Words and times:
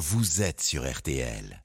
vous 0.00 0.40
êtes 0.40 0.62
sur 0.62 0.90
RTL. 0.90 1.62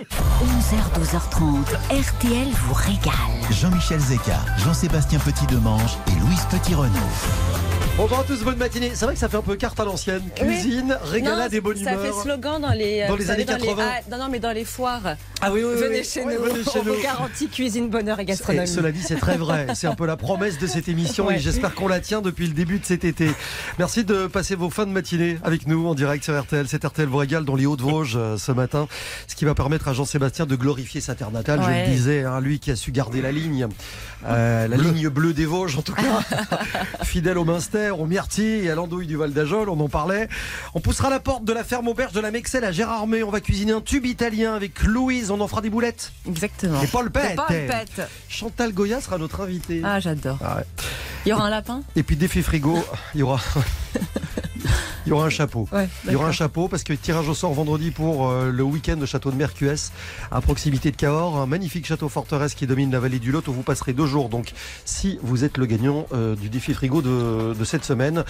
11h, 0.00 0.98
12h30, 0.98 1.66
RTL 1.90 2.48
vous 2.48 2.72
régale. 2.72 3.12
Jean-Michel 3.50 4.00
Zeka, 4.00 4.38
Jean-Sébastien 4.64 5.18
Petit-Demange 5.18 5.98
et 6.06 6.18
Louise 6.18 6.46
Petit-Renaud. 6.50 7.87
Bonjour 7.98 8.20
à 8.20 8.22
tous, 8.22 8.44
bonne 8.44 8.58
matinée. 8.58 8.92
C'est 8.94 9.06
vrai 9.06 9.14
que 9.14 9.18
ça 9.20 9.28
fait 9.28 9.38
un 9.38 9.42
peu 9.42 9.56
carte 9.56 9.80
à 9.80 9.84
l'ancienne. 9.84 10.22
Cuisine, 10.36 10.96
régalade 11.02 11.52
et 11.52 11.60
bonne 11.60 11.76
ça 11.76 11.94
humeur. 11.94 12.06
fait 12.06 12.22
slogan 12.22 12.62
dans 12.62 12.70
les. 12.70 13.04
Dans 13.08 13.16
les 13.16 13.28
années 13.28 13.44
80. 13.44 13.74
ah, 13.76 14.00
non, 14.08 14.18
non, 14.18 14.28
mais 14.30 14.38
dans 14.38 14.52
les 14.52 14.64
foires. 14.64 15.16
Ah 15.40 15.50
oui, 15.52 15.62
oui, 15.64 15.72
oui, 15.74 15.80
venez 15.82 15.98
oui. 15.98 16.04
chez 16.04 16.24
nous. 16.24 16.40
venez 16.40 16.62
chez 16.62 16.78
on 16.78 16.84
nous. 16.84 16.94
vous 16.94 17.02
garantit 17.02 17.48
cuisine, 17.48 17.90
bonheur 17.90 18.20
et 18.20 18.22
Et 18.22 18.26
gastronomie. 18.26 18.68
cela 18.68 18.92
dit, 18.92 19.02
c'est 19.02 19.16
très 19.16 19.36
vrai. 19.36 19.66
C'est 19.74 19.88
un 19.88 19.96
peu 19.96 20.06
la 20.06 20.16
promesse 20.16 20.58
de 20.58 20.68
cette 20.68 20.86
émission 20.88 21.28
et 21.28 21.40
j'espère 21.40 21.74
qu'on 21.74 21.88
la 21.88 21.98
tient 21.98 22.20
depuis 22.20 22.46
le 22.46 22.52
début 22.54 22.78
de 22.78 22.84
cet 22.84 23.04
été. 23.04 23.30
Merci 23.80 24.04
de 24.04 24.28
passer 24.28 24.54
vos 24.54 24.70
fins 24.70 24.86
de 24.86 24.92
matinée 24.92 25.38
avec 25.42 25.66
nous 25.66 25.88
en 25.88 25.94
direct 25.96 26.22
sur 26.22 26.40
RTL. 26.40 26.66
C'est 26.68 26.84
RTL 26.84 27.08
vous 27.08 27.16
régale 27.16 27.44
dans 27.44 27.56
les 27.56 27.66
Hauts-de-Vosges 27.66 28.16
euh, 28.16 28.36
ce 28.36 28.52
matin, 28.52 28.86
ce 29.26 29.34
qui 29.34 29.44
va 29.44 29.54
permettre 29.54 29.88
à 29.88 29.92
Jean-Sébastien 29.92 30.46
de 30.46 30.54
glorifier 30.54 31.00
sa 31.00 31.16
terre 31.16 31.32
natale. 31.32 31.60
Je 31.64 31.68
le 31.68 31.86
disais, 31.96 32.22
hein, 32.22 32.40
lui 32.40 32.60
qui 32.60 32.70
a 32.70 32.76
su 32.76 32.92
garder 32.92 33.22
la 33.22 33.32
ligne, 33.32 33.66
euh, 34.24 34.68
la 34.68 34.76
ligne 34.76 35.08
bleue 35.08 35.32
des 35.32 35.46
Vosges 35.46 35.76
en 35.78 35.82
tout 35.82 35.94
cas, 35.94 36.20
fidèle 37.04 37.38
au 37.38 37.44
Munster, 37.44 37.87
au 37.90 38.06
Myrtille 38.06 38.66
et 38.66 38.70
à 38.70 38.74
l'andouille 38.74 39.06
du 39.06 39.16
Val 39.16 39.32
d'Ajol, 39.32 39.68
on 39.68 39.80
en 39.80 39.88
parlait. 39.88 40.28
On 40.74 40.80
poussera 40.80 41.10
la 41.10 41.20
porte 41.20 41.44
de 41.44 41.52
la 41.52 41.64
ferme 41.64 41.88
auberge 41.88 42.12
de 42.12 42.20
la 42.20 42.30
Mexelle 42.30 42.64
à 42.64 42.72
Gérardmer. 42.72 43.22
On 43.22 43.30
va 43.30 43.40
cuisiner 43.40 43.72
un 43.72 43.80
tube 43.80 44.06
italien 44.06 44.54
avec 44.54 44.82
Louise. 44.82 45.30
On 45.30 45.40
en 45.40 45.48
fera 45.48 45.60
des 45.60 45.70
boulettes. 45.70 46.12
Exactement. 46.26 46.80
Et 46.82 46.86
pas 46.86 47.02
le 47.02 47.10
pète. 47.10 47.38
Chantal 48.28 48.72
Goya 48.72 49.00
sera 49.00 49.18
notre 49.18 49.40
invitée. 49.42 49.82
Ah, 49.84 50.00
j'adore. 50.00 50.38
Ah 50.42 50.56
ouais. 50.56 50.64
Il 51.26 51.30
y 51.30 51.32
aura 51.32 51.46
un 51.46 51.50
lapin 51.50 51.82
Et 51.96 52.02
puis 52.02 52.16
défi 52.16 52.42
frigo, 52.42 52.78
il 53.14 53.20
y 53.20 53.22
aura, 53.22 53.40
il 55.06 55.10
y 55.10 55.12
aura 55.12 55.26
un 55.26 55.30
chapeau. 55.30 55.68
Ouais. 55.72 55.88
Il 56.06 56.12
y 56.12 56.16
aura 56.16 56.28
un 56.28 56.32
chapeau 56.32 56.68
parce 56.68 56.82
que 56.84 56.92
tirage 56.92 57.28
au 57.28 57.34
sort 57.34 57.52
vendredi 57.52 57.90
pour 57.90 58.28
euh, 58.28 58.50
le 58.50 58.62
week-end 58.62 58.96
de 58.96 59.06
château 59.06 59.30
de 59.30 59.36
Mercuès 59.36 59.92
à 60.30 60.40
proximité 60.40 60.90
de 60.90 60.96
Cahors, 60.96 61.36
un 61.38 61.46
magnifique 61.46 61.86
château 61.86 62.08
forteresse 62.08 62.54
qui 62.54 62.66
domine 62.66 62.90
la 62.90 63.00
vallée 63.00 63.18
du 63.18 63.32
Lot 63.32 63.46
où 63.48 63.52
vous 63.52 63.62
passerez 63.62 63.92
deux 63.92 64.06
jours. 64.06 64.28
Donc, 64.28 64.52
si 64.84 65.18
vous 65.22 65.44
êtes 65.44 65.58
le 65.58 65.66
gagnant 65.66 66.06
euh, 66.12 66.34
du 66.36 66.48
défi 66.48 66.74
frigo 66.74 67.02
de, 67.02 67.54
de 67.54 67.64
cette 67.64 67.84
semaine, 67.84 68.24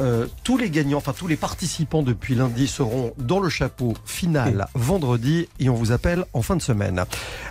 euh, 0.00 0.26
tous 0.44 0.56
les 0.56 0.70
gagnants, 0.70 0.98
enfin 0.98 1.14
tous 1.16 1.26
les 1.26 1.36
participants 1.36 2.02
depuis 2.02 2.34
lundi 2.34 2.66
seront 2.66 3.14
dans 3.18 3.40
le 3.40 3.48
chapeau 3.48 3.94
final 4.04 4.66
vendredi 4.74 5.48
et 5.58 5.68
on 5.68 5.74
vous 5.74 5.92
appelle 5.92 6.24
en 6.32 6.42
fin 6.42 6.56
de 6.56 6.62
semaine. 6.62 7.04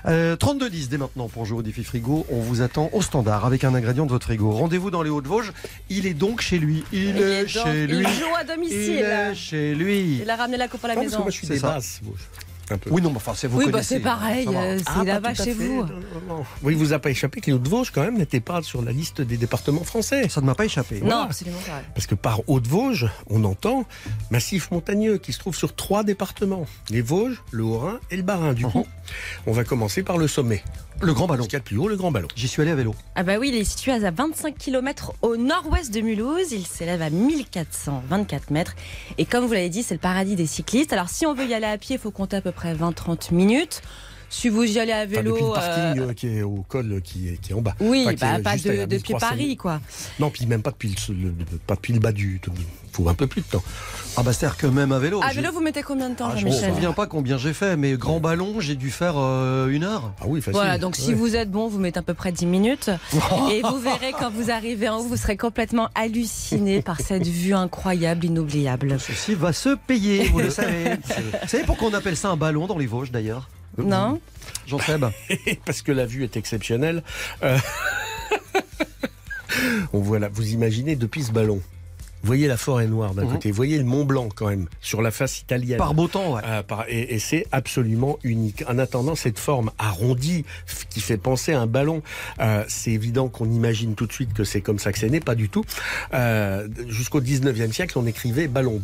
Euh, 0.06 0.36
32-10 0.36 0.90
dès 0.90 0.98
maintenant 0.98 1.28
pour 1.28 1.46
jouer 1.46 1.60
au 1.60 1.62
défi 1.62 1.84
frigo. 1.84 2.26
On 2.32 2.40
vous 2.40 2.62
attend 2.62 2.90
au 2.94 3.02
standard 3.02 3.46
avec 3.46 3.64
un 3.64 3.74
ingrédient 3.76 4.06
de 4.06 4.12
votre 4.12 4.26
frigo. 4.26 4.52
Rendez-vous 4.52 4.92
dans 4.92 5.04
les 5.04 5.10
Hauts-de-Vosges. 5.10 5.52
Il 5.90 6.06
est 6.06 6.14
donc 6.14 6.42
chez 6.42 6.60
lui. 6.60 6.84
Il, 6.92 7.02
Il 7.02 7.18
est, 7.18 7.48
chez 7.48 7.88
lui. 7.88 8.06
Joue 8.22 8.36
à 8.36 8.42
Il 8.44 8.48
domicile. 8.48 8.98
est 9.00 9.36
chez 9.36 9.76
lui. 9.76 10.20
Il 10.22 10.30
a 10.30 10.36
ramené 10.36 10.58
la 10.58 10.68
coupe 10.68 10.84
à 10.86 10.90
la 10.90 10.94
Ah, 10.94 10.96
parce 10.98 11.08
que 11.08 11.12
maison. 11.12 11.22
moi 11.24 11.32
je 11.32 11.38
suis 11.38 11.48
des 11.48 11.60
basses. 11.60 12.00
Vosges. 12.04 12.20
Un 12.70 12.78
peu. 12.78 12.90
Oui, 12.90 13.02
non, 13.02 13.10
mais 13.10 13.18
enfin, 13.18 13.34
c'est 13.36 13.48
vous 13.48 13.58
Oui, 13.58 13.66
bah 13.66 13.72
connaissez. 13.72 13.96
c'est 13.96 14.00
pareil. 14.00 14.48
Euh, 14.48 14.78
Ah, 14.86 14.94
C'est 14.94 15.00
pas 15.00 15.04
là-bas 15.04 15.34
chez 15.34 15.44
fait. 15.46 15.52
vous. 15.52 15.84
Non, 15.84 15.90
non. 16.30 16.46
Oui, 16.64 16.72
il 16.72 16.78
vous 16.80 16.94
a 16.94 17.00
pas 17.00 17.10
échappé 17.10 17.42
que 17.42 17.48
les 17.48 17.54
Hauts-de-Vosges, 17.54 17.92
quand 17.92 18.02
même, 18.02 18.18
n'étaient 18.18 18.40
pas 18.40 18.62
sur 18.62 18.82
la 18.82 18.94
liste 18.94 19.20
des 19.20 19.36
départements 19.36 19.84
français. 19.84 20.30
Ça 20.30 20.40
ne 20.40 20.46
m'a 20.46 20.56
pas 20.56 20.64
échappé. 20.64 21.02
Non, 21.02 21.18
absolument 21.24 21.58
pas. 21.68 21.82
Parce 21.94 22.08
que 22.08 22.16
par 22.16 22.48
Hauts-de-Vosges, 22.48 23.10
on 23.30 23.44
entend 23.44 23.84
massif 24.30 24.72
montagneux 24.72 25.18
qui 25.18 25.34
se 25.34 25.40
trouve 25.40 25.54
sur 25.54 25.76
trois 25.76 26.06
départements. 26.06 26.66
Les 26.90 27.02
Vosges, 27.02 27.42
le 27.52 27.64
Haut-Rhin 27.64 28.00
et 28.10 28.16
le 28.16 28.24
Bas-Rhin. 28.24 28.54
Du 28.54 28.66
coup, 28.66 28.88
on 29.48 29.52
va 29.52 29.66
commencer 29.66 30.02
par 30.02 30.18
le 30.18 30.30
sommet. 30.30 30.64
Le 31.04 31.14
grand 31.16 31.26
ballon. 31.26 31.44
Ce 31.44 31.48
qu'il 31.48 31.54
y 31.54 31.56
a 31.56 31.60
de 31.60 31.66
plus 31.66 31.78
haut, 31.78 31.88
le 31.88 31.96
Grand 31.96 32.12
Ballon. 32.12 32.28
J'y 32.36 32.48
suis 32.48 32.62
allé 32.62 32.70
à 32.70 32.76
vélo. 32.76 32.94
Ah 33.16 33.24
bah 33.24 33.38
oui, 33.40 33.50
il 33.50 33.56
est 33.56 33.64
situé 33.64 33.92
à 33.92 34.12
25 34.12 34.56
km 34.56 35.14
au 35.24 35.36
nord-ouest 35.36 35.92
de 35.92 36.02
Mulhouse. 36.02 36.52
Il 36.52 36.68
s'élève 36.68 37.02
à 37.02 37.10
1424 37.10 38.52
mètres. 38.52 38.76
Et 39.18 39.26
comme 39.26 39.46
vous 39.46 39.54
l'avez 39.54 39.70
dit, 39.70 39.82
c'est 39.82 39.96
le 39.96 40.00
paradis 40.00 40.36
des 40.36 40.46
cyclistes. 40.46 40.94
Alors 40.94 41.10
si 41.10 41.26
on 41.26 41.34
veut 41.34 41.48
y 41.48 41.56
aller 41.56 41.66
à 41.66 41.80
pied, 41.80 41.96
il 41.96 42.00
faut 42.00 42.12
compter 42.12 42.38
à 42.38 42.42
peu 42.42 42.52
près 42.52 42.76
20-30 42.76 43.34
minutes. 43.34 43.82
Si 44.34 44.48
vous 44.50 44.64
y 44.64 44.80
allez 44.80 44.94
à 44.94 45.00
Enfin, 45.04 45.06
vélo... 45.08 45.32
depuis 45.32 45.44
le 45.44 45.50
euh, 45.50 45.54
parking 45.54 46.00
euh, 46.10 46.14
qui 46.14 46.28
est 46.30 46.42
au 46.42 46.64
col, 46.68 46.92
euh, 46.94 47.00
qui 47.02 47.28
est, 47.30 47.38
qui 47.38 47.52
est 47.52 47.54
en 47.56 47.62
bas. 47.62 47.76
Oui, 47.82 48.04
Enfin, 48.08 48.40
bah, 48.40 48.52
pas 48.52 48.56
de, 48.58 48.86
depuis 48.86 49.14
1300 49.14 49.20
Paris, 49.20 49.58
quoi. 49.58 49.82
Non, 50.20 50.30
puis 50.30 50.46
même 50.46 50.62
pas 50.62 50.72
depuis 50.72 50.96
le, 51.10 51.16
le- 51.16 51.58
pas 51.68 51.76
depuis 51.76 51.92
le 51.94 52.00
bas 52.00 52.14
du. 52.14 52.40
Il 52.48 52.96
faut 52.96 53.08
un 53.10 53.14
peu 53.14 53.28
plus 53.28 53.42
de 53.42 53.48
temps. 53.48 53.64
Ah 54.18 54.24
bah 54.24 54.32
c'est-à-dire 54.34 54.58
que 54.58 54.68
même 54.68 54.92
à 54.94 55.00
vélo. 55.00 55.22
À 55.24 55.32
vélo, 55.34 55.50
vous 55.54 55.60
mettez 55.62 55.82
combien 55.84 56.10
de 56.10 56.16
temps, 56.16 56.30
Ah, 56.32 56.38
je 56.38 56.46
me 56.46 56.50
Jean-Michel 56.52 56.74
souviens 56.74 56.92
pas 56.94 57.08
combien 57.08 57.38
j'ai 57.38 57.54
fait, 57.54 57.76
mais 57.78 57.94
grand 57.94 58.20
ballon, 58.20 58.60
j'ai 58.60 58.76
dû 58.76 58.90
faire 58.90 59.14
euh, 59.18 59.68
une 59.70 59.84
heure. 59.84 60.14
Ah 60.22 60.26
oui, 60.28 60.40
facile. 60.42 60.54
Voilà, 60.54 60.78
donc 60.78 60.96
si 60.98 61.14
vous 61.14 61.36
êtes 61.36 61.50
bon, 61.52 61.68
vous 61.68 61.80
mettez 61.80 62.00
à 62.00 62.02
peu 62.02 62.14
près 62.14 62.32
10 62.32 62.46
minutes. 62.46 62.90
Et 63.52 63.62
vous 63.62 63.80
verrez 63.80 64.14
quand 64.18 64.30
vous 64.32 64.50
arrivez 64.52 64.88
en 64.90 64.98
haut, 65.00 65.04
vous 65.04 65.16
serez 65.18 65.38
complètement 65.38 65.90
halluciné 65.96 66.82
par 66.82 67.00
cette 67.00 67.28
vue 67.28 67.54
incroyable, 67.54 68.26
inoubliable. 68.26 68.98
Ceci 69.00 69.36
va 69.36 69.52
se 69.54 69.76
payer, 69.88 70.26
vous 70.30 70.40
le 70.40 70.50
savez. 70.52 70.96
Vous 70.96 71.48
savez 71.48 71.64
pourquoi 71.66 71.90
on 71.90 71.94
appelle 71.94 72.18
ça 72.18 72.30
un 72.30 72.38
ballon 72.38 72.68
dans 72.68 72.78
les 72.78 72.88
Vosges 72.88 73.12
d'ailleurs? 73.12 73.50
Non 73.78 74.20
Jean 74.68 74.80
Seb 74.80 75.06
parce 75.66 75.82
que 75.82 75.92
la 75.92 76.06
vue 76.06 76.24
est 76.24 76.38
exceptionnelle. 76.38 77.04
Euh, 77.44 77.58
on 79.94 80.00
voit 80.00 80.20
là, 80.20 80.30
vous 80.32 80.50
imaginez 80.52 80.96
depuis 80.96 81.24
ce 81.24 81.32
ballon. 81.32 81.62
Vous 82.24 82.28
voyez 82.28 82.48
la 82.48 82.58
forêt 82.58 82.86
noire 82.86 83.16
d'un 83.16 83.24
Mhm. 83.26 83.32
côté, 83.32 83.50
vous 83.50 83.56
voyez 83.56 83.80
le 83.80 83.84
Mont 83.84 84.06
Blanc 84.06 84.30
quand 84.36 84.48
même 84.48 84.68
sur 84.80 85.02
la 85.02 85.10
face 85.10 85.40
italienne. 85.40 85.80
Par 85.80 85.96
beau 85.96 86.08
temps, 86.08 86.36
ouais. 86.36 86.42
Euh, 86.46 86.62
par- 86.62 86.86
et 86.88 87.16
et 87.16 87.20
c'est 87.20 87.48
absolument 87.52 88.20
unique. 88.24 88.64
En 88.68 88.78
attendant, 88.78 89.16
cette 89.16 89.40
forme 89.40 89.72
arrondie 89.80 90.46
qui 90.92 91.02
fait 91.02 91.18
penser 91.18 91.54
à 91.54 91.62
un 91.62 91.66
ballon, 91.66 92.04
euh, 92.40 92.64
c'est 92.68 92.92
évident 92.92 93.28
qu'on 93.28 93.50
imagine 93.50 93.96
tout 93.96 94.06
de 94.06 94.14
suite 94.14 94.34
que 94.34 94.44
c'est 94.44 94.62
comme 94.62 94.78
ça 94.78 94.92
que 94.92 95.00
c'est 95.00 95.10
né, 95.10 95.20
pas 95.20 95.34
du 95.34 95.50
tout. 95.50 95.66
Euh, 96.14 96.68
Jusqu'au 96.90 97.22
19e 97.22 97.74
siècle, 97.74 97.98
on 97.98 98.06
écrivait 98.06 98.48
ballon, 98.48 98.78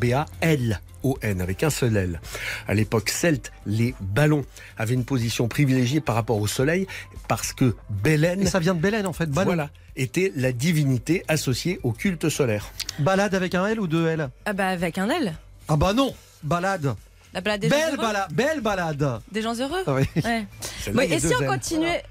Avec 1.23 1.63
un 1.63 1.69
seul 1.69 1.95
L. 1.95 2.21
À 2.67 2.73
l'époque 2.73 3.09
celte, 3.09 3.51
les 3.65 3.95
ballons 4.01 4.45
avaient 4.77 4.93
une 4.93 5.05
position 5.05 5.47
privilégiée 5.47 6.01
par 6.01 6.15
rapport 6.15 6.39
au 6.41 6.47
soleil 6.47 6.85
parce 7.27 7.53
que 7.53 7.75
Bélène, 7.89 8.41
Et 8.41 8.45
ça 8.45 8.59
vient 8.59 8.73
de 8.75 8.81
Bélène 8.81 9.07
en 9.07 9.13
fait, 9.13 9.27
ballon. 9.29 9.45
voilà, 9.45 9.69
était 9.95 10.33
la 10.35 10.51
divinité 10.51 11.23
associée 11.29 11.79
au 11.83 11.91
culte 11.93 12.27
solaire. 12.29 12.69
Balade 12.99 13.33
avec 13.35 13.55
un 13.55 13.65
L 13.67 13.79
ou 13.79 13.87
deux 13.87 14.05
L? 14.07 14.29
Ah 14.45 14.53
bah 14.53 14.67
avec 14.67 14.97
un 14.97 15.09
L. 15.09 15.33
Ah 15.69 15.77
bah 15.77 15.93
non 15.93 16.13
Balade 16.43 16.95
La 17.33 17.41
balade 17.41 17.61
des 17.61 17.69
gens 17.69 17.75
Belle 17.75 17.87
heureux. 17.95 17.97
balade 17.97 18.33
Belle 18.33 18.61
balade 18.61 19.21
Des 19.31 19.41
gens 19.41 19.55
heureux 19.55 19.83
Ah 19.87 19.93
oui. 19.93 20.03
Ouais. 20.23 20.45
Oui, 20.93 21.03
et 21.11 21.19
si 21.19 21.33
on 21.39 21.45
continuait 21.45 22.03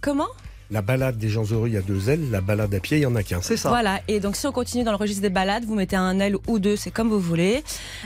Comment? 0.00 0.28
La 0.74 0.82
balade 0.82 1.18
des 1.18 1.28
gens 1.28 1.44
heureux, 1.44 1.68
il 1.68 1.74
y 1.74 1.76
a 1.76 1.82
deux 1.82 2.10
L. 2.10 2.32
La 2.32 2.40
balade 2.40 2.74
à 2.74 2.80
pied, 2.80 2.96
il 2.96 3.02
y 3.02 3.06
en 3.06 3.14
a 3.14 3.22
qu'un. 3.22 3.40
C'est 3.40 3.56
ça. 3.56 3.68
Voilà, 3.68 4.00
et 4.08 4.18
donc 4.18 4.34
si 4.34 4.44
on 4.48 4.50
continue 4.50 4.82
dans 4.82 4.90
le 4.90 4.96
registre 4.96 5.22
des 5.22 5.30
balades, 5.30 5.64
vous 5.64 5.76
mettez 5.76 5.94
un 5.94 6.18
L 6.18 6.36
ou 6.48 6.58
deux, 6.58 6.74
c'est 6.74 6.90
comme 6.90 7.10
vous 7.10 7.20
voulez. 7.20 7.62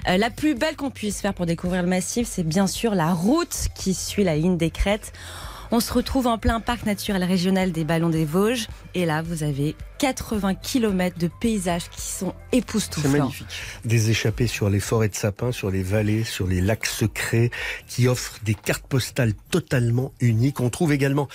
Euh, 0.06 0.18
la 0.18 0.28
plus 0.28 0.54
belle 0.54 0.76
qu'on 0.76 0.90
puisse 0.90 1.22
faire 1.22 1.32
pour 1.32 1.46
découvrir 1.46 1.80
le 1.80 1.88
massif, 1.88 2.28
c'est 2.30 2.42
bien 2.42 2.66
sûr 2.66 2.94
la 2.94 3.14
route 3.14 3.68
qui 3.74 3.94
suit 3.94 4.22
la 4.22 4.36
ligne 4.36 4.58
des 4.58 4.68
crêtes. 4.68 5.14
On 5.70 5.80
se 5.80 5.90
retrouve 5.94 6.26
en 6.26 6.36
plein 6.36 6.60
parc 6.60 6.84
naturel 6.84 7.24
régional 7.24 7.72
des 7.72 7.84
Ballons 7.84 8.10
des 8.10 8.26
Vosges, 8.26 8.68
et 8.94 9.04
là 9.06 9.22
vous 9.22 9.42
avez 9.42 9.74
80 9.98 10.54
km 10.54 11.18
de 11.18 11.28
paysages 11.40 11.88
qui 11.90 12.00
sont 12.02 12.32
C'est 12.52 12.58
époustouflants. 12.58 13.10
magnifique. 13.10 13.48
Des 13.84 14.10
échappées 14.10 14.46
sur 14.46 14.70
les 14.70 14.78
forêts 14.78 15.08
de 15.08 15.14
sapins, 15.16 15.50
sur 15.50 15.70
les 15.72 15.82
vallées, 15.82 16.22
sur 16.22 16.46
les 16.46 16.60
lacs 16.60 16.86
secrets, 16.86 17.50
qui 17.88 18.06
offrent 18.06 18.38
des 18.44 18.54
cartes 18.54 18.86
postales 18.86 19.34
totalement 19.50 20.12
uniques. 20.20 20.60
On 20.60 20.70
trouve 20.70 20.92
également 20.92 21.26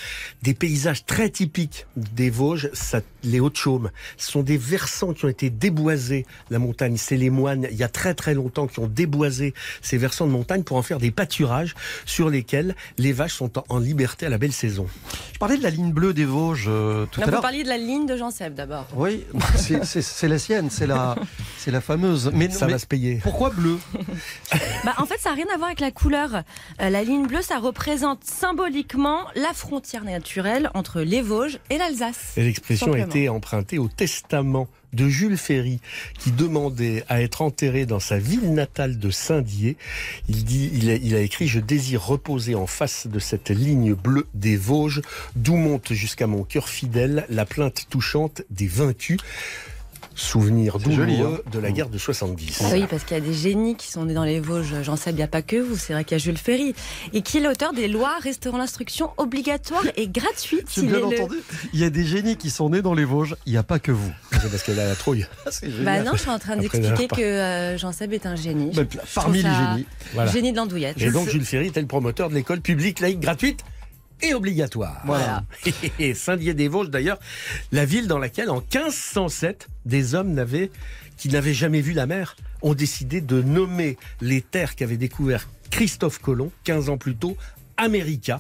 des 0.44 0.54
paysages 0.54 1.06
très 1.06 1.30
typiques 1.30 1.88
des 1.98 2.30
Vosges, 2.30 2.70
ça- 2.72 3.02
les 3.26 3.42
Hauts-de-Chaume. 3.42 3.92
Ce 4.18 4.32
sont 4.32 4.44
des 4.44 4.58
versants 4.58 5.14
qui 5.14 5.26
ont 5.26 5.30
été 5.30 5.50
déboisés. 5.50 6.26
La 6.50 6.60
montagne, 6.60 6.96
c'est 6.96 7.18
les 7.18 7.30
moines, 7.30 7.68
il 7.70 7.78
y 7.78 7.84
a 7.84 7.90
très 7.90 8.14
très 8.14 8.34
longtemps, 8.34 8.68
qui 8.68 8.80
ont 8.80 8.88
déboisé 8.88 9.54
ces 9.82 9.98
versants 9.98 10.26
de 10.26 10.32
montagne 10.32 10.64
pour 10.64 10.78
en 10.78 10.82
faire 10.84 11.00
des 11.00 11.12
pâturages 11.12 11.76
sur 12.06 12.30
lesquels 12.30 12.76
les 12.98 13.12
vaches 13.12 13.34
sont 13.36 13.52
en, 13.70 13.80
liberté 13.80 14.26
à 14.26 14.30
la 14.30 14.38
belle 14.38 14.54
saison. 14.54 14.88
Je 15.34 15.40
parlais 15.40 15.58
de 15.58 15.64
la 15.64 15.70
ligne 15.70 15.92
bleue 15.92 16.14
des 16.14 16.24
Vosges 16.26 16.68
euh, 16.70 17.06
tout 17.12 17.20
Non, 17.20 17.28
à 17.28 17.32
l'heure. 17.32 17.42
Parliez 17.44 17.64
de 17.64 17.68
la 17.70 17.78
ligne 17.78 18.06
de 18.06 18.16
Jean 18.16 18.32
Seb 18.32 18.54
d'abord. 18.56 18.88
Oui, 18.96 19.26
c'est- 19.58 20.28
la 20.28 20.40
sienne, 20.40 20.70
c'est 20.70 20.88
la, 20.88 21.16
c'est 21.58 21.72
la 21.72 21.82
fameuse. 21.82 22.32
Mais, 22.34 22.50
Ça 22.50 22.66
mais 22.68 22.72
va 22.74 22.80
se 22.80 22.86
payer. 22.88 23.20
pourquoi 23.22 23.50
bleu? 23.50 23.78
Bah, 24.86 24.94
en 24.98 25.06
fait, 25.06 25.18
ça 25.20 25.30
n'a 25.30 25.36
rien 25.36 25.46
à 25.54 25.58
voir 25.58 25.68
avec 25.68 25.80
la 25.82 25.92
couleur. 25.92 26.44
Euh, 26.82 26.90
la 26.90 27.04
ligne 27.04 27.28
bleue, 27.28 27.42
ça 27.42 27.58
représente 27.60 28.24
symboliquement 28.24 29.20
la 29.36 29.54
frontière 29.54 30.04
naturelle 30.04 30.70
entre 30.74 31.02
les 31.02 31.22
Vosges 31.22 31.60
et 31.70 31.78
l'Alsace. 31.78 32.34
Et 32.38 32.44
l'expression 32.44 32.94
a 32.94 33.00
été 33.00 33.30
empruntée 33.30 33.78
au 33.78 33.88
testament 33.88 34.68
de 34.94 35.08
Jules 35.10 35.38
Ferry, 35.38 35.80
qui 36.20 36.32
demandait 36.32 37.04
à 37.10 37.22
être 37.22 37.42
enterré 37.42 37.86
dans 37.86 38.00
sa 38.00 38.18
ville 38.18 38.54
natale 38.54 38.98
de 38.98 39.10
Saint-Dié. 39.10 39.78
Il 40.30 40.44
il 40.52 41.16
a, 41.16 41.18
a 41.18 41.22
écrit, 41.22 41.48
je 41.48 41.60
désire 41.60 42.06
reposer 42.06 42.56
en 42.56 42.68
face 42.68 43.08
de 43.08 43.20
cette 43.20 43.50
ligne 43.50 43.94
bleue 43.94 44.28
des 44.34 44.58
Vosges, 44.58 45.02
d'où 45.36 45.56
monte 45.56 45.94
jusqu'à 45.94 46.28
mon 46.28 46.44
cœur 46.44 46.70
fidèle 46.70 47.26
la 47.30 47.46
plainte 47.46 47.88
touchante 47.90 48.44
des 48.50 48.68
vaincus. 48.68 49.18
Souvenir 50.16 50.80
joli, 50.80 50.96
douloureux 51.18 51.44
hein. 51.46 51.50
de 51.52 51.60
la 51.60 51.72
guerre 51.72 51.90
de 51.90 51.98
70. 51.98 52.62
Ah 52.64 52.70
oui, 52.74 52.86
parce 52.90 53.04
qu'il 53.04 53.16
y 53.18 53.20
a 53.20 53.24
des 53.24 53.34
génies 53.34 53.76
qui 53.76 53.88
sont 53.88 54.06
nés 54.06 54.14
dans 54.14 54.24
les 54.24 54.40
Vosges. 54.40 54.74
J'en 54.84 54.96
sais, 54.96 55.10
il 55.12 55.16
n'y 55.16 55.24
a 55.24 55.28
pas 55.28 55.42
que 55.42 55.56
vous. 55.58 55.78
C'est 55.78 55.94
vrai 55.94 56.04
qu'il 56.04 56.18
y 56.18 56.22
a 56.22 56.24
Jules 56.24 56.38
Ferry. 56.38 56.74
Et 57.14 57.22
qui 57.22 57.38
est 57.38 57.42
l'auteur 57.42 57.74
des 57.74 57.88
lois 57.88 58.18
restaurant 58.22 58.58
l'instruction 58.58 59.12
obligatoire 59.18 59.84
et 59.96 60.08
gratuite. 60.08 60.68
Il 60.78 60.88
bien 60.88 60.98
est 60.98 61.00
le- 61.00 61.06
entendu. 61.06 61.36
Il 61.74 61.80
y 61.80 61.84
a 61.84 61.90
des 61.90 62.06
génies 62.06 62.38
qui 62.38 62.50
sont 62.50 62.70
nés 62.70 62.82
dans 62.82 62.94
les 62.94 63.06
Vosges. 63.06 63.36
Il 63.46 63.52
n'y 63.52 63.58
a 63.58 63.64
pas 63.64 63.80
que 63.80 63.92
vous. 63.92 64.12
C'est 64.32 64.50
parce 64.50 64.64
qu'elle 64.64 64.80
a 64.80 64.88
la 64.88 64.96
trouille. 64.96 65.26
Bah 65.84 66.02
non, 66.04 66.12
je 66.14 66.20
suis 66.22 66.30
en 66.30 66.40
train 66.40 66.56
d'expliquer 66.58 67.08
pas. 67.08 67.16
que 67.16 67.22
euh, 67.22 67.78
Jean 67.78 67.92
Seb 67.92 68.14
est 68.14 68.26
un 68.26 68.36
génie. 68.36 68.72
Bah, 68.74 68.84
Parmi 69.16 69.38
les 69.42 69.50
génies. 69.50 69.86
Voilà. 70.14 70.32
Génie 70.32 70.52
de 70.52 70.58
l'andouillette. 70.58 71.00
Et 71.02 71.12
donc 71.12 71.30
Jules 71.30 71.46
Ferry 71.46 71.68
était 71.68 71.82
le 71.82 71.88
promoteur 71.88 72.30
de 72.30 72.36
l'école 72.36 72.62
publique 72.62 73.00
laïque 73.00 73.20
gratuite 73.20 73.62
et 74.24 74.34
obligatoire. 74.34 75.02
Voilà. 75.06 75.44
Et 76.00 76.14
Saint-Dié-des-Vosges 76.14 76.90
d'ailleurs, 76.90 77.20
la 77.72 77.86
ville 77.86 78.08
dans 78.08 78.18
laquelle 78.18 78.50
en 78.50 78.62
1507 78.62 79.68
des 79.86 80.16
hommes 80.16 80.34
n'avaient 80.34 80.72
qui 81.18 81.30
n'avaient 81.30 81.54
jamais 81.54 81.82
vu 81.82 81.94
la 81.94 82.08
mer 82.08 82.36
ont 82.64 82.74
décidé 82.74 83.22
de 83.22 83.42
nommer 83.42 83.98
les 84.20 84.42
terres 84.42 84.76
qu'avait 84.76 84.98
découvert 84.98 85.48
Christophe 85.70 86.20
Colomb 86.20 86.52
15 86.64 86.90
ans 86.90 86.98
plus 86.98 87.16
tôt 87.16 87.38
America, 87.78 88.40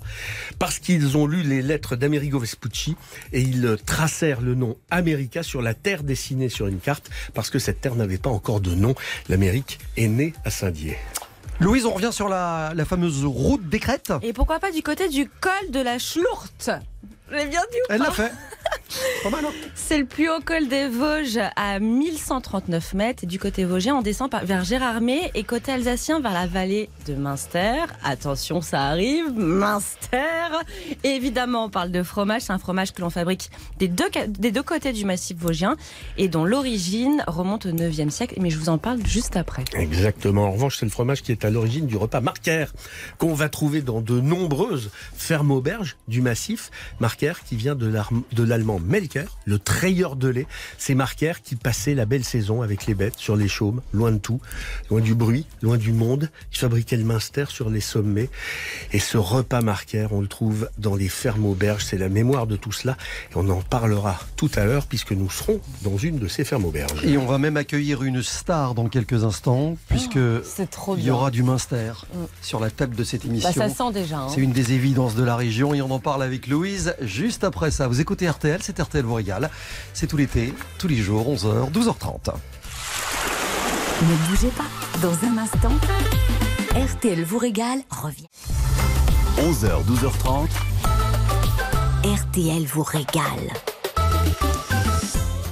parce 0.59 0.79
qu'ils 0.79 1.17
ont 1.17 1.25
lu 1.25 1.41
les 1.41 1.61
lettres 1.61 1.95
d'Amerigo 1.95 2.39
Vespucci 2.39 2.95
et 3.31 3.41
ils 3.41 3.77
tracèrent 3.85 4.41
le 4.41 4.55
nom 4.55 4.77
America 4.91 5.43
sur 5.43 5.61
la 5.61 5.73
terre 5.73 6.03
dessinée 6.03 6.49
sur 6.49 6.67
une 6.67 6.79
carte, 6.79 7.09
parce 7.33 7.49
que 7.49 7.59
cette 7.59 7.81
terre 7.81 7.95
n'avait 7.95 8.17
pas 8.17 8.29
encore 8.29 8.61
de 8.61 8.75
nom. 8.75 8.95
L'Amérique 9.29 9.79
est 9.97 10.07
née 10.07 10.33
à 10.45 10.51
Saint-Dié. 10.51 10.97
Louise, 11.63 11.85
on 11.85 11.93
revient 11.93 12.11
sur 12.11 12.27
la, 12.27 12.73
fameuse 12.85 13.23
route 13.23 13.67
des 13.69 13.79
crêtes. 13.79 14.11
Et 14.21 14.33
pourquoi 14.33 14.59
pas 14.59 14.71
du 14.71 14.83
côté 14.83 15.07
du 15.07 15.29
col 15.29 15.71
de 15.71 15.79
la 15.79 15.97
Schlourte 15.97 16.69
l'ai 17.33 17.45
bien 17.45 17.61
dit 17.71 17.77
ou 17.77 17.85
Elle 17.93 18.01
l'a 18.01 18.11
fait. 18.11 18.31
Hein 19.25 19.31
C'est 19.75 19.97
le 19.97 20.05
plus 20.05 20.29
haut 20.29 20.39
col 20.45 20.67
des 20.67 20.87
Vosges 20.87 21.39
à 21.55 21.79
1139 21.79 22.93
mètres. 22.93 23.23
Et 23.23 23.27
du 23.27 23.39
côté 23.39 23.65
vosgien, 23.65 23.95
on 23.95 24.01
descend 24.01 24.29
vers 24.43 24.63
Gérardmer 24.63 25.31
et 25.33 25.43
côté 25.43 25.71
alsacien 25.71 26.19
vers 26.19 26.33
la 26.33 26.47
vallée 26.47 26.89
de 27.07 27.15
Münster. 27.15 27.83
Attention, 28.03 28.61
ça 28.61 28.83
arrive, 28.83 29.31
Münster. 29.33 30.17
Et 31.03 31.09
évidemment, 31.09 31.65
on 31.65 31.69
parle 31.69 31.91
de 31.91 32.03
fromage. 32.03 32.43
C'est 32.43 32.53
un 32.53 32.59
fromage 32.59 32.93
que 32.93 33.01
l'on 33.01 33.09
fabrique 33.09 33.49
des 33.79 33.87
deux, 33.87 34.09
ca- 34.13 34.27
des 34.27 34.51
deux 34.51 34.63
côtés 34.63 34.93
du 34.93 35.05
massif 35.05 35.37
vosgien 35.37 35.75
et 36.17 36.27
dont 36.27 36.45
l'origine 36.45 37.23
remonte 37.27 37.65
au 37.65 37.71
9e 37.71 38.09
siècle. 38.09 38.35
Mais 38.39 38.49
je 38.49 38.57
vous 38.57 38.69
en 38.69 38.77
parle 38.77 39.05
juste 39.05 39.35
après. 39.37 39.63
Exactement. 39.75 40.45
En 40.45 40.51
revanche, 40.51 40.77
c'est 40.77 40.85
le 40.85 40.91
fromage 40.91 41.21
qui 41.23 41.31
est 41.31 41.45
à 41.45 41.49
l'origine 41.49 41.87
du 41.87 41.97
repas 41.97 42.21
Marquer, 42.21 42.65
qu'on 43.17 43.33
va 43.33 43.49
trouver 43.49 43.81
dans 43.81 44.01
de 44.01 44.19
nombreuses 44.19 44.91
fermes 45.15 45.51
auberges 45.51 45.95
du 46.07 46.21
massif. 46.21 46.69
Marquer 46.99 47.22
qui 47.45 47.55
vient 47.55 47.75
de 47.75 47.87
l'arm- 47.87 48.23
de 48.31 48.43
l'allemand 48.43 48.79
Melker, 48.83 49.25
le 49.45 49.59
trayeur 49.59 50.15
de 50.15 50.27
lait. 50.27 50.47
C'est 50.77 50.95
Marquer 50.95 51.33
qui 51.43 51.55
passait 51.55 51.93
la 51.95 52.05
belle 52.05 52.23
saison 52.23 52.61
avec 52.61 52.85
les 52.85 52.93
bêtes 52.93 53.17
sur 53.17 53.35
les 53.35 53.47
chaumes, 53.47 53.81
loin 53.93 54.11
de 54.11 54.17
tout, 54.17 54.39
loin 54.89 54.99
du 55.01 55.15
bruit, 55.15 55.45
loin 55.61 55.77
du 55.77 55.93
monde. 55.93 56.29
Il 56.51 56.57
fabriquait 56.57 56.97
le 56.97 57.03
minster 57.05 57.45
sur 57.49 57.69
les 57.69 57.81
sommets. 57.81 58.29
Et 58.91 58.99
ce 58.99 59.17
repas 59.17 59.61
Marquer, 59.61 60.07
on 60.11 60.21
le 60.21 60.27
trouve 60.27 60.69
dans 60.77 60.95
les 60.95 61.09
fermes 61.09 61.45
auberges. 61.45 61.85
C'est 61.85 61.97
la 61.97 62.09
mémoire 62.09 62.47
de 62.47 62.55
tout 62.55 62.71
cela. 62.71 62.97
Et 63.31 63.35
on 63.35 63.49
en 63.49 63.61
parlera 63.61 64.19
tout 64.35 64.51
à 64.55 64.65
l'heure 64.65 64.85
puisque 64.87 65.11
nous 65.13 65.29
serons 65.29 65.61
dans 65.83 65.97
une 65.97 66.19
de 66.19 66.27
ces 66.27 66.43
fermes 66.43 66.65
auberges. 66.65 67.03
Et 67.05 67.17
on 67.17 67.25
va 67.25 67.37
même 67.37 67.57
accueillir 67.57 68.03
une 68.03 68.21
star 68.21 68.73
dans 68.75 68.89
quelques 68.89 69.23
instants, 69.23 69.77
puisque 69.87 70.19
C'est 70.43 70.69
trop 70.69 70.97
il 70.97 71.03
y 71.03 71.09
aura 71.11 71.31
du 71.31 71.43
Munster 71.43 71.91
Mm. 72.13 72.17
sur 72.41 72.59
la 72.59 72.69
table 72.69 72.95
de 72.95 73.03
cette 73.03 73.21
Bah, 73.23 73.29
émission. 73.29 73.51
ça 73.53 73.69
sent 73.69 73.91
déjà. 73.93 74.19
hein. 74.19 74.27
C'est 74.33 74.41
une 74.41 74.51
des 74.51 74.73
évidences 74.73 75.15
de 75.15 75.23
la 75.23 75.35
région 75.35 75.73
et 75.73 75.81
on 75.81 75.91
en 75.91 75.99
parle 75.99 76.23
avec 76.23 76.47
Louise 76.47 76.95
juste 77.05 77.43
après 77.43 77.71
ça. 77.71 77.87
Vous 77.87 78.01
écoutez 78.01 78.29
RTL, 78.29 78.59
c'est 78.61 78.79
RTL 78.79 79.05
vous 79.05 79.13
régale. 79.13 79.49
C'est 79.93 80.07
tout 80.07 80.17
l'été, 80.17 80.53
tous 80.77 80.87
les 80.87 80.97
jours, 80.97 81.27
11h, 81.27 81.71
12h30. 81.71 82.33
Ne 84.01 84.15
bougez 84.27 84.49
pas. 84.49 84.65
Dans 85.01 85.13
un 85.27 85.37
instant, 85.37 85.75
RTL 86.75 87.23
vous 87.23 87.37
régale 87.37 87.79
revient. 87.89 88.27
11h, 89.37 89.83
12h30. 89.85 90.49
RTL 92.05 92.65
vous 92.65 92.83
régale. 92.83 93.72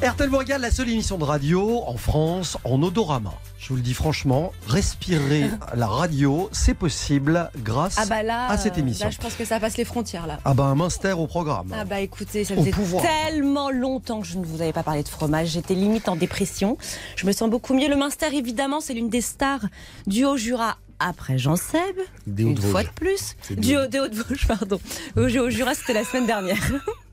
RTL 0.04 0.30
vous 0.30 0.40
la 0.60 0.72
seule 0.72 0.90
émission 0.90 1.20
de 1.20 1.24
radio 1.24 1.84
en 1.86 1.96
France 1.96 2.58
en 2.64 2.82
odorama. 2.82 3.34
Je 3.60 3.70
vous 3.70 3.76
le 3.76 3.82
dis 3.84 3.94
franchement, 3.94 4.52
respirer 4.68 5.46
la 5.76 5.86
radio, 5.86 6.50
c'est 6.52 6.74
possible 6.74 7.52
grâce 7.60 7.98
Ah 8.00 8.08
bah 8.08 8.24
là, 8.24 8.48
à 8.48 8.58
cette 8.58 8.78
euh, 8.78 8.82
émission. 8.82 9.06
là, 9.06 9.12
je 9.12 9.20
pense 9.20 9.36
que 9.36 9.46
ça 9.46 9.60
passe 9.60 9.78
les 9.78 9.86
frontières 9.86 10.26
là. 10.26 10.40
Ah 10.44 10.56
bah 10.56 10.64
un 10.64 10.74
Munster 10.74 11.12
au 11.12 11.28
programme. 11.28 11.72
Ah 11.78 11.86
bah 11.86 12.00
écoutez, 12.00 12.44
ça 12.46 12.56
faisait 12.56 12.72
pouvoir. 12.72 13.04
tellement 13.04 13.70
longtemps 13.70 14.22
que 14.22 14.28
je 14.28 14.40
ne 14.40 14.46
vous 14.46 14.64
avais 14.64 14.74
pas 14.74 14.82
parlé 14.82 15.04
de 15.04 15.08
fromage. 15.08 15.50
J'étais 15.50 15.76
limite 15.76 16.10
en 16.10 16.16
dépression. 16.16 16.80
Je 17.16 17.28
me 17.28 17.32
sens 17.32 17.48
beaucoup 17.52 17.76
mieux. 17.76 17.88
Le 17.88 17.96
Munster, 17.96 18.36
évidemment, 18.36 18.80
c'est 18.80 18.96
l'une 18.96 19.10
des 19.10 19.22
stars 19.22 19.66
du 20.08 20.26
Haut-Jura. 20.26 20.78
Après 20.98 21.38
Jean 21.38 21.56
Seb, 21.56 21.80
Des 22.28 22.44
une 22.44 22.58
fois 22.58 22.84
de 22.84 22.90
plus. 22.90 23.36
Du 23.52 23.78
Haut- 23.78 23.88
des 23.88 24.00
Hauts-de-Vosges, 24.00 24.48
pardon. 24.48 24.80
Au 25.16 25.22
Haut-Jura, 25.22 25.74
c'était 25.76 25.94
la 25.94 26.04
semaine 26.04 26.26
dernière. 26.26 26.58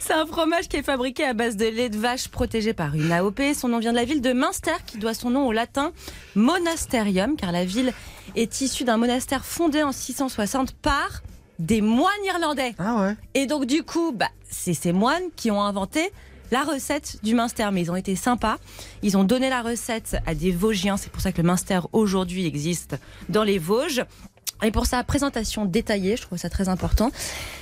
C'est 0.00 0.12
un 0.12 0.26
fromage 0.26 0.68
qui 0.68 0.76
est 0.76 0.82
fabriqué 0.82 1.24
à 1.24 1.32
base 1.32 1.56
de 1.56 1.66
lait 1.66 1.88
de 1.88 1.96
vache 1.96 2.28
protégé 2.28 2.74
par 2.74 2.94
une 2.94 3.10
AOP. 3.10 3.40
Son 3.54 3.68
nom 3.68 3.78
vient 3.78 3.92
de 3.92 3.96
la 3.96 4.04
ville 4.04 4.20
de 4.20 4.32
Münster 4.32 4.74
qui 4.86 4.98
doit 4.98 5.14
son 5.14 5.30
nom 5.30 5.46
au 5.46 5.52
latin 5.52 5.92
monasterium 6.34 7.36
car 7.36 7.52
la 7.52 7.64
ville 7.64 7.92
est 8.36 8.60
issue 8.60 8.84
d'un 8.84 8.96
monastère 8.96 9.44
fondé 9.44 9.82
en 9.82 9.92
660 9.92 10.72
par 10.72 11.22
des 11.58 11.80
moines 11.80 12.12
irlandais. 12.24 12.74
Ah 12.78 12.96
ouais 12.96 13.16
Et 13.34 13.46
donc 13.46 13.66
du 13.66 13.82
coup, 13.82 14.12
bah, 14.12 14.28
c'est 14.50 14.74
ces 14.74 14.92
moines 14.92 15.30
qui 15.36 15.50
ont 15.50 15.62
inventé 15.62 16.12
la 16.50 16.62
recette 16.62 17.18
du 17.22 17.34
Munster. 17.34 17.68
Mais 17.72 17.82
ils 17.82 17.90
ont 17.90 17.96
été 17.96 18.16
sympas. 18.16 18.58
Ils 19.02 19.16
ont 19.16 19.24
donné 19.24 19.48
la 19.48 19.62
recette 19.62 20.16
à 20.26 20.34
des 20.34 20.50
Vosgiens. 20.50 20.96
C'est 20.96 21.10
pour 21.10 21.20
ça 21.20 21.32
que 21.32 21.40
le 21.40 21.46
Munster 21.46 21.80
aujourd'hui 21.92 22.46
existe 22.46 22.96
dans 23.28 23.44
les 23.44 23.58
Vosges. 23.58 24.04
Et 24.62 24.70
pour 24.70 24.86
sa 24.86 25.02
présentation 25.04 25.64
détaillée, 25.66 26.16
je 26.16 26.22
trouve 26.22 26.38
ça 26.38 26.48
très 26.48 26.68
important. 26.68 27.10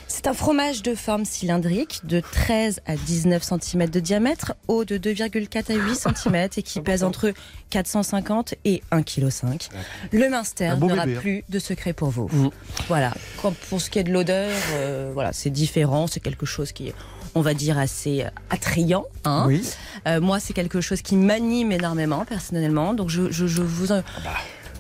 C'est 0.07 0.27
un 0.27 0.35
fromage 0.35 0.83
de 0.83 0.95
forme 0.95 1.25
cylindrique 1.25 2.01
de 2.05 2.21
13 2.21 2.81
à 2.87 2.97
19 2.97 3.43
cm 3.43 3.89
de 3.89 3.99
diamètre, 3.99 4.55
haut 4.69 4.85
de 4.85 4.99
2,4 4.99 5.73
à 5.73 5.75
8 5.75 5.97
cm 5.97 6.49
et 6.57 6.63
qui 6.63 6.81
pèse 6.81 7.03
entre 7.03 7.33
450 7.71 8.55
et 8.65 8.83
1,5 8.93 9.05
kg. 9.05 9.69
Le 10.13 10.77
beau 10.77 10.87
n'aura 10.89 11.03
hein. 11.03 11.15
plus 11.19 11.45
de 11.49 11.59
secret 11.59 11.93
pour 11.95 12.11
vous. 12.11 12.29
Mm. 12.31 12.51
Voilà. 12.89 13.15
Quand- 13.41 13.55
pour 13.71 13.81
ce 13.81 13.89
qui 13.91 13.99
est 13.99 14.05
de 14.05 14.13
l'odeur, 14.13 14.51
euh, 14.75 15.11
voilà, 15.15 15.33
c'est 15.33 15.51
différent. 15.51 16.07
C'est 16.07 16.21
quelque 16.21 16.47
chose 16.47 16.73
qui 16.73 16.89
est, 16.89 16.95
on 17.35 17.41
va 17.41 17.55
dire, 17.55 17.79
assez 17.79 18.23
euh, 18.25 18.29
attrayant. 18.51 19.07
hein. 19.25 19.45
Oui. 19.49 19.67
Euh, 20.07 20.21
moi, 20.21 20.39
c'est 20.41 20.53
quelque 20.53 20.83
chose 20.83 21.01
qui 21.01 21.17
m'anime 21.17 21.73
énormément, 21.73 22.25
personnellement. 22.27 22.93
Donc, 22.93 23.09
je, 23.09 23.31
je, 23.33 23.47
je 23.47 23.63
vous. 23.63 23.93
en- 23.93 24.03
Je, 24.23 24.29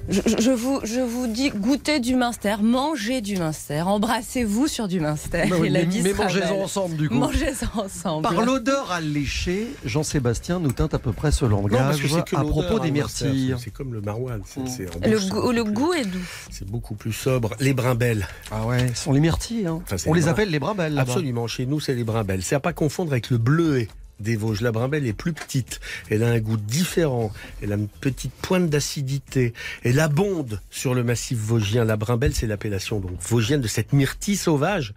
je- 0.08 0.20
je 0.38 0.50
vous, 0.50 0.80
je 0.84 1.00
vous 1.00 1.26
dis, 1.26 1.50
goûtez 1.50 2.00
du 2.00 2.16
Munster, 2.16 2.56
mangez 2.62 3.20
du 3.20 3.36
Munster, 3.36 3.82
embrassez-vous 3.82 4.66
sur 4.66 4.88
du 4.88 5.00
Munster. 5.00 5.44
Bah 5.48 5.56
oui, 5.60 5.66
et 5.68 5.70
la 5.70 5.84
mais 5.84 6.12
mangez-en 6.12 6.56
ensemble 6.60 6.96
du 6.96 7.08
coup. 7.08 7.14
Mangez-en 7.14 7.80
ensemble. 7.84 8.22
Par 8.22 8.44
l'odeur 8.44 8.90
alléchée, 8.90 9.68
Jean-Sébastien 9.84 10.58
nous 10.58 10.72
teinte 10.72 10.94
à 10.94 10.98
peu 10.98 11.12
près 11.12 11.30
ce 11.32 11.44
Non, 11.44 11.62
parce 11.62 11.72
langage 11.72 12.02
que 12.02 12.08
c'est 12.08 12.24
que 12.24 12.36
à 12.36 12.44
propos 12.44 12.78
des 12.80 12.88
hein, 12.88 12.92
myrtilles. 12.92 13.50
Munster. 13.50 13.64
C'est 13.64 13.70
comme 13.72 13.94
le 13.94 14.00
maroilles. 14.00 14.40
c'est- 14.44 14.60
Mm. 14.60 15.10
le, 15.10 15.18
goût, 15.30 15.52
le 15.52 15.64
goût 15.64 15.92
est 15.92 16.04
doux. 16.04 16.18
C'est 16.50 16.66
beaucoup 16.68 16.94
plus 16.94 17.12
sobre. 17.12 17.50
Les 17.60 17.72
brimbelles. 17.74 18.26
Ah 18.50 18.66
ouais, 18.66 18.88
ce 18.94 19.04
sont 19.04 19.12
les 19.12 19.20
myrtilles. 19.20 19.66
hein. 19.66 19.80
Enfin, 19.84 19.96
On 20.06 20.14
les 20.14 20.28
appelle 20.28 20.50
les 20.50 20.58
brimbelles. 20.58 20.98
Absolument. 20.98 21.46
Chez 21.46 21.66
nous, 21.66 21.80
c'est 21.80 21.94
les 21.94 22.04
brimbelles. 22.04 22.42
C'est 22.42 22.54
à 22.54 22.60
pas 22.60 22.72
confondre 22.72 23.12
avec 23.12 23.30
le 23.30 23.38
bleuet 23.38 23.88
des 24.20 24.36
Vosges. 24.36 24.60
La 24.60 24.72
brimbelle 24.72 25.06
est 25.06 25.12
plus 25.12 25.32
petite. 25.32 25.80
Elle 26.10 26.22
a 26.22 26.28
un 26.28 26.40
goût 26.40 26.56
différent. 26.56 27.32
Elle 27.62 27.72
a 27.72 27.76
une 27.76 27.88
petite 27.88 28.32
pointe 28.32 28.68
d'acidité. 28.68 29.52
Elle 29.82 30.00
abonde 30.00 30.60
sur 30.70 30.94
le 30.94 31.04
massif 31.04 31.38
vosgien. 31.38 31.84
La 31.84 31.96
brimbelle, 31.96 32.34
c'est 32.34 32.46
l'appellation 32.46 33.00
donc 33.00 33.20
vosgienne 33.20 33.60
de 33.60 33.68
cette 33.68 33.92
myrtille 33.92 34.36
sauvage. 34.36 34.94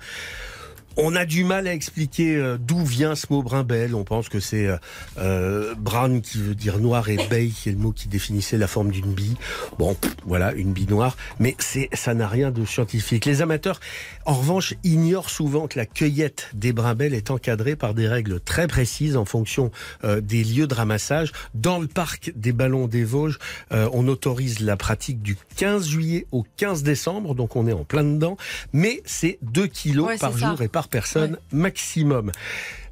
On 0.98 1.16
a 1.16 1.26
du 1.26 1.44
mal 1.44 1.68
à 1.68 1.74
expliquer 1.74 2.38
euh, 2.38 2.58
d'où 2.60 2.84
vient 2.86 3.16
ce 3.16 3.28
mot 3.30 3.44
brimbelle. 3.44 3.94
On 3.96 4.04
pense 4.06 4.30
que 4.30 4.40
c'est 4.40 4.66
euh, 4.68 4.78
euh, 5.18 5.76
brown 5.76 6.22
qui 6.22 6.38
veut 6.38 6.56
dire 6.56 6.80
noir 6.80 7.10
et 7.10 7.18
bay 7.30 7.48
qui 7.48 7.70
est 7.70 7.74
le 7.74 7.78
mot 7.78 7.92
qui 7.92 8.08
définissait 8.08 8.58
la 8.58 8.68
forme 8.68 8.92
d'une 8.92 9.14
bille. 9.14 9.36
Bon, 9.78 9.98
voilà, 10.26 10.54
une 10.54 10.72
bille 10.72 10.88
noire. 10.88 11.18
Mais 11.40 11.56
c'est, 11.60 11.90
ça 11.94 12.14
n'a 12.14 12.28
rien 12.28 12.50
de 12.52 12.64
scientifique. 12.66 13.26
Les 13.26 13.42
amateurs, 13.42 13.80
en 14.26 14.36
revanche, 14.36 14.74
ignorent 14.84 15.30
souvent 15.30 15.68
que 15.68 15.78
la 15.78 15.86
cueillette 15.86 16.50
des 16.54 16.72
brimbelles 16.72 17.14
est 17.14 17.30
encadrée 17.30 17.76
par 17.76 17.94
des 17.94 18.08
règles 18.08 18.40
très 18.40 18.68
précises 18.68 19.18
en 19.18 19.26
fonction 19.26 19.72
euh, 20.06 20.22
des 20.22 20.44
lieux 20.44 20.68
de 20.68 20.74
ramassage. 20.74 21.32
Dans 21.54 21.80
le 21.80 21.88
parc 21.88 22.32
des 22.36 22.54
Ballons 22.54 22.88
des 22.88 23.04
Vosges, 23.04 23.40
euh, 23.74 23.90
on 23.92 24.08
autorise 24.08 24.62
la 24.62 24.78
pratique 24.78 25.22
du 25.22 25.36
15 25.58 25.88
juillet 25.88 26.26
au 26.32 26.46
15 26.58 26.84
décembre, 26.84 27.36
donc 27.36 27.56
on 27.58 27.68
est 27.68 27.74
en 27.74 27.84
plein 27.84 28.04
dedans. 28.04 28.38
Mais 28.72 29.02
c'est 29.06 29.40
2 29.42 29.68
kilos 29.68 30.08
Ouais, 30.08 30.18
par 30.18 30.38
ça. 30.38 30.50
jour 30.50 30.62
et 30.62 30.68
par 30.68 30.85
personne 30.88 31.38
maximum. 31.52 32.32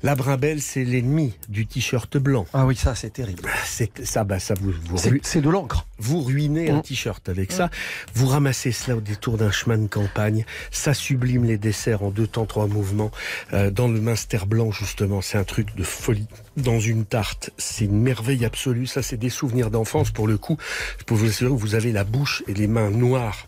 La 0.06 0.16
brimbelle, 0.16 0.62
c'est 0.62 0.84
l'ennemi 0.84 1.34
du 1.48 1.66
t-shirt 1.66 2.18
blanc. 2.18 2.46
Ah 2.54 2.66
oui, 2.66 2.76
ça 2.76 2.94
c'est 2.94 3.12
terrible. 3.12 3.44
C'est 3.66 4.06
ça, 4.06 4.26
bah 4.26 4.38
ça 4.38 4.54
vous 4.54 4.74
vous, 4.90 4.98
C'est 4.98 5.40
de 5.40 5.50
l'encre. 5.50 5.86
vous 5.98 6.22
ruinez 6.22 6.70
un 6.70 6.80
Mm. 6.80 6.82
t-shirt 6.82 7.30
avec 7.30 7.54
ça. 7.54 7.70
Vous 8.14 8.28
ramassez 8.28 8.74
cela 8.74 8.98
au 8.98 9.00
détour 9.00 9.38
d'un 9.38 9.50
chemin 9.52 9.78
de 9.78 9.88
campagne. 9.88 10.44
Ça 10.72 10.94
sublime 10.94 11.46
les 11.46 11.58
desserts 11.58 12.04
en 12.04 12.10
deux 12.10 12.28
temps, 12.28 12.46
trois 12.46 12.68
mouvements. 12.68 13.12
Euh, 13.54 13.72
dans 13.72 13.88
le 13.88 14.02
Minster 14.02 14.40
blanc, 14.46 14.72
justement, 14.72 15.22
c'est 15.22 15.38
un 15.38 15.46
truc 15.46 15.74
de 15.78 15.84
folie. 15.84 16.28
Dans 16.58 16.82
une 16.82 17.06
tarte, 17.06 17.52
c'est 17.58 17.86
une 17.86 18.02
merveille 18.02 18.44
absolue. 18.44 18.88
Ça, 18.88 19.02
c'est 19.04 19.16
des 19.18 19.30
souvenirs 19.30 19.72
d'enfance. 19.72 20.12
Pour 20.12 20.28
le 20.28 20.38
coup, 20.38 20.58
je 21.00 21.06
peux 21.06 21.16
vous 21.16 21.28
assurer 21.30 21.50
que 21.50 21.56
vous 21.56 21.76
avez 21.76 21.94
la 21.94 22.04
bouche 22.04 22.44
et 22.50 22.54
les 22.54 22.68
mains 22.68 22.90
noires 22.90 23.48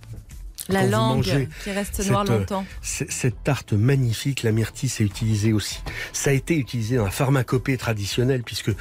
La 0.69 0.81
Quand 0.81 0.89
langue 0.89 1.47
qui 1.63 1.71
reste 1.71 2.05
noire 2.07 2.25
euh, 2.29 2.39
longtemps. 2.39 2.65
Cette 2.81 3.43
tarte 3.43 3.73
magnifique, 3.73 4.41
la 4.41 4.51
myrtille, 4.51 4.89
c'est 4.89 5.03
utilisé 5.03 5.53
aussi. 5.53 5.79
Ça 6.11 6.31
a 6.31 6.33
été 6.33 6.55
utilisé 6.57 6.95
dans 6.97 7.05
la 7.05 7.11
pharmacopée 7.11 7.77
traditionnelle 7.77 8.41
puisque 8.43 8.71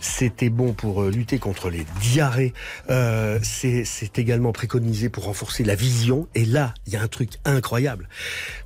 c'était 0.00 0.50
bon 0.50 0.72
pour 0.72 1.02
euh, 1.02 1.10
lutter 1.10 1.38
contre 1.38 1.68
les 1.68 1.84
diarrhées. 2.00 2.52
Euh, 2.90 3.40
c'est 3.42 4.18
également 4.18 4.52
préconisé 4.52 5.08
pour 5.08 5.24
renforcer 5.24 5.64
la 5.64 5.74
vision. 5.74 6.28
Et 6.34 6.44
là, 6.44 6.74
il 6.86 6.92
y 6.92 6.96
a 6.96 7.02
un 7.02 7.08
truc 7.08 7.30
incroyable. 7.44 8.08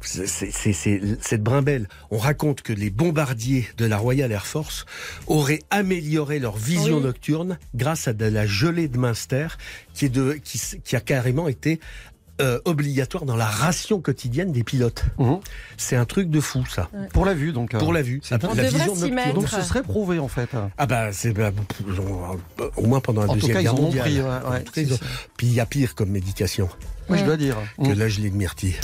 C'est- 0.02 0.26
cette 1.20 1.42
brimbelle. 1.42 1.88
On 2.10 2.18
raconte 2.18 2.60
que 2.62 2.72
les 2.72 2.90
bombardiers 2.90 3.66
de 3.78 3.86
la 3.86 3.96
Royal 3.96 4.30
Air 4.32 4.46
Force 4.46 4.84
auraient 5.26 5.62
amélioré 5.70 6.38
leur 6.38 6.56
vision 6.56 6.96
Oui. 6.98 7.02
nocturne 7.04 7.58
grâce 7.74 8.06
à 8.08 8.12
de 8.12 8.26
la 8.26 8.46
gelée 8.46 8.88
de 8.88 8.98
Munster 8.98 9.48
qui, 9.94 10.04
est 10.06 10.10
de, 10.10 10.34
qui, 10.34 10.60
qui 10.84 10.96
a 10.96 11.00
carrément 11.00 11.48
été 11.48 11.80
euh, 12.40 12.60
obligatoire 12.64 13.24
dans 13.24 13.36
la 13.36 13.46
ration 13.46 14.00
quotidienne 14.00 14.52
des 14.52 14.62
pilotes. 14.64 15.04
Mhm. 15.18 15.38
C'est 15.76 15.96
un 15.96 16.04
truc 16.04 16.28
de 16.30 16.40
fou, 16.40 16.64
ça. 16.68 16.88
Pour 17.12 17.24
la 17.24 17.34
vue, 17.34 17.52
donc. 17.52 17.74
euh, 17.74 17.78
Pour 17.78 17.92
la 17.92 18.02
vue. 18.02 18.20
c'est 18.22 18.34
Ah, 18.34 18.38
la 18.42 18.48
devrait 18.48 18.68
vision 18.68 18.78
s'y 18.94 19.00
nocturne. 19.02 19.14
mettre. 19.14 19.34
Donc 19.34 19.48
ce 19.48 19.62
serait 19.62 19.82
prouvé 19.82 20.18
en 20.18 20.28
fait. 20.28 20.50
Ah 20.78 20.86
bah, 20.86 21.12
c'est 21.12 21.32
bah, 21.32 21.50
au 22.76 22.86
moins 22.86 23.00
pendant 23.00 23.22
la 23.22 23.28
En 23.28 23.34
tout 23.34 23.40
Deuxième 23.40 23.54
cas, 23.56 23.60
ils 23.60 23.64
Guerre 23.64 23.74
en 23.74 23.78
ont 23.78 23.82
mondiale. 23.82 24.04
pris. 24.04 24.20
ouais, 24.20 24.28
En 24.46 24.50
ouais, 24.50 24.62
tout 24.62 24.72
cas, 24.72 24.80
ils 24.82 24.92
ont- 24.92 24.98
Puis 25.36 25.46
il 25.46 25.54
y 25.54 25.60
a 25.60 25.66
pire 25.66 25.94
comme 25.94 26.10
médication 26.10 26.68
Oui, 27.08 27.18
je 27.18 27.24
dois 27.24 27.36
dire. 27.36 27.56
que 27.82 27.88
Mm. 27.90 28.08
gelée 28.08 28.30
de 28.30 28.36
myrtille. 28.36 28.74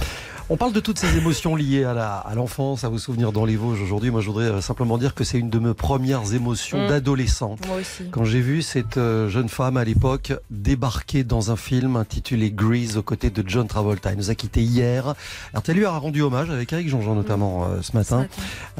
On 0.51 0.57
parle 0.57 0.73
de 0.73 0.81
toutes 0.81 0.99
ces 0.99 1.17
émotions 1.17 1.57
liées 1.57 1.85
à 1.85 1.95
la- 1.95 2.17
à 2.19 2.35
l'enfance, 2.35 2.85
à, 2.85 2.89
vos 2.89 2.99
souvenirs 2.99 3.33
dans 3.33 3.45
les 3.47 3.57
Vosges 3.57 3.81
aujourd'hui. 3.81 4.11
Moi, 4.11 4.21
je 4.21 4.27
voudrais 4.27 4.47
euh, 4.47 4.61
simplement 4.61 4.99
dire 4.99 5.15
que 5.15 5.25
c'est 5.25 5.39
une 5.39 5.49
de 5.49 5.59
mes 5.59 5.73
premières 5.73 6.35
émotions 6.35 6.85
Mm. 6.85 6.89
d'adolescent. 6.89 7.57
Moi 7.67 7.77
aussi. 7.81 8.11
Quand 8.11 8.25
j'ai 8.25 8.41
vu 8.41 8.61
cette 8.61 8.99
euh, 8.99 9.29
jeune 9.31 9.49
femme 9.49 9.77
à 9.79 9.85
l'époque 9.85 10.33
débarquer 10.51 11.25
dans 11.25 11.51
un 11.51 11.57
film 11.57 11.97
intitulé 11.97 12.51
Grease 12.51 12.97
aux 12.99 13.03
côtés 13.03 13.31
de 13.31 13.43
John 13.47 13.67
Travolta. 13.67 14.11
Elle 14.11 14.19
nous 14.19 14.31
a 14.31 14.35
quittés 14.35 14.63
hier. 14.63 15.15
RTL 15.55 15.77
lui 15.77 15.87
a 15.87 15.91
rendu 15.97 16.21
hommage 16.23 16.51
avec 16.51 16.73
Eric 16.73 16.89
Jean-Jean 16.89 17.15
notamment 17.15 17.65
euh, 17.65 17.81
ce 17.81 17.97
matin. 17.97 18.27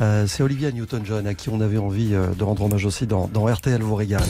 Euh, 0.03 0.27
c'est 0.27 0.43
Olivia 0.43 0.71
Newton-John 0.73 1.27
à 1.27 1.35
qui 1.35 1.49
on 1.49 1.61
avait 1.61 1.79
envie 1.79 2.11
de 2.11 2.45
rendre 2.45 2.65
hommage 2.65 2.85
aussi 2.85 3.07
dans, 3.07 3.29
dans 3.33 3.47
RTL 3.47 3.81
vous 3.83 3.95
régale. 3.95 4.23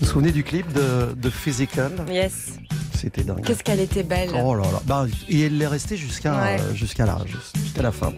Vous 0.00 0.06
vous 0.06 0.12
souvenez 0.12 0.32
du 0.32 0.44
clip 0.44 0.72
de, 0.72 1.12
de 1.14 1.30
Physical 1.30 1.92
Yes. 2.10 2.52
C'était 2.94 3.22
dingue. 3.22 3.42
Qu'est-ce 3.44 3.62
qu'elle 3.62 3.80
était 3.80 4.02
belle. 4.02 4.30
Oh 4.34 4.54
là 4.54 4.62
là. 4.64 4.80
Bah, 4.86 5.06
et 5.28 5.42
elle 5.46 5.60
est 5.60 5.66
restée 5.66 5.96
jusqu'à 5.96 6.32
Ouais. 6.32 6.56
euh, 6.60 6.74
jusqu'à 6.74 7.06
là, 7.06 7.18
jus- 7.26 7.36
jusqu'à 7.62 7.82
la 7.82 7.92
fin. 7.92 8.12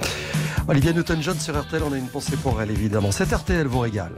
Olivia 0.68 0.92
Newton-John 0.92 1.38
sur 1.38 1.58
RTL, 1.60 1.82
on 1.86 1.92
a 1.92 1.98
une 1.98 2.08
pensée 2.08 2.36
pour 2.36 2.60
elle 2.62 2.70
évidemment. 2.70 3.10
Cet 3.12 3.32
RTL 3.32 3.66
vous 3.66 3.80
régale. 3.80 4.12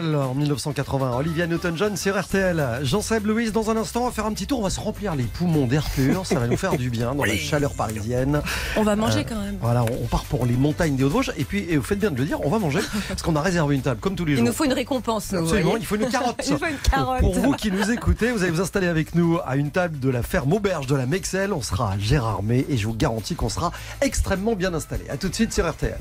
Physical 0.00 0.14
en 0.16 0.34
1980. 0.34 1.16
Olivia 1.16 1.46
Newton-John 1.46 1.96
sur 1.96 2.18
RTL. 2.20 2.80
Jean-Seb 2.82 3.26
Louise, 3.26 3.52
dans 3.52 3.70
un 3.70 3.76
instant, 3.76 4.02
on 4.02 4.06
va 4.06 4.10
faire 4.12 4.26
un 4.26 4.32
petit 4.32 4.46
tour. 4.46 4.60
On 4.60 4.62
va 4.62 4.70
se 4.70 4.80
remplir 4.80 5.14
les 5.14 5.24
poumons 5.24 5.66
d'air 5.66 5.84
pur. 5.94 6.24
Ça 6.26 6.38
va 6.38 6.46
nous 6.46 6.56
faire 6.56 6.76
du 6.76 6.88
bien 6.90 7.14
dans 7.14 7.24
la 7.24 7.36
chaleur 7.36 7.72
parisienne. 7.74 8.40
On 8.76 8.82
va 8.82 8.96
manger 8.96 9.24
quand 9.28 9.40
même. 9.40 9.56
Voilà, 9.60 9.84
on 9.84 10.06
part 10.06 10.24
pour 10.24 10.46
les 10.46 10.54
montagnes 10.54 10.96
des 10.96 11.04
Hauts-de-Vosges. 11.04 11.32
Et 11.36 11.44
puis, 11.44 11.66
et 11.68 11.76
vous 11.76 11.82
faites 11.82 11.98
bien 11.98 12.10
de 12.10 12.16
le 12.18 12.24
dire, 12.24 12.38
on 12.44 12.48
va 12.50 12.58
manger 12.58 12.80
parce 13.08 13.22
qu'on 13.22 13.36
a 13.36 13.40
réservé 13.42 13.74
une 13.74 13.82
table 13.82 14.00
comme 14.00 14.14
tous 14.14 14.24
les 14.24 14.32
Il 14.32 14.36
jours. 14.38 14.46
nous 14.46 14.52
faut 14.52 14.64
une 14.64 14.72
récompense. 14.72 15.32
nous, 15.32 15.40
Absolument, 15.40 15.70
voyez. 15.70 15.82
il 15.82 15.86
faut 15.86 15.96
une 15.96 16.08
carotte. 16.08 16.40
Il 16.48 16.56
faut 16.58 16.66
une 16.66 16.76
carotte. 16.90 17.20
Pour 17.20 17.34
vous 17.34 17.52
qui 17.52 17.70
nous 17.70 17.90
écoutez, 17.90 18.30
vous 18.32 18.42
allez 18.42 18.52
vous 18.52 18.60
installer 18.60 18.86
avec 18.88 19.14
nous 19.14 19.38
à 19.46 19.56
une 19.56 19.70
table 19.70 19.98
de 20.00 20.08
la 20.10 20.22
ferme 20.22 20.52
Auberge 20.52 20.86
de 20.86 20.94
la 20.96 21.06
Mexelle. 21.06 21.52
On 21.52 21.62
sera 21.62 21.92
à 21.92 21.98
Gérardmer 21.98 22.66
et 22.68 22.76
je 22.76 22.86
vous 22.86 22.94
garantis 22.94 23.34
qu'on 23.34 23.48
sera 23.48 23.72
extrêmement 24.00 24.54
bien 24.54 24.72
installé. 24.74 25.04
À 25.08 25.16
tout 25.16 25.28
de 25.28 25.34
suite 25.34 25.52
sur 25.52 25.68
RTL. 25.68 25.96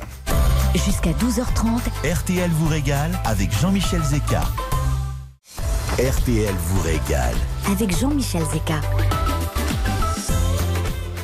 Jusqu'à 0.76 1.12
12h30, 1.12 1.82
RTL 2.14 2.50
vous 2.52 2.68
régale 2.68 3.12
avec 3.26 3.52
Jean-Michel 3.60 4.02
Zeka. 4.04 4.42
RTL 6.00 6.54
vous 6.58 6.82
régale. 6.82 7.36
avec 7.70 7.98
Jean-Michel 7.98 8.44
Zeka. 8.54 8.80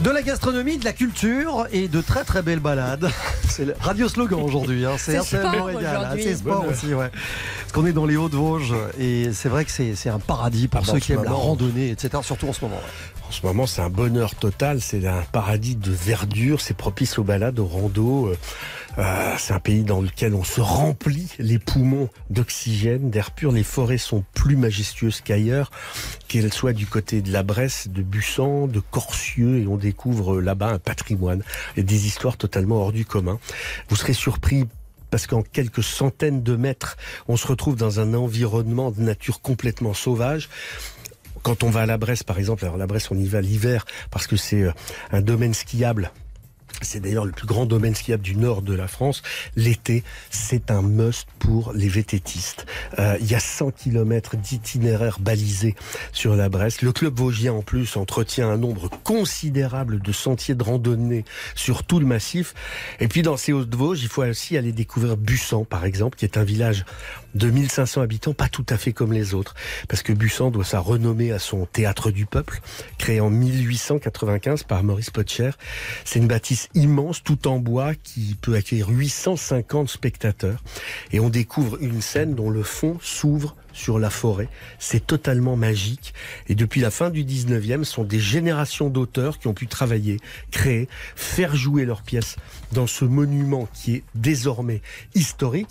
De 0.04 0.10
la 0.12 0.22
gastronomie, 0.22 0.78
de 0.78 0.86
la 0.86 0.94
culture 0.94 1.66
et 1.72 1.88
de 1.88 2.02
très 2.02 2.24
très 2.24 2.42
belles 2.42 2.60
balades. 2.60 3.10
C'est 3.50 3.66
le 3.66 3.76
radio 3.80 4.08
slogan 4.08 4.40
aujourd'hui. 4.42 4.86
Hein. 4.86 4.96
C'est 4.98 5.18
RTL 5.18 5.48
vous 5.58 5.64
régale. 5.64 6.20
C'est 6.22 6.36
sport 6.36 6.66
aussi, 6.70 6.94
ouais. 6.94 7.10
Parce 7.10 7.72
qu'on 7.74 7.86
est 7.86 7.94
dans 7.94 8.06
les 8.06 8.16
Hauts-de-Vosges 8.18 8.76
et 9.00 9.34
c'est 9.34 9.50
vrai 9.50 9.66
que 9.66 9.72
c'est 9.72 9.96
c'est 9.96 10.10
un 10.10 10.20
paradis 10.20 10.68
pour 10.68 10.82
Ah 10.84 10.92
ceux 10.92 11.00
qui 11.00 11.14
aiment 11.14 11.24
la 11.24 11.32
randonnée, 11.32 11.90
etc. 11.90 12.20
Surtout 12.22 12.48
en 12.48 12.54
ce 12.54 12.62
moment. 12.64 12.76
ouais. 12.78 13.28
En 13.28 13.32
ce 13.32 13.46
moment, 13.46 13.66
c'est 13.68 13.82
un 13.82 13.90
bonheur 13.90 14.36
total. 14.36 14.80
C'est 14.80 15.06
un 15.08 15.24
paradis 15.32 15.76
de 15.76 15.92
verdure. 15.92 16.62
C'est 16.62 16.76
propice 16.76 17.18
aux 17.18 17.24
balades, 17.24 17.60
aux 17.60 17.66
randos. 17.66 18.32
Euh, 18.98 19.36
c'est 19.38 19.54
un 19.54 19.60
pays 19.60 19.84
dans 19.84 20.02
lequel 20.02 20.34
on 20.34 20.44
se 20.44 20.60
remplit 20.60 21.30
les 21.38 21.60
poumons 21.60 22.10
d'oxygène, 22.30 23.10
d'air 23.10 23.32
pur. 23.32 23.52
Les 23.52 23.64
forêts 23.64 23.98
sont 23.98 24.24
plus 24.34 24.56
majestueuses 24.56 25.22
qu'ailleurs, 25.22 25.72
qu'elles 26.28 26.52
soient 26.52 26.74
du 26.74 26.88
côté 26.88 27.22
de 27.22 27.32
la 27.32 27.44
Bresse, 27.44 27.88
de 27.90 28.02
Bussan, 28.02 28.68
de 28.68 28.80
Corcieux, 28.80 29.60
et 29.60 29.68
on 29.68 29.78
découvre 29.78 30.42
là-bas 30.42 30.70
un 30.70 30.80
patrimoine 30.80 31.44
et 31.76 31.84
des 31.84 32.08
histoires 32.08 32.38
totalement 32.38 32.78
hors 32.78 32.92
du 32.92 33.06
commun. 33.06 33.40
Vous 33.90 33.96
serez 33.96 34.14
surpris 34.14 34.66
parce 35.10 35.28
qu'en 35.28 35.42
quelques 35.42 35.84
centaines 35.84 36.44
de 36.44 36.56
mètres, 36.56 36.98
on 37.28 37.38
se 37.38 37.48
retrouve 37.48 37.76
dans 37.76 38.00
un 38.00 38.14
environnement 38.14 38.92
de 38.92 39.02
nature 39.02 39.42
complètement 39.42 39.94
sauvage. 39.94 40.50
Quand 41.44 41.64
on 41.64 41.70
va 41.70 41.82
à 41.82 41.86
la 41.86 41.98
Bresse, 41.98 42.24
par 42.24 42.40
exemple, 42.40 42.66
alors 42.66 42.78
la 42.78 42.88
Bresse, 42.88 43.10
on 43.12 43.18
y 43.18 43.28
va 43.28 43.42
l'hiver 43.42 43.86
parce 44.12 44.28
que 44.28 44.36
c'est 44.36 44.64
euh, 44.64 44.72
un 45.12 45.22
domaine 45.22 45.54
skiable. 45.54 46.12
C'est 46.82 47.00
d'ailleurs 47.00 47.26
le 47.26 47.32
plus 47.32 47.48
grand 47.48 47.66
domaine 47.66 47.96
skiable 47.96 48.24
du 48.24 48.36
nord 48.36 48.62
de 48.62 48.74
la 48.74 48.88
France. 48.88 49.24
L'été, 49.56 50.04
c'est 50.30 50.70
un 50.70 50.82
must 50.82 51.28
pour 51.40 51.74
les 51.74 51.90
vététistes. 51.90 52.66
Euh, 53.00 53.18
il 53.20 53.30
y 53.30 53.36
a 53.36 53.40
100 53.40 53.72
km 53.72 54.38
d'itinéraires 54.38 55.20
balisés 55.20 55.76
sur 56.12 56.36
la 56.36 56.50
Bresse. 56.50 56.82
Le 56.82 56.92
club 56.92 57.18
vosgien, 57.18 57.54
en 57.54 57.62
plus, 57.62 57.98
entretient 57.98 58.50
un 58.50 58.58
nombre 58.58 58.90
considérable 59.04 60.02
de 60.02 60.12
sentiers 60.12 60.56
de 60.56 60.64
randonnée 60.64 61.26
sur 61.56 61.84
tout 61.84 62.00
le 62.00 62.06
massif. 62.06 62.54
Et 63.00 63.08
puis, 63.08 63.24
dans 63.24 63.38
ces 63.38 63.54
Hauts-de-Vosges, 63.54 64.04
il 64.04 64.10
faut 64.10 64.24
aussi 64.24 64.58
aller 64.58 64.72
découvrir 64.72 65.18
Bussan, 65.18 65.66
par 65.66 65.86
exemple, 65.86 66.18
qui 66.18 66.26
est 66.26 66.38
un 66.38 66.44
village 66.44 66.86
de 67.34 67.50
1500 67.50 68.02
habitants, 68.02 68.34
pas 68.34 68.50
tout 68.50 68.66
à 68.70 68.78
fait 68.78 68.94
comme 68.94 69.14
les 69.14 69.34
autres. 69.34 69.56
Parce 69.88 70.04
que 70.04 70.14
Bussan 70.14 70.52
doit 70.52 70.64
sa 70.64 70.80
renommée 70.80 71.32
à 71.32 71.40
son 71.40 71.66
théâtre 71.66 72.12
du 72.12 72.26
peuple, 72.26 72.62
créé 72.98 73.20
en 73.20 73.30
1895 73.30 74.64
par 74.64 74.84
Maurice 74.84 75.10
Potcher. 75.10 75.52
C'est 76.06 76.20
une 76.20 76.28
bâtisse 76.28 76.67
immense, 76.74 77.24
tout 77.24 77.48
en 77.48 77.60
bois, 77.60 77.96
qui 77.96 78.36
peut 78.42 78.56
accueillir 78.56 78.90
850 78.90 79.90
spectateurs. 79.90 80.64
Et 81.12 81.20
on 81.20 81.30
découvre 81.30 81.82
une 81.82 82.02
scène 82.02 82.36
dont 82.36 82.50
le 82.50 82.64
fond 82.64 82.98
s'ouvre 83.02 83.56
sur 83.74 84.00
la 84.00 84.10
forêt. 84.10 84.50
C'est 84.80 85.06
totalement 85.06 85.56
magique. 85.56 86.14
Et 86.48 86.56
depuis 86.56 86.82
la 86.82 86.90
fin 86.90 87.10
du 87.10 87.24
19e, 87.24 87.84
ce 87.84 87.94
sont 87.94 88.04
des 88.04 88.20
générations 88.20 88.90
d'auteurs 88.90 89.38
qui 89.38 89.48
ont 89.48 89.54
pu 89.54 89.68
travailler, 89.68 90.18
créer, 90.52 90.90
faire 91.16 91.56
jouer 91.56 91.86
leurs 91.86 92.02
pièces 92.02 92.38
dans 92.72 92.88
ce 92.88 93.06
monument 93.06 93.68
qui 93.74 93.96
est 93.96 94.04
désormais 94.16 94.82
historique. 95.14 95.70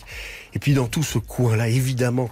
Et 0.54 0.58
puis 0.58 0.74
dans 0.74 0.86
tout 0.86 1.02
ce 1.02 1.18
coin-là, 1.18 1.68
évidemment, 1.68 2.30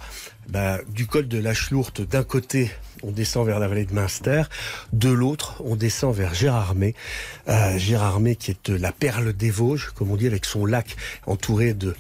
bah, 0.49 0.79
du 0.89 1.07
col 1.07 1.27
de 1.27 1.39
la 1.39 1.55
Chlourte, 1.55 2.03
d'un 2.03 2.23
côté, 2.23 2.71
on 3.07 3.11
descend 3.11 3.47
vers 3.47 3.59
la 3.59 3.69
vallée 3.69 3.85
de 3.85 3.95
Münster, 3.95 4.45
de 4.93 5.11
l'autre, 5.11 5.63
on 5.65 5.77
descend 5.77 6.15
vers 6.15 6.35
Gérardmer. 6.35 6.95
Euh, 7.49 7.77
Gérardmer 7.79 8.37
qui 8.37 8.51
est 8.51 8.71
euh, 8.71 8.79
la 8.79 8.93
perle 8.93 9.33
des 9.33 9.51
Vosges, 9.51 9.91
comme 9.95 10.11
on 10.11 10.17
dit, 10.17 10.27
avec 10.27 10.45
son 10.45 10.67
lac 10.67 10.97
entouré 11.27 11.75
de 11.75 11.95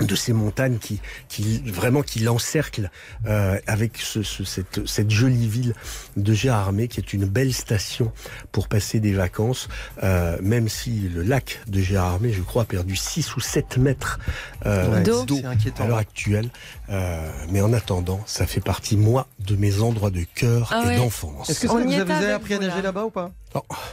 de 0.00 0.14
ces 0.14 0.32
montagnes 0.32 0.78
qui, 0.78 1.00
qui 1.28 1.62
vraiment 1.64 2.02
qui 2.02 2.20
l'encerclent 2.20 2.90
euh, 3.26 3.58
avec 3.66 3.96
ce, 3.98 4.22
ce- 4.22 4.44
cette, 4.44 4.86
cette 4.86 5.10
jolie 5.10 5.48
ville 5.48 5.74
de 6.16 6.32
Gérardmer 6.34 6.88
qui 6.88 7.00
est 7.00 7.12
une 7.12 7.24
belle 7.24 7.52
station 7.54 8.12
pour 8.52 8.68
passer 8.68 9.00
des 9.00 9.12
vacances 9.12 9.68
euh, 10.02 10.36
même 10.42 10.68
si 10.68 11.08
le 11.08 11.22
lac 11.22 11.60
de 11.66 11.80
Gérardmer 11.80 12.32
je 12.32 12.42
crois 12.42 12.62
a 12.62 12.66
perdu 12.66 12.96
6 12.96 13.36
ou 13.36 13.40
7 13.40 13.78
mètres 13.78 14.18
euh, 14.66 15.02
D'eau. 15.02 15.24
C'est 15.28 15.44
inquiétant. 15.44 15.84
à 15.84 15.88
l'heure 15.88 15.98
actuelle 15.98 16.50
Euh, 16.88 17.30
mais 17.50 17.60
en 17.62 17.72
attendant 17.72 18.20
ça 18.26 18.46
fait 18.46 18.60
partie 18.60 18.96
moi 18.96 19.26
de 19.40 19.56
mes 19.56 19.80
endroits 19.80 20.10
de 20.10 20.24
cœur 20.34 20.70
Ah 20.72 20.82
et 20.84 20.88
ouais. 20.88 20.96
d'enfance 20.98 21.50
Est-ce 21.50 21.60
que 21.60 21.66
ça, 21.68 21.74
vous 21.74 21.92
avez 21.92 22.30
appris 22.32 22.54
à 22.54 22.58
nager 22.58 22.76
là. 22.76 22.82
là-bas 22.82 23.04
ou 23.06 23.10
pas? 23.10 23.32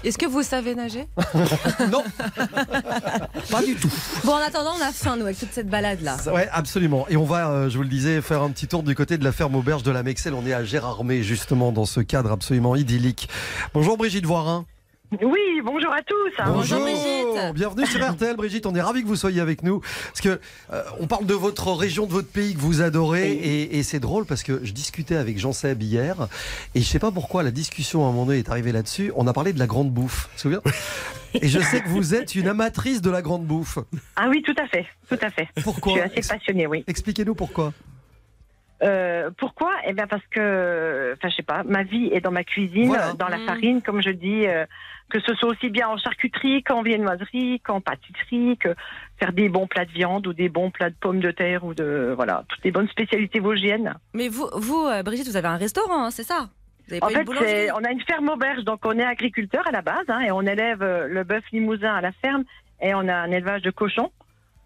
Est-ce 0.03 0.17
que 0.17 0.25
vous 0.25 0.43
savez 0.43 0.75
nager 0.75 1.07
Non, 1.91 2.03
pas 3.49 3.63
du 3.63 3.75
tout. 3.75 3.91
Bon, 4.23 4.33
en 4.33 4.37
attendant, 4.37 4.73
on 4.77 4.81
a 4.83 4.91
faim, 4.91 5.15
nous, 5.17 5.23
avec 5.23 5.39
toute 5.39 5.51
cette 5.51 5.69
balade-là. 5.69 6.17
Ouais, 6.33 6.49
absolument. 6.51 7.05
Et 7.09 7.17
on 7.17 7.25
va, 7.25 7.49
euh, 7.49 7.69
je 7.69 7.77
vous 7.77 7.83
le 7.83 7.89
disais, 7.89 8.21
faire 8.21 8.41
un 8.41 8.49
petit 8.49 8.67
tour 8.67 8.83
du 8.83 8.95
côté 8.95 9.17
de 9.17 9.23
la 9.23 9.31
ferme 9.31 9.55
auberge 9.55 9.83
de 9.83 9.91
la 9.91 10.03
Mexelle. 10.03 10.33
On 10.33 10.45
est 10.45 10.53
à 10.53 10.63
Gérardmer, 10.63 11.23
justement, 11.23 11.71
dans 11.71 11.85
ce 11.85 11.99
cadre 11.99 12.31
absolument 12.31 12.75
idyllique. 12.75 13.29
Bonjour 13.73 13.97
Brigitte 13.97 14.25
Voirin. 14.25 14.65
Oui, 15.21 15.61
bonjour 15.63 15.91
à 15.93 16.01
tous. 16.01 16.31
Bonjour, 16.45 16.79
Brigitte. 16.79 17.53
Bienvenue 17.53 17.85
sur 17.85 18.03
RTL, 18.03 18.35
Brigitte. 18.35 18.65
On 18.65 18.73
est 18.73 18.81
ravis 18.81 19.03
que 19.03 19.07
vous 19.07 19.15
soyez 19.15 19.41
avec 19.41 19.61
nous. 19.61 19.79
Parce 19.79 20.21
que 20.21 20.39
euh, 20.71 20.83
on 20.99 21.07
parle 21.07 21.25
de 21.25 21.33
votre 21.33 21.71
région, 21.71 22.07
de 22.07 22.11
votre 22.11 22.29
pays 22.29 22.55
que 22.55 22.59
vous 22.59 22.81
adorez. 22.81 23.31
Et, 23.31 23.77
et 23.77 23.83
c'est 23.83 23.99
drôle 23.99 24.25
parce 24.25 24.43
que 24.43 24.61
je 24.63 24.71
discutais 24.71 25.15
avec 25.15 25.37
Jean 25.37 25.53
Seb 25.53 25.83
hier. 25.83 26.27
Et 26.73 26.81
je 26.81 26.85
sais 26.85 26.99
pas 26.99 27.11
pourquoi 27.11 27.43
la 27.43 27.51
discussion 27.51 28.05
à 28.05 28.09
un 28.09 28.11
moment 28.11 28.25
donné 28.25 28.39
est 28.39 28.49
arrivée 28.49 28.71
là-dessus. 28.71 29.11
On 29.15 29.27
a 29.27 29.33
parlé 29.33 29.53
de 29.53 29.59
la 29.59 29.67
grande 29.67 29.91
bouffe. 29.91 30.29
Tu 30.31 30.35
te 30.35 30.41
souviens? 30.41 30.61
Et 31.35 31.47
je 31.47 31.59
sais 31.59 31.81
que 31.81 31.89
vous 31.89 32.15
êtes 32.15 32.35
une 32.35 32.47
amatrice 32.47 33.01
de 33.01 33.09
la 33.09 33.21
grande 33.21 33.45
bouffe. 33.45 33.79
Ah 34.15 34.27
oui, 34.29 34.41
tout 34.43 34.55
à 34.57 34.67
fait, 34.67 34.85
tout 35.09 35.17
à 35.21 35.29
fait. 35.29 35.47
Pourquoi? 35.63 35.93
Je 35.93 36.09
suis 36.09 36.19
assez 36.19 36.33
passionnée, 36.35 36.67
oui. 36.67 36.83
Expliquez-nous 36.87 37.35
pourquoi. 37.35 37.73
Euh, 38.81 39.29
pourquoi? 39.37 39.71
Eh 39.85 39.93
bien 39.93 40.07
parce 40.07 40.25
que, 40.31 41.13
enfin 41.17 41.29
je 41.29 41.35
sais 41.35 41.43
pas, 41.43 41.63
ma 41.63 41.83
vie 41.83 42.09
est 42.11 42.19
dans 42.21 42.31
ma 42.31 42.43
cuisine, 42.43 42.87
Voilà. 42.87 43.13
dans 43.13 43.27
la 43.29 43.37
Mm. 43.37 43.45
farine, 43.45 43.81
comme 43.81 44.01
je 44.01 44.09
dis, 44.09 44.45
euh, 44.47 44.65
que 45.09 45.19
ce 45.21 45.33
soit 45.35 45.49
aussi 45.49 45.69
bien 45.69 45.87
en 45.87 45.97
charcuterie 45.97 46.63
qu'en 46.63 46.81
viennoiserie, 46.81 47.59
qu'en 47.61 47.79
pâtisserie, 47.81 48.57
que 48.57 48.73
faire 49.19 49.31
des 49.31 49.47
bons 49.47 49.67
plats 49.67 49.85
de 49.85 49.91
viande 49.91 50.25
ou 50.27 50.33
des 50.33 50.49
bons 50.49 50.71
plats 50.71 50.89
de 50.89 50.95
pommes 50.99 51.19
de 51.19 51.31
terre 51.31 51.63
ou 51.63 51.73
de 51.73 52.13
voilà 52.15 52.43
toutes 52.49 52.63
les 52.65 52.71
bonnes 52.71 52.89
spécialités 52.89 53.39
vosgiennes. 53.39 53.93
Mais 54.13 54.27
vous, 54.27 54.49
vous 54.55 54.85
euh, 54.87 55.03
Brigitte, 55.03 55.27
vous 55.27 55.37
avez 55.37 55.47
un 55.47 55.57
restaurant, 55.57 56.05
hein, 56.05 56.11
c'est 56.11 56.23
ça? 56.23 56.49
Vous 56.87 56.93
avez 56.93 56.99
pas 56.99 57.07
En 57.07 57.09
fait, 57.09 57.71
on 57.71 57.83
a 57.85 57.91
une 57.91 58.01
ferme 58.01 58.27
auberge, 58.29 58.63
donc 58.65 58.81
on 58.85 58.97
est 58.99 59.05
agriculteur 59.05 59.65
à 59.67 59.71
la 59.71 59.81
base 59.81 60.03
hein, 60.09 60.19
et 60.21 60.31
on 60.31 60.41
élève 60.41 60.83
le 60.83 61.23
bœuf 61.23 61.43
limousin 61.53 61.93
à 61.93 62.01
la 62.01 62.11
ferme 62.11 62.43
et 62.81 62.93
on 62.93 63.07
a 63.07 63.15
un 63.15 63.31
élevage 63.31 63.61
de 63.61 63.71
cochons 63.71 64.11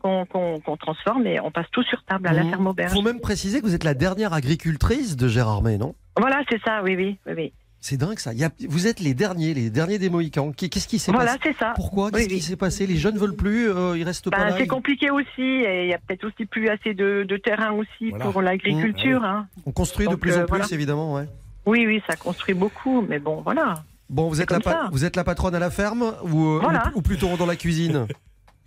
qu'on 0.02 0.78
transforme 0.80 1.26
et 1.28 1.40
on 1.40 1.52
passe 1.52 1.68
tout 1.72 1.84
sur 1.84 2.04
table 2.04 2.28
à 2.28 2.34
la 2.34 2.44
Mhm. 2.44 2.50
ferme 2.50 2.68
auberge. 2.68 2.92
faut 2.94 3.02
même 3.02 3.20
préciser 3.20 3.60
que 3.62 3.66
vous 3.66 3.76
êtes 3.76 3.84
la 3.84 3.94
dernière 3.94 4.34
agricultrice 4.34 5.16
de 5.16 5.28
Gérardmer, 5.28 5.78
non? 5.78 5.96
Voilà, 6.18 6.42
c'est 6.50 6.62
ça, 6.64 6.82
oui, 6.84 6.96
oui, 6.96 7.18
oui. 7.28 7.34
oui. 7.38 7.54
C'est 7.80 7.96
dingue 7.98 8.18
ça. 8.18 8.34
Il 8.34 8.40
y 8.40 8.44
a- 8.44 8.50
vous 8.68 8.88
êtes 8.88 9.00
les 9.00 9.14
derniers, 9.14 9.54
les 9.54 9.70
derniers 9.70 10.00
des 10.00 10.10
Mohicans. 10.10 10.52
Qu'est- 10.52 10.68
Qu'est-ce 10.68 10.88
qui 10.88 10.98
s'est 10.98 11.12
Voilà, 11.12 11.34
passé? 11.38 11.52
c'est 11.54 11.58
ça. 11.58 11.74
Pourquoi? 11.76 12.10
Qu'est-ce 12.10 12.24
Oui, 12.24 12.28
qui 12.28 12.34
oui. 12.36 12.42
s'est 12.42 12.56
passé? 12.56 12.88
Les 12.88 12.98
jeunes 12.98 13.18
veulent 13.20 13.36
plus, 13.36 13.70
euh, 13.70 13.96
ils 13.96 14.04
restent 14.04 14.30
pas 14.32 14.38
Ben, 14.38 14.46
là. 14.50 14.56
c'est 14.58 14.64
ils- 14.64 14.68
compliqué 14.68 15.12
aussi 15.12 15.42
et 15.42 15.84
il 15.84 15.90
y 15.90 15.94
a 15.94 16.00
peut-être 16.00 16.26
aussi 16.26 16.46
plus 16.48 16.70
assez 16.70 16.96
de, 16.96 17.24
de 17.24 17.38
terrain 17.38 17.72
aussi 17.74 18.10
Voilà. 18.10 18.26
pour 18.26 18.42
l'agriculture. 18.42 19.24
hein. 19.24 19.48
On 19.68 19.72
construit 19.72 20.08
de 20.08 20.16
plus 20.16 20.34
en 20.34 20.40
euh, 20.40 20.46
plus, 20.46 20.50
voilà. 20.58 20.66
évidemment. 20.72 21.14
Ouais. 21.14 21.26
Oui, 21.68 21.86
oui, 21.86 22.02
ça 22.10 22.16
construit 22.16 22.56
beaucoup, 22.56 23.02
mais 23.08 23.20
bon, 23.20 23.42
voilà. 23.42 23.76
Bon, 24.10 24.28
vous 24.30 24.42
êtes, 24.42 24.50
la 24.52 24.90
vous 24.92 25.06
êtes 25.06 25.16
la 25.16 25.24
patronne 25.24 25.54
à 25.54 25.60
la 25.60 25.70
ferme 25.70 26.14
ou, 26.24 26.46
euh, 26.48 26.60
Voilà. 26.64 26.92
ou, 26.96 27.00
ou 27.00 27.02
plutôt 27.02 27.38
dans 27.38 27.46
la 27.46 27.56
cuisine? 27.56 28.08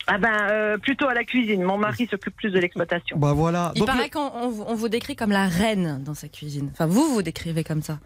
Ah 0.07 0.19
ben, 0.19 0.33
euh, 0.51 0.79
plutôt 0.79 1.07
à 1.09 1.15
la 1.15 1.25
cuisine. 1.25 1.63
Mon 1.63 1.79
mari 1.79 2.09
s'occupe 2.11 2.35
plus 2.35 2.51
de 2.51 2.59
l'exploitation. 2.59 3.17
Bah 3.19 3.33
voilà. 3.33 3.71
Il 3.75 3.81
Donc, 3.81 3.89
paraît 3.89 4.05
le- 4.05 4.11
qu'on 4.11 4.31
on 4.35 4.49
vous- 4.49 4.65
on 4.67 4.75
vous 4.75 4.89
décrit 4.89 5.15
comme 5.15 5.31
la 5.31 5.47
reine 5.47 6.03
dans 6.05 6.15
sa 6.15 6.29
cuisine. 6.29 6.71
Enfin, 6.73 6.87
vous 6.87 7.13
vous 7.15 7.23
décrivez 7.23 7.63
comme 7.65 7.83
ça. 7.83 7.99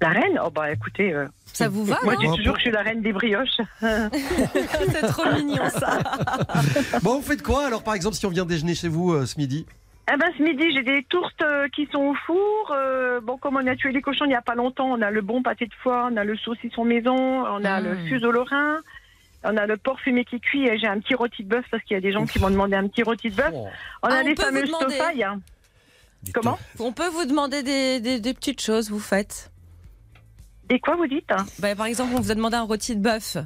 La 0.00 0.10
reine? 0.10 0.38
Oh 0.44 0.50
bah 0.50 0.70
écoutez, 0.70 1.12
euh, 1.12 1.26
Ça 1.52 1.68
vous 1.68 1.84
va, 1.84 1.98
moi 2.04 2.14
non 2.14 2.20
je 2.20 2.26
dis 2.28 2.36
toujours 2.36 2.52
que 2.54 2.58
je 2.60 2.64
suis 2.66 2.70
la 2.70 2.82
reine 2.82 3.00
des 3.02 3.12
brioches. 3.12 3.58
C'est 3.80 5.06
trop 5.08 5.32
mignon, 5.32 5.68
ça. 5.70 5.98
Bon, 7.02 7.16
vous 7.16 7.22
faites 7.22 7.42
quoi 7.42 7.66
alors, 7.66 7.82
par 7.82 7.94
exemple, 7.94 8.14
si 8.14 8.24
on 8.26 8.30
vient 8.30 8.44
déjeuner 8.44 8.74
chez 8.74 8.88
vous 8.88 9.12
euh, 9.12 9.26
ce 9.26 9.38
midi? 9.38 9.66
Ah 10.10 10.16
ben 10.16 10.30
ce 10.38 10.42
midi, 10.42 10.62
j'ai 10.72 10.82
des 10.82 11.02
tourtes 11.08 11.42
euh, 11.42 11.68
qui 11.74 11.86
sont 11.92 11.98
au 11.98 12.14
four. 12.26 12.72
Euh, 12.72 13.20
bon, 13.20 13.36
comme 13.38 13.56
on 13.56 13.66
a 13.66 13.76
tué 13.76 13.92
les 13.92 14.00
cochons 14.00 14.24
il 14.24 14.28
n'y 14.28 14.34
a 14.34 14.40
pas 14.42 14.54
longtemps, 14.54 14.86
on 14.90 15.02
a 15.02 15.10
le 15.10 15.20
bon 15.20 15.42
pâté 15.42 15.66
de 15.66 15.74
foie, 15.82 16.08
on 16.12 16.16
a 16.16 16.24
le 16.24 16.36
saucisson 16.36 16.84
maison, 16.84 17.16
on 17.44 17.64
a 17.64 17.80
Mm. 17.80 17.84
le 17.84 17.96
fuseau 18.08 18.30
lorrain. 18.30 18.76
On 19.44 19.56
a 19.56 19.66
le 19.66 19.76
porc 19.76 20.00
fumé 20.00 20.24
qui 20.24 20.40
cuit 20.40 20.66
et 20.66 20.78
j'ai 20.78 20.86
un 20.88 20.98
petit 21.00 21.14
rôti 21.14 21.44
de 21.44 21.48
bœuf 21.48 21.64
parce 21.70 21.82
qu'il 21.84 21.94
y 21.94 21.98
a 21.98 22.00
des 22.00 22.10
gens 22.12 22.26
qui 22.26 22.38
m'ont 22.40 22.50
demandé 22.50 22.74
un 22.74 22.88
petit 22.88 23.02
rôti 23.04 23.30
de 23.30 23.36
bœuf. 23.36 23.50
Oh. 23.54 23.68
On 24.02 24.08
Ah, 24.08 24.16
a 24.16 24.20
on 24.20 24.24
des 24.24 24.34
peut 24.34 24.42
vous 24.42 24.48
fameuses 24.48 24.70
tofailles. 24.70 25.22
hein. 25.22 25.40
Des 26.24 26.32
Comment 26.32 26.58
On 26.80 26.92
peut 26.92 27.08
vous 27.08 27.24
demander 27.24 27.62
des, 27.62 28.00
des- 28.00 28.18
des 28.20 28.34
petites 28.34 28.60
choses, 28.60 28.90
vous 28.90 28.98
faites. 28.98 29.52
Et 30.70 30.80
quoi 30.80 30.96
vous 30.96 31.06
dites 31.06 31.30
hein 31.30 31.46
Bah, 31.60 31.74
par 31.76 31.86
exemple, 31.86 32.12
on 32.16 32.20
vous 32.20 32.30
a 32.32 32.34
demandé 32.34 32.56
un 32.56 32.62
rôti 32.62 32.96
de 32.96 33.00
bœuf. 33.00 33.36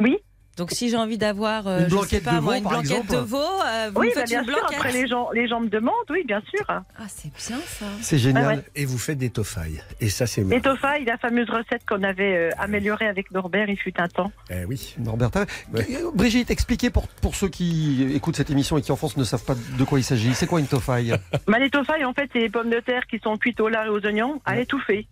Oui. 0.00 0.18
Donc 0.60 0.72
si 0.72 0.90
j'ai 0.90 0.96
envie 0.98 1.16
d'avoir 1.16 1.66
Une 1.66 1.78
je 1.78 1.82
sais 1.84 1.88
blanquette 1.88 2.24
pas, 2.24 2.32
de 2.32 2.40
moi, 2.40 2.52
veau, 2.52 2.58
une 2.60 2.68
blanquette 2.68 3.10
de 3.10 3.16
veau, 3.16 3.38
euh, 3.38 3.90
vous 3.94 4.00
Oui, 4.02 4.08
me 4.10 4.14
bah, 4.14 4.24
bien 4.26 4.40
une 4.42 4.44
sûr. 4.46 4.54
blanquette. 4.58 4.76
Après 4.78 4.92
les 4.92 5.06
gens, 5.06 5.30
les 5.32 5.48
gens 5.48 5.58
me 5.60 5.68
demandent, 5.70 5.94
oui, 6.10 6.22
bien 6.26 6.42
sûr. 6.54 6.66
Ah, 6.68 6.82
c'est 7.08 7.32
bien 7.34 7.58
ça. 7.66 7.86
C'est 8.02 8.18
génial. 8.18 8.44
Ah 8.44 8.48
ouais. 8.56 8.64
Et 8.76 8.84
vous 8.84 8.98
faites 8.98 9.16
des 9.16 9.30
tofailles. 9.30 9.82
Et 10.02 10.10
ça, 10.10 10.26
c'est 10.26 10.42
Les 10.44 10.60
tofailles, 10.60 11.06
la 11.06 11.16
fameuse 11.16 11.48
recette 11.48 11.86
qu'on 11.88 12.02
avait 12.02 12.36
euh, 12.36 12.50
améliorée 12.58 13.08
avec 13.08 13.30
Norbert, 13.30 13.70
il 13.70 13.78
fut 13.78 13.98
un 13.98 14.08
temps. 14.08 14.30
Eh 14.50 14.66
oui. 14.66 14.94
Norbert, 14.98 15.30
Ouais. 15.72 15.86
Euh, 15.92 16.10
Brigitte, 16.14 16.50
expliquez 16.50 16.90
pour, 16.90 17.08
pour 17.08 17.34
ceux 17.36 17.48
qui 17.48 18.12
écoutent 18.14 18.36
cette 18.36 18.50
émission 18.50 18.76
et 18.76 18.82
qui 18.82 18.92
en 18.92 18.96
France 18.96 19.16
ne 19.16 19.24
savent 19.24 19.44
pas 19.46 19.54
de 19.54 19.84
quoi 19.84 19.98
il 19.98 20.04
s'agit. 20.04 20.34
C'est 20.34 20.46
quoi 20.46 20.60
une 20.60 20.66
tofaille 20.66 21.14
Bah, 21.46 21.58
les 21.58 21.70
tofailles, 21.70 22.04
en 22.04 22.12
fait, 22.12 22.28
c'est 22.34 22.40
les 22.40 22.50
pommes 22.50 22.68
de 22.68 22.80
terre 22.80 23.06
qui 23.06 23.18
sont 23.20 23.38
cuites 23.38 23.60
au 23.60 23.70
lard 23.70 23.86
et 23.86 23.88
aux 23.88 24.04
oignons 24.04 24.42
à 24.44 24.56
l'étouffer. 24.56 25.06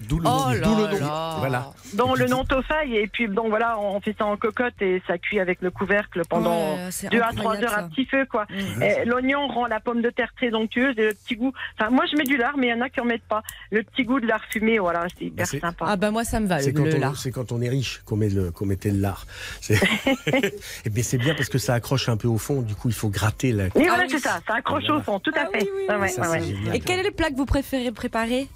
D'où 0.00 0.18
le, 0.18 0.26
Oh 0.28 0.46
d'où 0.62 0.76
là 0.76 0.90
le 0.92 0.98
nom. 1.00 1.06
là. 1.06 1.36
Voilà. 1.38 1.70
Donc 1.94 2.18
le 2.18 2.24
puis- 2.24 2.32
nom 2.32 2.44
tofaille, 2.44 2.96
et 2.96 3.06
puis 3.06 3.28
donc 3.28 3.48
voilà, 3.48 3.78
on 3.78 4.00
fait 4.00 4.14
ça 4.18 4.26
en 4.26 4.36
cocotte 4.36 4.74
et 4.80 5.00
ça 5.06 5.16
cuit 5.18 5.38
avec 5.40 5.62
le 5.62 5.70
couvercle 5.70 6.22
pendant 6.28 6.74
Ouais, 6.74 6.88
c'est 6.90 7.08
deux 7.08 7.20
à 7.20 7.30
trois 7.32 7.52
incroyable, 7.54 7.66
heures 7.66 7.78
à 7.78 7.88
petit 7.88 8.04
feu, 8.06 8.26
quoi. 8.30 8.46
Mm. 8.50 8.82
L'oignon 9.06 9.46
rend 9.48 9.66
la 9.66 9.80
pomme 9.80 10.02
de 10.02 10.10
terre 10.10 10.32
très 10.36 10.52
onctueuse 10.54 10.94
et 10.98 11.06
le 11.08 11.14
petit 11.14 11.36
goût. 11.36 11.52
Enfin, 11.78 11.90
moi 11.90 12.04
je 12.10 12.16
mets 12.16 12.24
du 12.24 12.36
lard, 12.36 12.54
mais 12.58 12.66
il 12.66 12.70
y 12.70 12.74
en 12.74 12.80
a 12.80 12.88
qui 12.90 13.00
en 13.00 13.04
mettent 13.04 13.22
pas. 13.28 13.42
Le 13.70 13.82
petit 13.82 14.04
goût 14.04 14.20
de 14.20 14.26
lard 14.26 14.40
fumé, 14.50 14.78
voilà, 14.78 15.06
c'est 15.16 15.26
hyper 15.26 15.44
Bah, 15.44 15.48
c'est- 15.50 15.60
sympa. 15.60 15.84
Ah 15.88 15.96
bah 15.96 16.10
moi 16.10 16.24
ça 16.24 16.40
me 16.40 16.46
va 16.46 16.58
C'est 16.60 16.72
le, 16.72 16.78
quand, 16.78 16.84
le 16.84 16.96
on- 16.96 17.00
lard. 17.00 17.16
c'est 17.16 17.30
quand 17.30 17.52
on 17.52 17.60
est 17.62 17.68
riche 17.68 18.02
qu'on 18.04 18.16
met, 18.16 18.28
le, 18.28 18.50
qu'on 18.50 18.66
mettait 18.66 18.90
le 18.90 18.98
lard. 19.00 19.26
C'est- 19.60 19.80
Et 20.84 20.90
bien 20.90 21.02
c'est 21.02 21.18
bien 21.18 21.34
parce 21.34 21.48
que 21.48 21.58
ça 21.58 21.74
accroche 21.74 22.08
un 22.08 22.16
peu 22.16 22.28
au 22.28 22.38
fond, 22.38 22.62
du 22.62 22.74
coup 22.74 22.88
il 22.88 22.94
faut 22.94 23.08
gratter 23.08 23.52
la... 23.52 23.64
Oui, 23.64 23.70
Ah 23.76 23.80
voilà, 23.88 24.02
oui. 24.04 24.08
c'est 24.10 24.18
ça, 24.18 24.40
ça 24.46 24.54
accroche 24.56 24.82
Voilà. 24.84 25.00
au 25.00 25.02
fond, 25.02 25.18
tout 25.20 25.32
à 25.36 25.42
Ah 25.44 25.48
fait. 25.52 25.62
oui, 25.62 25.68
oui, 25.88 25.94
ouais, 25.94 26.08
ça, 26.08 26.30
ouais. 26.30 26.42
Et 26.74 26.80
quel 26.80 27.00
est 27.00 27.04
le 27.04 27.10
plat 27.12 27.30
que 27.30 27.36
vous 27.36 27.46
préférez 27.46 27.92
préparer? 27.92 28.48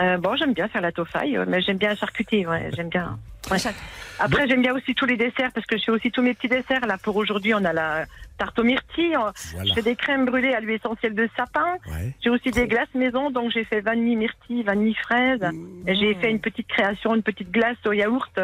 Euh, 0.00 0.16
bon, 0.18 0.36
j'aime 0.36 0.52
bien 0.54 0.68
faire 0.68 0.82
la 0.82 0.92
tofaille, 0.92 1.38
mais 1.46 1.60
j'aime 1.60 1.76
bien 1.78 1.90
la 1.90 1.96
charcuterie, 1.96 2.46
ouais, 2.46 2.70
j'aime 2.74 2.88
bien. 2.88 3.18
Ouais. 3.50 3.56
Après, 4.18 4.46
j'aime 4.46 4.60
bien 4.62 4.74
aussi 4.74 4.94
tous 4.94 5.06
les 5.06 5.16
desserts 5.16 5.50
parce 5.54 5.66
que 5.66 5.78
je 5.78 5.84
fais 5.84 5.92
aussi 5.92 6.10
tous 6.10 6.22
mes 6.22 6.34
petits 6.34 6.48
desserts. 6.48 6.84
Là, 6.86 6.98
pour 7.02 7.16
aujourd'hui, 7.16 7.54
on 7.54 7.64
a 7.64 7.72
la 7.72 8.04
tarte 8.36 8.58
aux 8.58 8.64
myrtilles. 8.64 9.16
Voilà. 9.54 9.64
Je 9.68 9.72
fais 9.74 9.82
des 9.82 9.96
crèmes 9.96 10.26
brûlées 10.26 10.52
à 10.52 10.60
l'huile 10.60 10.76
essentielle 10.76 11.14
de 11.14 11.28
sapin. 11.36 11.76
Ouais. 11.90 12.12
J'ai 12.22 12.28
aussi 12.30 12.50
des 12.50 12.66
glaces 12.66 12.92
maison, 12.94 13.30
donc 13.30 13.50
j'ai 13.52 13.64
fait 13.64 13.80
vanille 13.80 14.16
myrtille, 14.16 14.62
vanille 14.64 14.94
fraise. 14.94 15.40
Et 15.86 15.94
J'ai 15.94 16.14
fait 16.16 16.30
une 16.30 16.40
petite 16.40 16.66
création, 16.68 17.14
une 17.14 17.22
petite 17.22 17.50
glace 17.50 17.76
au 17.86 17.92
yaourt 17.92 18.38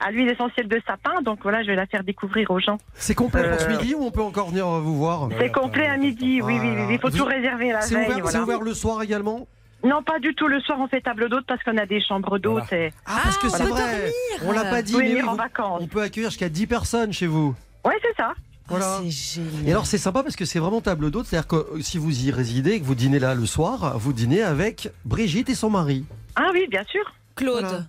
à 0.00 0.10
l'huile 0.12 0.28
essentielle 0.30 0.68
de 0.68 0.80
sapin. 0.86 1.20
Donc 1.22 1.40
voilà, 1.42 1.62
je 1.62 1.68
vais 1.68 1.76
la 1.76 1.86
faire 1.86 2.04
découvrir 2.04 2.50
aux 2.52 2.60
gens. 2.60 2.78
C'est 2.94 3.14
complet 3.14 3.48
pour 3.48 3.58
ce 3.60 3.66
Euh, 3.66 3.76
midi 3.78 3.94
ou 3.94 4.04
on 4.04 4.10
peut 4.12 4.22
encore 4.22 4.50
venir 4.50 4.66
vous 4.68 4.96
voir? 4.98 5.28
C'est 5.38 5.50
complet 5.50 5.86
à 5.86 5.96
midi, 5.96 6.40
oui, 6.42 6.58
oui, 6.60 6.68
oui. 6.76 6.94
Il 6.94 6.98
faut 7.00 7.08
Vous- 7.08 7.18
tout 7.18 7.24
réserver 7.24 7.72
la 7.72 7.80
C'est 7.80 7.94
veille. 7.96 8.04
ouvert, 8.04 8.16
c'est 8.16 8.20
voilà. 8.38 8.42
ouvert 8.42 8.60
le 8.60 8.74
soir 8.74 9.02
également? 9.02 9.48
Non, 9.84 10.02
pas 10.02 10.18
du 10.18 10.34
tout. 10.34 10.48
Le 10.48 10.60
soir, 10.60 10.78
on 10.80 10.88
fait 10.88 11.00
table 11.02 11.28
d'hôte 11.28 11.44
parce 11.46 11.62
qu'on 11.62 11.76
a 11.76 11.86
des 11.86 12.00
chambres 12.00 12.38
d'hôtes. 12.38 12.72
et 12.72 12.90
Ah, 13.06 13.20
parce 13.22 13.36
que 13.38 13.46
Ah, 13.46 13.50
on 13.52 13.56
c'est 13.56 13.62
peut 13.64 13.68
vrai. 13.70 13.80
dormir. 13.80 14.12
On 14.46 14.52
l'a 14.52 14.64
pas 14.64 14.82
dit, 14.82 14.92
Vous 14.92 14.98
mais 15.00 15.14
oui, 15.14 15.22
en 15.22 15.32
vous- 15.32 15.36
vacances. 15.36 15.82
on 15.82 15.86
peut 15.86 16.00
accueillir 16.02 16.30
jusqu'à 16.30 16.48
10 16.48 16.66
personnes 16.66 17.12
chez 17.12 17.26
vous. 17.26 17.54
Ouais, 17.84 17.98
c'est 18.02 18.16
ça. 18.16 18.32
Voilà. 18.66 19.00
C'est 19.04 19.10
génial. 19.42 19.68
Et 19.68 19.70
alors 19.72 19.84
c'est 19.84 19.98
sympa 19.98 20.22
parce 20.22 20.36
que 20.36 20.46
c'est 20.46 20.58
vraiment 20.58 20.80
table 20.80 21.10
d'hôte, 21.10 21.26
c'est-à-dire 21.26 21.46
que 21.48 21.56
euh, 21.56 21.80
si 21.82 21.98
vous 21.98 22.24
y 22.26 22.30
résidez, 22.30 22.72
et 22.72 22.80
que 22.80 22.84
vous 22.86 22.94
dînez 22.94 23.18
là 23.18 23.34
le 23.34 23.44
soir, 23.44 23.98
vous 23.98 24.14
dînez 24.14 24.42
avec 24.42 24.88
Brigitte 25.04 25.50
et 25.50 25.54
son 25.54 25.68
mari. 25.68 26.06
Ah 26.34 26.48
oui, 26.54 26.66
bien 26.70 26.82
sûr. 26.84 27.04
Claude. 27.36 27.60
Voilà. 27.64 27.84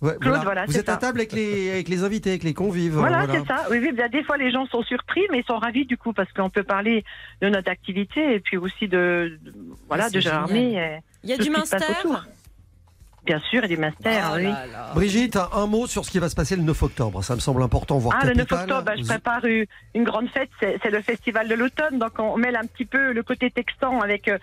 Ouais, 0.00 0.16
Claude, 0.20 0.40
voilà, 0.44 0.64
vous 0.64 0.72
c'est 0.72 0.78
êtes 0.78 0.88
à 0.88 0.96
table 0.96 1.18
avec 1.18 1.32
les, 1.32 1.72
avec 1.72 1.88
les 1.88 2.04
invités, 2.04 2.30
avec 2.30 2.44
les 2.44 2.54
convives. 2.54 2.94
Voilà, 2.94 3.26
voilà. 3.26 3.40
c'est 3.40 3.46
ça. 3.48 3.66
Oui, 3.68 3.78
oui, 3.82 3.90
bien, 3.92 4.08
des 4.08 4.22
fois, 4.22 4.36
les 4.36 4.50
gens 4.52 4.64
sont 4.66 4.82
surpris, 4.84 5.22
mais 5.32 5.40
ils 5.40 5.44
sont 5.44 5.58
ravis 5.58 5.84
du 5.86 5.96
coup 5.98 6.12
parce 6.12 6.32
qu'on 6.32 6.48
peut 6.50 6.62
parler 6.62 7.04
de 7.42 7.48
notre 7.48 7.68
activité 7.70 8.34
et 8.36 8.38
puis 8.40 8.56
aussi 8.56 8.86
de, 8.86 9.36
de- 9.42 9.52
voilà, 9.88 10.04
Ah, 10.06 10.10
de 10.10 10.18
et 10.18 11.00
Il 11.24 11.30
y 11.30 11.32
a 11.32 11.36
du 11.36 11.50
minster 11.50 11.76
autour. 11.98 12.22
Bien 13.24 13.40
sûr, 13.50 13.62
et 13.64 13.68
du 13.68 13.76
master, 13.76 14.30
Oh 14.32 14.36
oui. 14.36 14.44
là 14.44 14.66
là. 14.66 14.92
Brigitte, 14.94 15.36
un, 15.52 15.66
mot 15.66 15.86
sur 15.86 16.04
ce 16.04 16.10
qui 16.10 16.18
va 16.18 16.30
se 16.30 16.34
passer 16.34 16.56
le 16.56 16.62
9 16.62 16.82
octobre. 16.82 17.22
Ça 17.22 17.34
me 17.34 17.40
semble 17.40 17.62
important, 17.62 17.98
voire 17.98 18.16
Ah, 18.18 18.24
le 18.24 18.32
9 18.32 18.46
capital. 18.46 18.60
octobre, 18.62 18.82
bah, 18.84 18.92
je 18.96 19.04
prépare 19.04 19.44
une, 19.44 20.04
grande 20.04 20.28
fête, 20.30 20.48
c'est 20.60 20.90
le 20.90 21.02
festival 21.02 21.46
de 21.46 21.54
l'automne, 21.54 21.98
donc 21.98 22.12
on 22.18 22.38
mêle 22.38 22.56
un 22.56 22.64
petit 22.64 22.86
peu 22.86 23.12
le 23.12 23.22
côté 23.22 23.50
texan 23.50 24.00
avec 24.00 24.28
euh, 24.28 24.38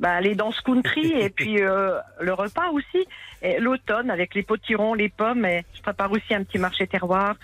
bah, 0.00 0.20
les 0.22 0.34
danses 0.34 0.60
country 0.62 1.12
et 1.12 1.28
puis 1.36 1.60
euh, 1.60 1.98
le 2.20 2.32
repas 2.32 2.70
aussi, 2.70 3.06
et 3.42 3.58
l'automne 3.60 4.10
avec 4.10 4.34
les 4.34 4.42
potirons, 4.44 4.94
les 4.94 5.10
pommes, 5.10 5.44
et 5.44 5.66
je 5.74 5.82
prépare 5.82 6.10
aussi 6.10 6.32
un 6.32 6.42
petit 6.44 6.58
marché 6.58 6.86
terroir, 6.86 7.34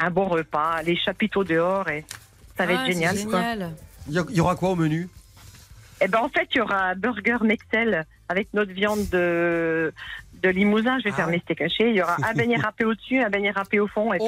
un 0.00 0.10
bon 0.10 0.26
repas, 0.26 0.82
les 0.82 0.96
chapiteaux 0.96 1.44
dehors, 1.44 1.88
et 1.90 2.04
ça 2.56 2.66
va 2.66 2.72
Ah, 2.76 2.80
être 2.80 2.92
génial. 2.92 3.16
quoi. 3.26 3.40
génial. 3.40 3.72
Il 4.08 4.36
y 4.36 4.40
aura 4.40 4.56
quoi 4.56 4.70
au 4.70 4.74
menu? 4.76 5.08
Eh 6.04 6.08
ben 6.08 6.20
en 6.20 6.28
fait, 6.28 6.46
il 6.54 6.58
y 6.58 6.60
aura 6.60 6.90
un 6.90 6.94
burger 6.94 7.38
Mexel 7.42 8.04
avec 8.28 8.48
notre 8.52 8.72
viande 8.72 9.08
de, 9.10 9.90
de 10.44 10.50
Limousin. 10.50 10.98
Je 10.98 11.04
vais 11.04 11.10
Ah 11.14 11.16
faire 11.16 11.26
mes 11.28 11.38
steaks 11.40 11.60
hachés. 11.62 11.88
Il 11.90 11.96
y 11.96 12.02
aura 12.02 12.16
un 12.30 12.34
beignet 12.34 12.56
râpé 12.56 12.84
au-dessus, 12.84 13.20
un 13.20 13.30
beignet 13.30 13.50
râpé 13.50 13.80
au 13.80 13.86
fond. 13.88 14.12
Et 14.12 14.18
puis, 14.18 14.26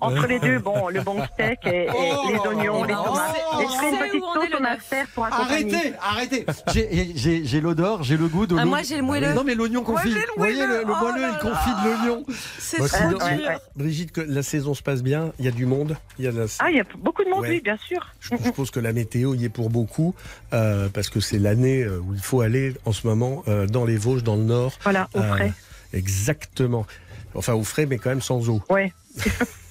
on- 0.00 0.06
entre 0.06 0.26
les 0.26 0.38
deux, 0.38 0.58
bon, 0.58 0.88
le 0.88 1.00
bon 1.00 1.24
steak 1.34 1.58
et, 1.66 1.86
et 1.86 1.88
Oh 1.92 2.28
les 2.30 2.38
oignons, 2.38 2.84
les 2.84 2.94
tomates. 2.94 3.34
Oh, 3.54 3.60
et 3.60 3.64
je 3.64 3.68
ferai 3.72 3.86
on 3.86 3.90
une 3.92 3.98
petite 4.10 4.22
sauce 4.34 4.50
neuf. 4.50 4.60
master 4.60 5.06
pour 5.14 5.24
accompagner. 5.24 5.74
Arrêtez, 6.02 6.44
arrêtez 6.46 7.16
J'ai- 7.44 7.60
l'odeur, 7.60 8.02
j'ai 8.02 8.16
le 8.16 8.28
goût 8.28 8.46
de 8.46 8.56
Ah, 8.58 8.64
moi, 8.64 8.82
j'ai 8.82 8.96
le 8.96 9.02
moelleux. 9.02 9.32
Non 9.32 9.42
mais 9.44 9.54
l'oignon 9.54 9.82
confit. 9.82 10.08
Ouais, 10.08 10.14
j'ai 10.14 10.20
le 10.20 10.26
Vous 10.36 10.38
voyez 10.42 10.60
le, 10.60 10.84
moelleux. 10.84 10.84
le 10.86 10.92
Oh 10.92 11.32
il 11.32 11.38
confie 11.48 11.70
de 11.70 11.88
l'oignon. 11.88 12.24
C'est 12.58 12.78
Bah. 12.80 13.58
Brigitte, 13.74 14.12
que 14.12 14.20
la 14.20 14.42
saison 14.42 14.74
se 14.74 14.82
passe 14.82 15.02
bien, 15.02 15.32
il 15.38 15.44
y 15.44 15.48
a 15.48 15.50
du 15.50 15.66
monde, 15.66 15.96
il 16.18 16.24
y 16.24 16.28
a 16.28 16.32
la- 16.32 16.44
Ah, 16.58 16.70
il 16.70 16.76
y 16.76 16.80
a 16.80 16.84
beaucoup 16.98 17.24
de 17.24 17.30
monde, 17.30 17.40
Ouais. 17.40 17.50
oui, 17.50 17.60
bien 17.62 17.76
sûr. 17.86 18.06
Je 18.20 18.36
suppose 18.36 18.70
que 18.70 18.80
la 18.80 18.92
météo 18.92 19.34
y 19.34 19.44
est 19.44 19.48
pour 19.48 19.70
beaucoup, 19.70 20.14
euh, 20.52 20.88
parce 20.92 21.08
que 21.10 21.20
c'est 21.20 21.38
l'année 21.38 21.82
euh, 21.82 21.98
où 22.00 22.14
il 22.14 22.20
faut 22.20 22.40
aller 22.40 22.74
en 22.84 22.92
ce 22.92 23.06
moment 23.06 23.42
euh, 23.48 23.66
dans 23.66 23.84
les 23.84 23.96
Vosges, 23.96 24.22
dans 24.22 24.36
le 24.36 24.42
Nord. 24.42 24.72
Voilà, 24.82 25.08
au 25.14 25.18
Euh, 25.20 25.36
frais. 25.50 25.98
Exactement. 25.98 26.86
Enfin, 27.34 27.54
au 27.54 27.64
frais, 27.64 27.86
mais 27.86 27.98
quand 27.98 28.10
même 28.10 28.22
sans 28.22 28.48
eau. 28.48 28.62
Ouais. 28.70 28.92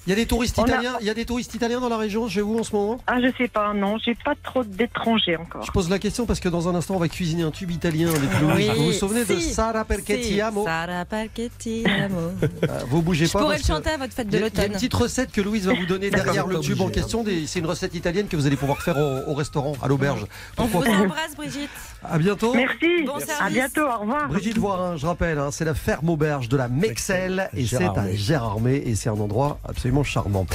Il 0.07 0.11
y 0.11 0.13
a 0.13 0.15
des 0.15 0.27
touristes 0.27 0.55
On 0.59 0.63
a- 0.63 0.67
italiens, 0.67 0.97
il 1.01 1.07
y 1.07 1.09
a 1.09 1.15
des 1.15 1.25
touristes 1.25 1.55
italiens 1.55 1.79
dans 1.79 1.89
la 1.89 1.97
région 1.97 2.29
chez 2.29 2.41
vous 2.41 2.59
en 2.59 2.63
ce 2.63 2.75
moment? 2.75 2.99
Ah, 3.07 3.15
je 3.19 3.31
sais 3.39 3.47
pas, 3.47 3.73
non, 3.73 3.97
j'ai 3.97 4.13
pas 4.23 4.33
trop 4.43 4.63
d'étrangers 4.63 5.35
encore. 5.35 5.63
Je 5.65 5.71
pose 5.71 5.89
la 5.89 5.97
question 5.97 6.27
parce 6.27 6.39
que 6.39 6.47
dans 6.49 6.67
un 6.69 6.75
instant 6.75 6.93
on 6.95 6.99
va 6.99 7.07
cuisiner 7.07 7.41
un 7.41 7.49
tube 7.49 7.71
italien 7.71 8.09
avec 8.13 8.29
Louis. 8.39 8.69
vous 8.75 8.85
vous 8.85 8.91
souvenez 8.93 9.25
de 9.25 9.39
Sara 9.39 9.83
perché 9.83 10.21
si, 10.21 10.29
ti 10.33 10.41
amo? 10.41 10.63
Sara 10.63 11.05
perché 11.05 11.49
ti 11.57 11.83
amo. 11.87 12.31
Euh, 12.43 12.67
Vous 12.87 13.01
bougez 13.01 13.25
Je 13.25 13.31
pas. 13.33 13.39
pourrais 13.39 13.57
le 13.57 13.63
chanter 13.63 13.89
à 13.89 13.97
votre 13.97 14.13
fête 14.13 14.29
de 14.29 14.37
a- 14.37 14.37
Il 14.37 14.41
y 14.41 14.43
a 14.43 14.47
une 14.47 14.53
l'automne. 14.53 14.71
petite 14.73 14.93
recette 14.93 15.31
que 15.31 15.41
Louise 15.41 15.65
va 15.65 15.73
vous 15.73 15.87
donner 15.87 16.11
derrière 16.11 16.45
le 16.45 16.59
tube 16.59 16.79
en 16.81 16.85
obligé, 16.85 17.01
question. 17.01 17.25
C'est 17.47 17.57
une 17.59 17.65
recette 17.65 17.95
italienne 17.95 18.27
que 18.27 18.35
vous 18.35 18.45
allez 18.45 18.57
pouvoir 18.57 18.83
faire 18.83 18.97
au, 18.99 19.31
au 19.31 19.33
restaurant, 19.33 19.73
à 19.81 19.87
l'auberge. 19.87 20.27
On 20.59 20.65
vous 20.65 20.83
embrasse, 20.83 21.35
Brigitte. 21.35 21.69
À 22.09 22.17
bientôt. 22.17 22.53
Merci. 22.53 23.03
Bon 23.05 23.13
à 23.39 23.49
bientôt, 23.49 23.81
au 23.81 23.99
revoir. 23.99 24.27
Brigitte 24.27 24.57
Voirin, 24.57 24.97
je 24.97 25.05
rappelle, 25.05 25.37
hein, 25.37 25.49
c'est 25.51 25.65
la 25.65 25.73
ferme 25.73 26.09
auberge 26.09 26.49
de 26.49 26.57
la 26.57 26.67
Mexelle 26.67 27.49
et 27.55 27.65
c'est 27.65 27.83
à 27.83 28.13
Gérardmer. 28.13 28.75
Et 28.85 28.95
c'est 28.95 29.09
un 29.09 29.19
endroit 29.19 29.59
absolument 29.67 30.03
charmant. 30.03 30.45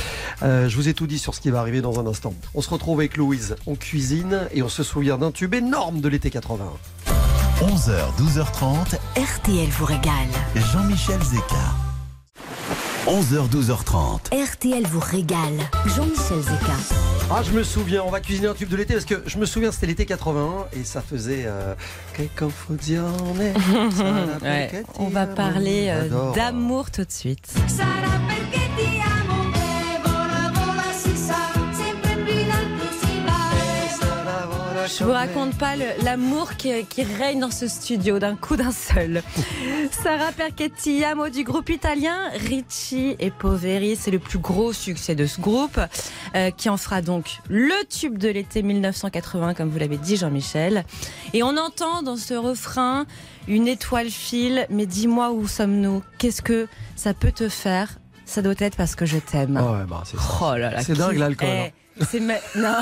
Euh, 0.42 0.68
je 0.68 0.76
vous 0.76 0.88
ai 0.88 0.94
tout 0.94 1.06
dit 1.06 1.18
sur 1.18 1.34
ce 1.34 1.40
qui 1.40 1.50
va 1.50 1.60
arriver 1.60 1.80
dans 1.80 2.00
un 2.00 2.06
instant. 2.06 2.34
On 2.54 2.62
se 2.62 2.70
retrouve 2.70 3.00
avec 3.00 3.16
Louise, 3.16 3.56
on 3.66 3.74
cuisine 3.74 4.48
et 4.52 4.62
on 4.62 4.68
se 4.68 4.82
souvient 4.82 5.18
d'un 5.18 5.30
tube 5.30 5.54
énorme 5.54 6.00
de 6.00 6.08
l'été 6.08 6.30
80. 6.30 6.64
11h, 7.60 7.92
12h30, 8.18 8.98
RTL 9.16 9.68
vous 9.68 9.84
régale. 9.84 10.12
Jean-Michel 10.72 11.20
Zeka. 11.22 11.90
11h, 13.06 13.50
12h30. 13.50 14.52
RTL 14.52 14.86
vous 14.86 15.00
régale. 15.00 15.58
Jean-Michel 15.94 16.40
Zeka. 16.42 17.09
Ah, 17.32 17.42
je 17.44 17.52
me 17.52 17.62
souviens, 17.62 18.02
on 18.04 18.10
va 18.10 18.20
cuisiner 18.20 18.48
un 18.48 18.54
tube 18.54 18.68
de 18.68 18.76
l'été 18.76 18.94
parce 18.94 19.04
que 19.04 19.22
je 19.24 19.38
me 19.38 19.46
souviens, 19.46 19.70
c'était 19.70 19.86
l'été 19.86 20.04
81 20.04 20.66
et 20.78 20.82
ça 20.82 21.00
faisait. 21.00 21.44
Euh, 21.46 21.74
Ouais, 24.42 24.82
on 24.98 25.08
va 25.08 25.26
parler 25.26 25.88
euh, 25.90 26.32
d'amour 26.32 26.90
tout 26.90 27.04
de 27.04 27.10
suite. 27.12 27.52
Je 34.98 35.04
vous 35.04 35.12
raconte 35.12 35.56
pas 35.56 35.76
l'amour 36.02 36.56
qui, 36.56 36.84
qui 36.84 37.04
règne 37.04 37.40
dans 37.40 37.50
ce 37.50 37.68
studio 37.68 38.18
d'un 38.18 38.34
coup 38.36 38.56
d'un 38.56 38.72
seul. 38.72 39.22
Sarah 40.02 40.32
Perchetti, 40.32 41.04
amo 41.04 41.28
du 41.28 41.44
groupe 41.44 41.68
italien 41.70 42.16
Ricci 42.34 43.16
et 43.18 43.30
Poveri, 43.30 43.96
c'est 43.96 44.10
le 44.10 44.18
plus 44.18 44.38
gros 44.38 44.72
succès 44.72 45.14
de 45.14 45.26
ce 45.26 45.40
groupe, 45.40 45.78
euh, 46.34 46.50
qui 46.50 46.68
en 46.68 46.76
fera 46.76 47.02
donc 47.02 47.38
le 47.48 47.72
tube 47.88 48.18
de 48.18 48.28
l'été 48.28 48.62
1980, 48.62 49.54
comme 49.54 49.70
vous 49.70 49.78
l'avez 49.78 49.96
dit 49.96 50.16
Jean-Michel. 50.16 50.84
Et 51.32 51.42
on 51.42 51.56
entend 51.56 52.02
dans 52.02 52.16
ce 52.16 52.34
refrain 52.34 53.06
une 53.48 53.68
étoile 53.68 54.10
file, 54.10 54.66
mais 54.70 54.86
dis-moi 54.86 55.30
où 55.30 55.46
sommes-nous? 55.46 56.02
Qu'est-ce 56.18 56.42
que 56.42 56.66
ça 56.96 57.14
peut 57.14 57.32
te 57.32 57.48
faire? 57.48 57.98
Ça 58.26 58.42
doit 58.42 58.54
être 58.58 58.76
parce 58.76 58.94
que 58.94 59.06
je 59.06 59.18
t'aime. 59.18 59.56
Ah 59.56 59.72
ouais, 59.72 59.84
bah, 59.88 60.02
c'est 60.04 60.16
ça. 60.16 60.22
Oh 60.42 60.56
là 60.56 60.70
là, 60.70 60.82
dingue, 60.84 61.16
l'alcool, 61.18 61.48
Eh, 61.48 61.72
c'est 62.08 62.20
ma- 62.20 62.34
non. 62.56 62.74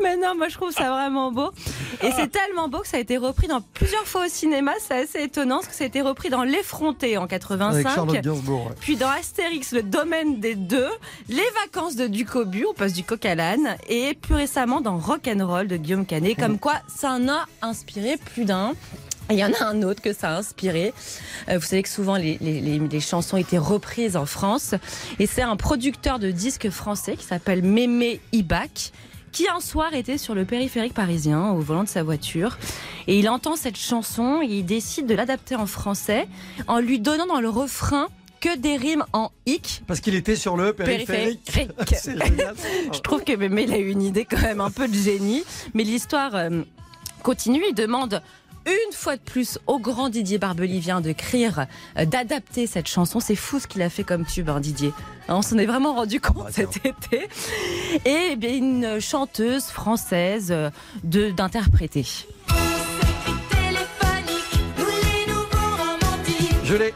Mais 0.00 0.16
non, 0.16 0.34
moi 0.36 0.48
je 0.48 0.54
trouve 0.56 0.70
ça 0.70 0.90
vraiment 0.90 1.32
beau. 1.32 1.50
Et 2.02 2.10
c'est 2.16 2.28
tellement 2.28 2.68
beau 2.68 2.78
que 2.80 2.88
ça 2.88 2.98
a 2.98 3.00
été 3.00 3.16
repris 3.16 3.48
dans 3.48 3.60
plusieurs 3.60 4.06
fois 4.06 4.26
au 4.26 4.28
cinéma. 4.28 4.72
C'est 4.80 5.02
assez 5.02 5.22
étonnant 5.24 5.56
parce 5.56 5.68
que 5.68 5.74
ça 5.74 5.84
a 5.84 5.86
été 5.86 6.00
repris 6.00 6.30
dans 6.30 6.42
L'Effronté 6.44 7.16
en 7.16 7.22
Avec 7.22 7.30
85. 7.32 7.94
Charlotte 7.94 8.20
Gainsbourg. 8.20 8.66
ouais. 8.68 8.74
Puis 8.80 8.96
dans 8.96 9.08
Astérix, 9.08 9.72
le 9.72 9.82
domaine 9.82 10.40
des 10.40 10.54
deux, 10.54 10.88
les 11.28 11.42
vacances 11.64 11.96
de 11.96 12.06
Ducobu, 12.06 12.66
on 12.68 12.74
passe 12.74 12.92
du 12.92 13.02
coq 13.04 13.24
à 13.26 13.34
l'âne, 13.34 13.76
et 13.88 14.14
plus 14.14 14.34
récemment 14.34 14.80
dans 14.80 14.98
Rock'n'Roll 14.98 15.66
de 15.66 15.76
Guillaume 15.76 16.06
Canet, 16.06 16.38
comme 16.38 16.58
quoi 16.58 16.74
ça 16.88 17.12
en 17.12 17.28
a 17.28 17.46
inspiré 17.62 18.16
plus 18.16 18.44
d'un. 18.44 18.72
Il 19.30 19.36
y 19.36 19.44
en 19.44 19.52
a 19.52 19.64
un 19.66 19.82
autre 19.82 20.00
que 20.02 20.12
ça 20.12 20.30
a 20.30 20.38
inspiré. 20.38 20.92
Euh, 21.48 21.58
vous 21.58 21.64
savez 21.66 21.82
que 21.82 21.88
souvent 21.88 22.16
les, 22.16 22.38
les- 22.40 22.60
les- 22.60 22.78
les 22.78 23.00
chansons 23.00 23.36
étaient 23.36 23.58
reprises 23.58 24.16
en 24.16 24.26
France. 24.26 24.74
Et 25.18 25.26
c'est 25.26 25.42
un 25.42 25.56
producteur 25.56 26.18
de 26.18 26.30
disques 26.30 26.70
français 26.70 27.16
qui 27.16 27.24
s'appelle 27.24 27.62
Mémé 27.62 28.20
Ibac 28.32 28.92
qui 29.30 29.46
un 29.54 29.60
soir 29.60 29.92
était 29.92 30.16
sur 30.16 30.34
le 30.34 30.46
périphérique 30.46 30.94
parisien 30.94 31.50
au 31.50 31.60
volant 31.60 31.84
de 31.84 31.88
sa 31.88 32.02
voiture. 32.02 32.58
Et 33.06 33.18
il 33.18 33.28
entend 33.28 33.56
cette 33.56 33.76
chanson 33.76 34.40
et 34.42 34.46
il 34.46 34.64
décide 34.64 35.06
de 35.06 35.14
l'adapter 35.14 35.54
en 35.54 35.66
français 35.66 36.26
en 36.66 36.78
lui 36.80 36.98
donnant 36.98 37.26
dans 37.26 37.40
le 37.40 37.50
refrain 37.50 38.08
que 38.40 38.56
des 38.56 38.76
rimes 38.76 39.04
en 39.12 39.30
hic. 39.44 39.82
Parce 39.86 40.00
qu'il 40.00 40.14
était 40.14 40.34
sur 40.36 40.56
le 40.56 40.72
périphérique. 40.72 41.44
Périphérique. 41.44 41.72
Je 42.94 43.00
trouve 43.00 43.22
que 43.22 43.36
Mémé 43.36 43.64
il 43.64 43.72
a 43.74 43.78
eu 43.78 43.90
une 43.90 44.02
idée 44.02 44.24
quand 44.24 44.40
même 44.40 44.62
un 44.62 44.70
peu 44.70 44.88
de 44.88 44.94
génie. 44.94 45.44
Mais 45.74 45.84
l'histoire 45.84 46.34
euh, 46.34 46.62
continue. 47.22 47.62
Il 47.68 47.74
demande 47.74 48.22
une 48.68 48.92
fois 48.92 49.16
de 49.16 49.20
plus 49.20 49.58
au 49.66 49.78
grand 49.78 50.08
Didier 50.08 50.38
Barbelivien 50.38 51.00
d'écrire, 51.00 51.66
euh, 51.98 52.04
d'adapter 52.04 52.66
cette 52.66 52.86
chanson. 52.86 53.20
C'est 53.20 53.36
fou 53.36 53.58
ce 53.58 53.66
qu'il 53.66 53.82
a 53.82 53.90
fait 53.90 54.04
comme 54.04 54.24
tube, 54.24 54.48
hein, 54.48 54.60
Didier. 54.60 54.92
Hein, 55.28 55.36
On 55.36 55.42
s'en 55.42 55.58
est 55.58 55.66
vraiment 55.66 55.94
rendu 55.94 56.20
compte 56.20 56.44
bah, 56.44 56.50
cet 56.50 56.84
été. 56.84 57.28
Et 58.04 58.30
eh 58.32 58.36
bien, 58.36 58.54
une 58.54 59.00
chanteuse 59.00 59.64
française 59.64 60.48
euh, 60.50 60.70
de 61.04 61.30
d'interpréter. 61.30 62.06
Je 66.64 66.74
l'ai. 66.74 66.94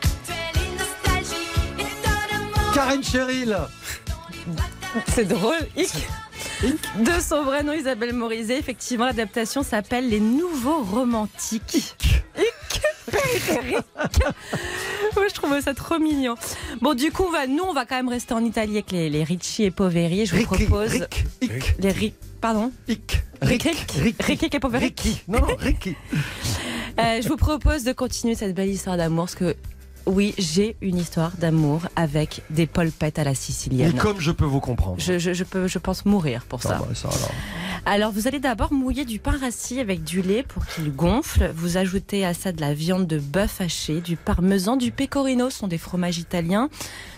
Karen 2.74 3.02
Cheryl. 3.02 3.56
C'est 5.08 5.24
drôle. 5.24 5.56
Hic. 5.76 6.06
De 6.62 7.20
son 7.20 7.42
vrai 7.44 7.62
nom, 7.62 7.72
Isabelle 7.72 8.12
Morizet. 8.12 8.59
Effectivement, 8.59 9.07
l'adaptation 9.07 9.62
s'appelle 9.62 10.09
Les 10.09 10.20
Nouveaux 10.20 10.83
Romantiques. 10.83 11.94
Moi, 15.16 15.25
je 15.29 15.35
trouve 15.35 15.61
ça 15.61 15.75
trop 15.75 15.98
mignon. 15.98 16.35
Bon, 16.81 16.94
du 16.94 17.11
coup, 17.11 17.25
on 17.27 17.31
va, 17.31 17.46
nous, 17.46 17.64
on 17.64 17.72
va 17.72 17.85
quand 17.85 17.96
même 17.96 18.09
rester 18.09 18.35
en 18.35 18.44
Italie 18.44 18.72
avec 18.75 18.92
les, 18.92 19.11
les 19.11 19.25
Ricci 19.25 19.64
et 19.64 19.70
Poveri. 19.70 20.25
Je 20.27 20.37
vous 20.37 20.48
Ricky, 20.51 20.64
propose. 20.66 20.90
Rick, 20.90 21.25
Hick, 21.42 21.75
Les 21.81 21.90
Ri- 21.90 22.14
Pardon? 22.40 22.72
Rick, 22.88 23.22
Rick, 23.42 23.62
Rick, 23.62 24.22
Rick 24.22 24.55
et 24.55 24.61
Poveri? 24.61 24.85
Ricky. 24.85 25.20
Non, 25.29 25.40
non, 25.40 25.57
Ricky. 25.59 25.96
Euh, 26.98 27.22
je 27.22 27.29
vous 27.29 27.38
propose 27.38 27.85
de 27.85 27.92
continuer 27.94 28.35
cette 28.35 28.55
belle 28.55 28.68
histoire 28.68 28.98
d'amour 28.98 29.25
parce 29.25 29.35
que. 29.35 29.57
Oui, 30.06 30.34
j'ai 30.38 30.76
une 30.80 30.98
histoire 30.98 31.32
d'amour 31.38 31.82
avec 31.96 32.42
des 32.50 32.66
polpettes 32.66 33.18
à 33.18 33.24
la 33.24 33.34
sicilienne. 33.34 33.94
comme 33.94 34.20
je 34.20 34.30
peux 34.32 34.44
vous 34.44 34.60
comprendre. 34.60 34.96
Je, 34.98 35.18
je, 35.18 35.32
je 35.32 35.44
peux, 35.44 35.68
je 35.68 35.78
pense 35.78 36.04
mourir 36.04 36.44
pour 36.48 36.62
ça. 36.62 36.78
Ah 36.80 36.84
bah, 36.88 36.94
ça, 36.94 37.08
alors. 37.08 37.30
Alors, 37.84 38.12
vous 38.12 38.28
allez 38.28 38.38
d'abord 38.38 38.72
mouiller 38.72 39.04
du 39.04 39.18
pain 39.18 39.36
rassis 39.36 39.80
avec 39.80 40.04
du 40.04 40.22
lait 40.22 40.42
pour 40.44 40.64
qu'il 40.66 40.94
gonfle. 40.94 41.50
Vous 41.54 41.76
ajoutez 41.76 42.24
à 42.24 42.32
ça 42.34 42.52
de 42.52 42.60
la 42.60 42.74
viande 42.74 43.06
de 43.06 43.18
bœuf 43.18 43.60
haché, 43.60 44.00
du 44.00 44.16
parmesan, 44.16 44.76
du 44.76 44.92
pecorino, 44.92 45.50
ce 45.50 45.58
sont 45.58 45.68
des 45.68 45.78
fromages 45.78 46.18
italiens, 46.18 46.68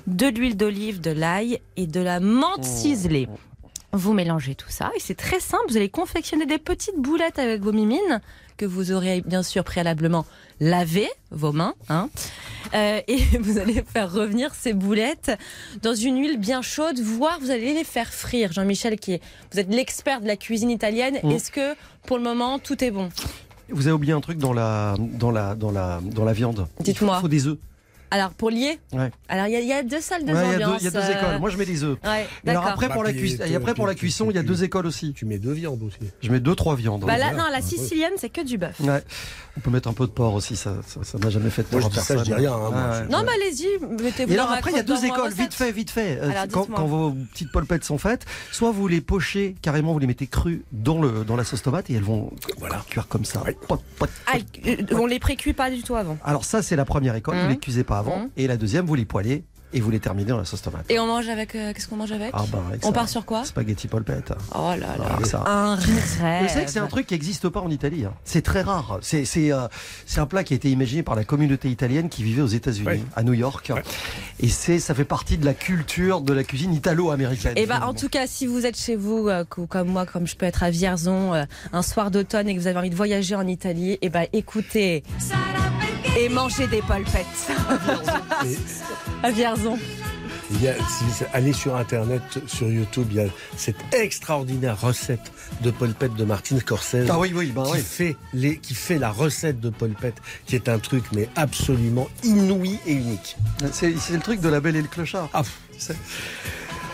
de 0.07 0.27
l'huile 0.27 0.57
d'olive, 0.57 1.01
de 1.01 1.11
l'ail 1.11 1.61
et 1.77 1.87
de 1.87 2.01
la 2.01 2.21
menthe 2.21 2.65
ciselée. 2.65 3.29
Vous 3.93 4.13
mélangez 4.13 4.55
tout 4.55 4.71
ça 4.71 4.91
et 4.97 5.01
c'est 5.01 5.15
très 5.15 5.39
simple. 5.39 5.65
Vous 5.69 5.77
allez 5.77 5.89
confectionner 5.91 6.47
des 6.47 6.59
petites 6.59 6.99
boulettes 6.99 7.39
avec 7.39 7.63
vos 7.63 7.73
mimines 7.73 8.21
que 8.57 8.65
vous 8.67 8.93
aurez 8.93 9.21
bien 9.21 9.43
sûr 9.43 9.65
préalablement 9.65 10.27
lavé 10.61 11.09
vos 11.31 11.53
mains. 11.53 11.75
Hein. 11.89 12.09
Euh, 12.75 13.01
et 13.09 13.17
vous 13.41 13.59
allez 13.59 13.83
faire 13.87 14.13
revenir 14.13 14.55
ces 14.55 14.73
boulettes 14.73 15.33
dans 15.83 15.95
une 15.95 16.19
huile 16.19 16.39
bien 16.39 16.63
chaude, 16.63 16.99
voire 17.01 17.39
vous 17.41 17.51
allez 17.51 17.75
les 17.75 17.85
faire 17.85 18.13
frire. 18.13 18.53
Jean-Michel, 18.53 18.99
qui 18.99 19.13
est, 19.15 19.23
vous 19.53 19.59
êtes 19.61 19.73
l'expert 19.73 20.21
de 20.21 20.27
la 20.27 20.37
cuisine 20.37 20.71
italienne, 20.71 21.19
Mm. 21.23 21.31
est-ce 21.33 21.51
que 21.51 21.75
pour 22.07 22.17
le 22.19 22.23
moment 22.23 22.59
tout 22.59 22.83
est 22.85 22.91
bon? 22.91 23.09
Vous 23.71 23.87
avez 23.87 23.93
oublié 23.95 24.13
un 24.13 24.21
truc 24.21 24.39
dans 24.39 24.53
la, 24.53 24.95
dans 24.99 25.31
la, 25.31 25.55
dans 25.55 25.71
la, 25.71 26.01
dans 26.03 26.25
la 26.25 26.33
viande? 26.33 26.67
Dites-moi. 26.81 27.17
Il 27.19 27.21
faut 27.23 27.29
des 27.29 27.47
œufs. 27.47 27.59
Alors 28.15 28.31
pour 28.31 28.49
lier, 28.51 28.79
Ouais. 28.93 29.11
alors 29.29 29.47
il 29.49 29.53
y, 29.53 29.57
a- 29.57 29.61
il 29.61 29.67
y 29.67 29.73
a 29.73 29.83
deux 29.83 30.01
salles 30.01 30.25
de 30.25 30.33
Ouais, 30.33 30.39
Il 30.45 30.53
y, 30.53 30.55
a 30.55 30.59
deux- 30.59 30.65
ambiance. 30.67 30.81
il 30.83 30.85
y 30.85 30.89
a 30.89 30.91
deux 30.93 30.99
euh, 30.99 31.19
écoles. 31.19 31.39
Moi, 31.41 31.51
je 31.51 31.57
mets 31.57 31.65
des 31.67 31.83
œufs. 31.83 31.99
ouais, 32.05 32.27
Et 32.47 32.51
alors 32.51 32.67
après 32.69 32.89
pour 32.89 33.03
la 33.03 33.13
cuisson, 33.13 33.39
puis, 33.43 33.53
et 33.53 33.57
après 33.57 33.75
pour 33.75 33.89
la 33.89 33.95
tu- 33.95 33.99
cuisson, 34.01 34.27
tu- 34.27 34.31
il 34.31 34.37
y 34.37 34.39
a 34.39 34.45
deux 34.45 34.63
écoles 34.63 34.87
aussi. 34.87 35.13
Tu 35.15 35.27
mets 35.27 35.39
deux 35.39 35.51
viandes 35.53 35.83
aussi. 35.83 35.99
Je 36.23 36.31
mets 36.31 36.39
deux 36.39 36.55
trois 36.55 36.77
viandes. 36.77 37.05
Bah 37.05 37.19
là, 37.19 37.33
non, 37.33 37.45
la 37.51 37.57
Ah, 37.59 37.61
sicilienne, 37.63 38.13
c'est 38.19 38.29
que 38.29 38.41
du 38.45 38.57
bœuf. 38.57 38.79
Ouais. 38.81 39.03
On 39.57 39.61
peut 39.61 39.71
mettre 39.71 39.89
un 39.89 39.93
peu 39.95 40.07
de 40.07 40.13
porc 40.13 40.35
aussi, 40.35 40.55
ça 40.57 40.75
ça 40.87 41.01
ça 41.03 41.19
m'a 41.19 41.31
jamais 41.31 41.51
fait 41.51 41.71
Moi, 41.73 41.81
je 41.81 41.89
dis 41.89 41.99
ça, 42.01 42.17
je 42.19 42.23
dis 42.25 42.35
rien, 42.35 42.53
hein. 42.53 43.05
Non, 43.11 43.23
mais 43.25 43.33
allez-y, 43.33 43.69
mettez-vous 44.03 44.33
Et 44.33 44.39
alors 44.39 44.51
après, 44.53 44.71
il 44.71 44.77
y 44.77 44.81
a 44.81 44.85
deux 44.85 45.05
écoles, 45.05 45.33
vite 45.33 45.55
fait, 45.55 45.73
vite 45.73 45.91
fait. 45.91 46.19
Euh, 46.23 46.31
quand, 46.53 46.69
vos 46.87 47.13
petites 47.33 47.51
polpettes 47.51 47.85
sont 47.85 47.99
faites, 47.99 48.25
soit 48.53 48.71
vous 48.71 48.87
les 48.87 49.01
pochez 49.01 49.57
carrément, 49.63 49.93
vous 49.93 49.99
les 49.99 50.07
mettez 50.07 50.27
crues 50.29 50.63
dans, 50.73 51.01
le, 51.03 51.25
dans 51.25 51.37
la 51.37 51.43
sauce 51.45 51.63
tomate 51.63 51.91
et 51.91 51.95
elles 51.95 52.03
vont 52.03 52.31
Voilà. 52.59 52.85
cuire 52.89 53.09
comme 53.09 53.25
ça. 53.25 53.43
Ah, 54.27 54.33
euh, 54.67 54.77
on 54.93 55.07
les 55.07 55.19
précuit 55.19 55.53
pas 55.53 55.71
du 55.71 55.83
tout 55.83 55.95
avant. 55.97 56.17
Alors 56.25 56.45
ça, 56.45 56.63
c'est 56.63 56.77
la 56.77 56.85
première 56.85 57.15
école, 57.17 57.37
vous 57.37 57.43
Hum. 57.45 57.49
les 57.51 57.59
cuisez 57.59 57.85
pas 57.85 57.99
avant. 58.05 58.23
Hum. 58.25 58.31
Et 58.37 58.47
la 58.47 58.57
deuxième, 58.57 58.87
vous 58.87 58.95
les 58.95 59.05
poêlez 59.05 59.45
et 59.75 59.81
vous 59.81 59.91
les 59.91 60.01
terminez 60.01 60.29
dans 60.31 60.39
la 60.39 60.45
sauce 60.47 60.63
tomate. 60.63 60.87
Et 60.89 60.99
on 60.99 61.07
mange 61.07 61.29
avec. 61.29 61.55
euh, 61.55 61.73
Qu'est-ce 61.75 61.89
qu'on 61.89 61.97
mange 61.97 62.13
avec 62.13 62.31
Ah 62.33 62.45
bah, 62.51 62.63
avec 62.69 62.83
On 62.85 62.89
ça, 62.89 62.93
part 62.93 63.09
sur 63.09 63.25
quoi 63.27 63.45
Spaghetti 63.45 63.89
polpette. 63.89 64.33
Oh 64.55 64.71
là 64.71 64.77
là. 64.99 65.19
Ça. 65.25 65.43
Un 65.47 65.77
Vous 65.77 65.83
savez 66.19 66.47
rêve. 66.47 66.65
que 66.65 66.71
c'est 66.71 66.79
un 66.79 66.87
truc 66.87 67.07
qui 67.07 67.15
n'existe 67.15 67.49
pas 67.49 67.61
en 67.61 67.69
Italie. 67.71 68.05
hein. 68.07 68.15
C'est 68.25 68.43
très 68.43 68.63
rare. 68.63 68.99
C'est 69.03 69.25
c'est, 69.25 69.53
euh, 69.53 69.67
c'est 70.07 70.21
un 70.21 70.27
plat 70.27 70.45
qui 70.45 70.55
a 70.55 70.57
été 70.57 70.71
imaginé 70.71 71.03
par 71.03 71.17
la 71.17 71.25
communauté 71.25 71.69
italienne 71.71 72.09
qui 72.09 72.23
vivait 72.23 72.43
aux 72.43 72.47
États-Unis, 72.47 72.87
Ouais. 72.87 73.03
à 73.17 73.23
New 73.23 73.35
York. 73.35 73.73
Et 74.41 74.49
c'est 74.49 74.79
ça 74.79 74.95
fait 74.95 75.05
partie 75.05 75.37
de 75.39 75.45
la 75.45 75.55
culture 75.55 76.21
de 76.21 76.33
la 76.33 76.45
cuisine 76.45 76.73
italo-américaine. 76.73 77.55
Et 77.57 77.67
bah, 77.67 77.75
en 77.75 77.77
finalement. 77.79 77.95
tout 77.95 78.09
cas, 78.09 78.27
si 78.27 78.47
vous 78.47 78.65
êtes 78.67 78.79
chez 78.79 78.97
vous, 78.97 79.29
euh, 79.29 79.45
co- 79.45 79.67
comme 79.67 79.89
moi, 79.89 80.07
comme 80.07 80.27
je 80.27 80.37
peux 80.37 80.47
être 80.47 80.63
à 80.63 80.71
Vierzon, 80.71 81.35
euh, 81.35 81.45
un 81.73 81.83
soir 81.83 82.11
d'automne 82.11 82.49
et 82.49 82.55
que 82.55 82.61
vous 82.61 82.67
avez 82.69 82.79
envie 82.79 82.91
de 82.91 82.95
voyager 82.97 83.35
en 83.35 83.47
Italie, 83.47 83.99
et 84.03 84.09
bah, 84.09 84.23
écoutez 84.33 85.03
et 86.17 86.29
mangez 86.29 86.69
des 86.69 86.81
polpettes 86.83 87.27
Et 88.47 88.57
à 89.25 89.31
Vierzon. 89.33 89.64
il 90.51 90.63
y 90.63 90.69
a, 90.69 90.75
si- 90.75 91.25
allez 91.33 91.53
sur 91.53 91.77
Internet, 91.77 92.23
sur 92.47 92.69
YouTube, 92.69 93.09
il 93.11 93.17
y 93.17 93.21
a 93.21 93.27
cette 93.57 93.77
extraordinaire 93.93 94.81
recette 94.81 95.33
de 95.63 95.71
polpette 95.71 96.15
de 96.15 96.25
Martin 96.25 96.59
Scorsese. 96.59 97.09
Ah 97.09 97.19
oui, 97.19 97.33
oui, 97.35 97.53
bah 97.55 97.63
qui, 97.67 97.73
oui. 97.73 97.79
fait 97.81 98.17
les, 98.33 98.59
qui 98.59 98.75
fait 98.75 98.99
la 98.99 99.11
recette 99.11 99.61
de 99.61 99.71
polpette, 99.71 100.17
qui 100.47 100.55
est 100.57 100.69
un 100.69 100.79
truc 100.79 101.05
mais 101.13 101.29
absolument 101.37 102.09
inouï 102.23 102.79
et 102.87 102.93
unique. 102.93 103.37
C'est 103.73 103.91
le 104.11 104.21
truc 104.21 104.41
de 104.41 104.49
la 104.49 104.61
belle 104.61 104.77
et 104.77 104.83
le 104.83 104.89
clochard. 104.89 105.29
Ah, 105.33 105.43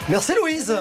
Merci 0.08 0.32
Louise. 0.40 0.74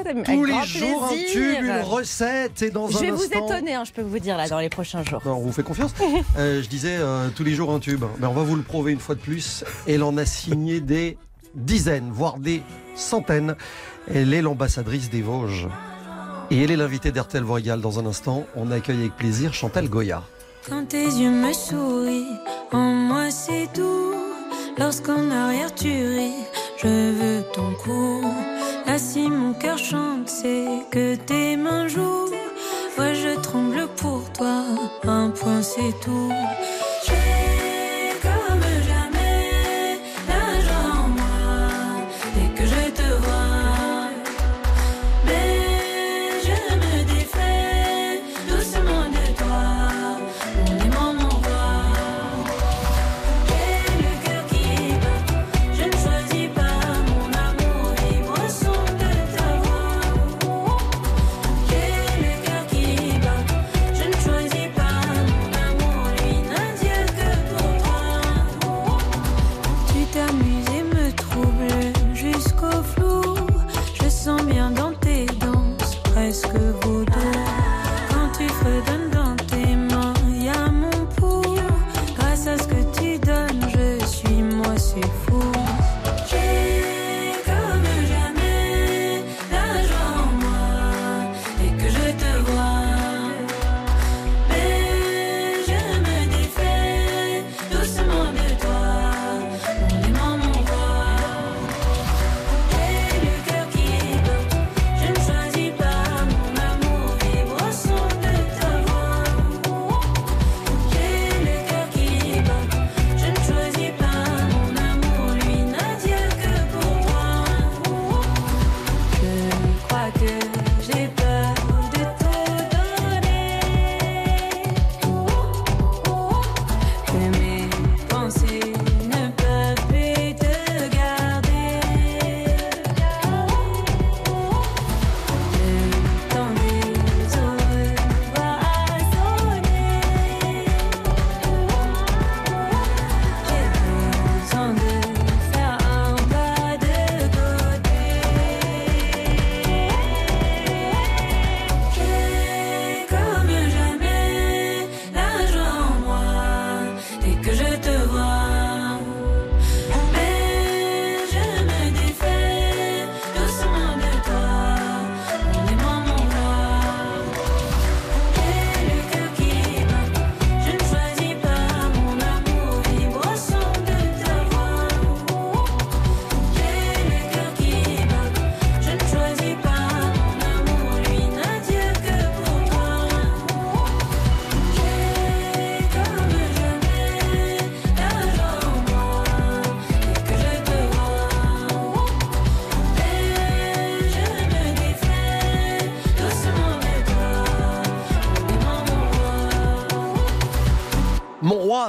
Avec 0.00 0.24
Tous 0.24 0.44
les 0.44 0.52
jours 0.66 1.08
plaisir. 1.08 1.28
un 1.28 1.32
tube, 1.32 1.64
une 1.64 1.80
recette 1.82 2.62
et 2.62 2.70
dans 2.70 2.88
Je 2.88 2.98
un 2.98 3.00
vais 3.00 3.10
vous 3.10 3.24
étonner, 3.24 3.74
hein, 3.74 3.84
je 3.84 3.92
peux 3.92 4.02
vous 4.02 4.18
dire 4.18 4.36
là 4.36 4.48
dans 4.48 4.58
les 4.58 4.68
prochains 4.70 5.04
jours. 5.04 5.20
Non, 5.24 5.34
on 5.36 5.40
vous 5.40 5.52
fait 5.52 5.62
confiance. 5.62 5.92
Euh, 6.38 6.62
je 6.62 6.68
disais 6.68 6.96
euh, 6.98 7.28
tous 7.34 7.44
les 7.44 7.52
jours 7.52 7.72
un 7.72 7.78
tube. 7.80 8.04
Ben, 8.18 8.28
on 8.28 8.32
va 8.32 8.42
vous 8.42 8.56
le 8.56 8.62
prouver 8.62 8.92
une 8.92 8.98
fois 9.00 9.14
de 9.14 9.20
plus. 9.20 9.64
Elle 9.86 10.02
en 10.02 10.16
a 10.16 10.24
signé 10.24 10.80
des 10.80 11.18
dizaines, 11.54 12.10
voire 12.12 12.38
des 12.38 12.62
centaines. 12.94 13.56
Elle 14.12 14.32
est 14.32 14.42
l'ambassadrice 14.42 15.10
des 15.10 15.22
Vosges. 15.22 15.68
Et 16.50 16.62
elle 16.62 16.70
est 16.70 16.76
l'invitée 16.76 17.12
d'RTL 17.12 17.42
Voregal 17.44 17.80
dans 17.80 17.98
un 17.98 18.06
instant. 18.06 18.46
On 18.56 18.70
accueille 18.70 18.98
avec 19.00 19.16
plaisir 19.16 19.52
Chantal 19.54 19.88
Goya. 19.88 20.22
Quand 20.68 20.84
tes 20.88 21.04
yeux 21.04 21.30
me 21.30 21.52
sourient, 21.52 22.38
en 22.72 22.78
moi 22.92 23.30
c'est 23.30 23.68
doux. 23.74 24.14
Lorsqu'en 24.78 25.30
arrière 25.30 25.74
tu 25.74 25.88
ris, 25.88 26.32
je 26.82 26.86
veux 26.88 27.42
ton 27.54 27.72
cou. 27.82 28.22
Là 28.86 28.98
si 28.98 29.28
mon 29.28 29.52
cœur 29.52 29.78
chante, 29.78 30.28
c'est 30.28 30.66
que 30.90 31.14
tes 31.14 31.56
mains 31.56 31.88
jouent. 31.88 32.30
Ouais, 32.98 33.14
je 33.14 33.38
tremble 33.40 33.86
pour 33.96 34.22
toi, 34.32 34.64
un 35.04 35.30
point 35.30 35.62
c'est 35.62 35.94
tout. 36.02 36.32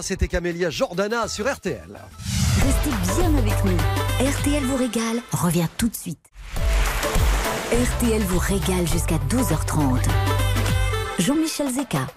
C'était 0.02 0.28
Camélia 0.28 0.70
Jordana 0.70 1.28
sur 1.28 1.52
RTL. 1.52 2.00
Restez 2.56 2.90
bien 3.16 3.38
avec 3.38 3.66
nous. 3.66 3.78
RTL 4.28 4.64
vous 4.64 4.76
régale 4.76 5.22
revient 5.32 5.68
tout 5.78 5.90
de 5.90 5.96
suite. 5.96 6.20
RTL 7.72 8.22
vous 8.24 8.40
régale 8.40 8.88
jusqu'à 8.88 9.18
12h30. 9.30 10.08
Jean-Michel 11.20 11.72
Zeka. 11.72 12.08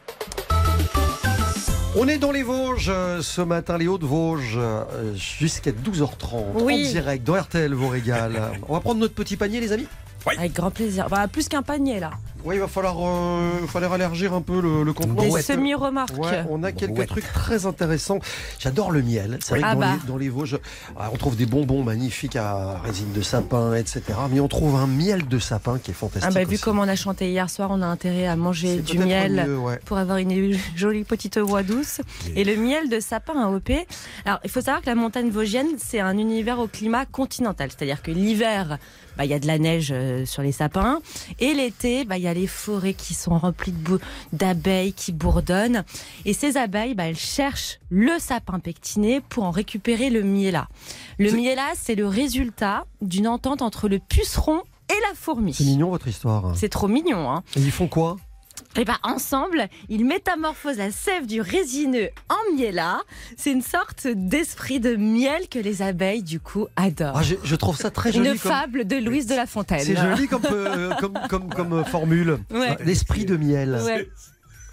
On 1.97 2.09
est 2.09 2.19
dans 2.19 2.33
les 2.33 2.43
Vosges 2.43 2.89
euh, 2.89 3.23
ce 3.23 3.41
matin, 3.43 3.79
les 3.79 3.87
Hauts-de-Vosges, 3.87 4.57
euh, 4.57 5.15
jusqu'à 5.15 5.71
12h30. 5.71 6.63
Oui. 6.63 6.87
En 6.89 6.91
direct, 6.91 7.25
dans 7.25 7.41
RTL 7.41 7.73
vous 7.75 7.89
régale. 7.89 8.41
On 8.69 8.75
va 8.75 8.81
prendre 8.81 9.01
notre 9.01 9.15
petit 9.15 9.37
panier, 9.37 9.61
les 9.61 9.73
amis? 9.73 9.87
Avec 10.27 10.55
grand 10.55 10.71
plaisir. 10.71 11.09
Bah, 11.11 11.29
plus 11.29 11.49
qu'un 11.49 11.63
panier 11.63 12.01
là. 12.01 12.13
Oui, 12.45 12.57
il 12.57 12.61
va 12.61 12.69
falloir, 12.69 12.97
euh, 13.01 13.51
il 13.61 13.61
va 13.63 13.67
falloir 13.67 13.95
élargir 13.95 14.35
un 14.35 14.43
peu 14.43 14.61
le, 14.61 14.83
le 14.83 14.93
contenant. 14.93 15.23
Des 15.23 15.31
Ouais. 15.31 15.41
semi-remarques. 15.43 16.17
Ouais, 16.19 16.45
on 16.51 16.63
a 16.63 16.73
quelques 16.73 16.99
Ouais. 16.99 17.07
trucs 17.07 17.33
très 17.33 17.65
intéressants. 17.65 18.19
J'adore 18.59 18.91
le 18.91 19.01
miel. 19.03 19.39
C'est 19.41 19.51
vrai 19.53 19.61
que 19.61 19.65
Ah 19.67 19.75
dans, 19.75 19.81
bah. 19.81 19.97
les, 20.03 20.09
dans 20.09 20.17
les 20.19 20.29
Vosges, 20.29 20.59
ah, 20.99 21.09
on 21.13 21.17
trouve 21.17 21.37
des 21.37 21.47
bonbons 21.47 21.83
magnifiques 21.83 22.37
à 22.37 22.79
résine 22.85 23.13
de 23.13 23.23
sapin, 23.23 23.75
etc. 23.75 24.03
Mais 24.31 24.41
on 24.41 24.49
trouve 24.49 24.77
un 24.77 24.87
miel 24.87 25.27
de 25.27 25.39
sapin 25.39 25.79
qui 25.79 25.91
est 25.93 25.95
fantastique. 25.95 26.31
Ah 26.31 26.35
bah, 26.35 26.45
vu 26.45 26.55
aussi. 26.57 26.63
comme 26.63 26.79
on 26.79 26.89
a 26.89 26.97
chanté 26.97 27.31
hier 27.31 27.49
soir, 27.49 27.71
on 27.73 27.81
a 27.81 27.87
intérêt 27.87 28.27
à 28.27 28.37
manger 28.37 28.77
du 28.77 28.99
miel 28.99 29.45
mieux, 29.47 29.59
ouais. 29.59 29.81
pour 29.87 29.97
avoir 29.97 30.19
une 30.19 30.59
jolie 30.77 31.05
petite 31.05 31.39
voix 31.39 31.63
douce. 31.63 32.01
Et 32.37 32.45
le 32.45 32.57
miel 32.57 32.89
de 32.91 33.01
sapin 33.01 33.41
à 33.43 33.49
OP. 33.49 33.71
Alors, 34.27 34.41
il 34.45 34.51
faut 34.51 34.61
savoir 34.61 34.83
que 34.83 34.87
la 34.87 34.95
montagne 34.95 35.31
vosgienne, 35.31 35.69
c'est 35.79 36.01
un 36.01 36.19
univers 36.19 36.59
au 36.59 36.67
climat 36.69 37.07
continental. 37.07 37.71
C'est-à-dire 37.71 38.03
que 38.03 38.11
l'hiver, 38.11 38.79
bah, 39.17 39.25
il 39.25 39.31
y 39.31 39.35
a 39.35 39.39
de 39.39 39.47
la 39.47 39.59
neige 39.59 39.93
euh, 39.97 40.27
sur 40.27 40.43
les 40.43 40.53
sapins. 40.53 41.01
Et 41.41 41.55
l'été, 41.55 42.05
bah, 42.05 42.17
il 42.19 42.25
y 42.25 42.29
a 42.29 42.34
les 42.35 42.47
forêts 42.47 42.95
qui 42.95 43.15
sont 43.15 43.39
remplies 43.39 43.75
d'abeilles 44.33 44.93
qui 44.93 45.13
bourdonnent. 45.13 45.85
Et 46.25 46.35
ces 46.35 46.57
abeilles, 46.57 46.95
bah, 46.95 47.05
elles 47.05 47.17
cherchent 47.17 47.79
le 47.89 48.19
sapin 48.19 48.59
pectiné 48.59 49.21
pour 49.21 49.45
en 49.45 49.51
récupérer 49.51 50.11
le 50.11 50.23
miella. 50.23 50.69
Le 51.19 51.33
miella, 51.33 51.69
c'est 51.75 51.95
le 51.95 52.07
résultat 52.07 52.85
d'une 53.01 53.29
entente 53.29 53.63
entre 53.63 53.89
le 53.89 53.99
puceron 53.99 54.63
et 54.91 55.01
la 55.09 55.15
fourmi. 55.15 55.55
C'est 55.55 55.65
mignon 55.65 55.91
votre 55.91 56.09
histoire. 56.09 56.55
C'est 56.57 56.69
trop 56.69 56.89
mignon, 56.89 57.31
hein 57.31 57.43
Et 57.57 57.61
ils 57.61 57.71
font 57.71 57.89
quoi? 57.89 58.17
Et 58.77 58.85
ben 58.85 58.97
ensemble, 59.03 59.69
ils 59.89 60.05
métamorphosent 60.05 60.79
la 60.79 60.91
sève 60.91 61.27
du 61.27 61.41
résineux 61.41 62.09
en 62.29 62.57
miella. 62.57 63.01
C'est 63.37 63.53
une 63.53 63.63
sorte 63.63 64.07
d'esprit 64.09 64.81
de 64.81 64.97
miel 64.97 65.49
que 65.49 65.59
les 65.59 65.83
abeilles 65.83 66.23
du 66.23 66.41
coup 66.41 66.67
adorent. 66.77 67.17
ah, 67.17 67.23
je, 67.23 67.35
je 67.43 67.55
trouve 67.57 67.77
ça 67.77 67.91
très 67.91 68.13
joli. 68.13 68.31
une 68.31 68.39
comme- 68.39 68.51
fable 68.53 68.85
de 68.87 68.97
Louise 68.97 69.27
de 69.27 69.35
La 69.35 69.47
Fontaine. 69.47 69.81
C'est 69.81 69.97
joli 69.97 70.27
comme, 70.29 70.43
euh, 70.51 70.93
comme, 71.01 71.19
comme, 71.29 71.49
comme, 71.55 71.73
euh, 71.73 71.85
formule. 71.85 72.39
Ouais. 72.51 72.77
L'esprit 72.85 73.25
de 73.25 73.37
miel. 73.37 73.79
Ouais. 73.85 74.09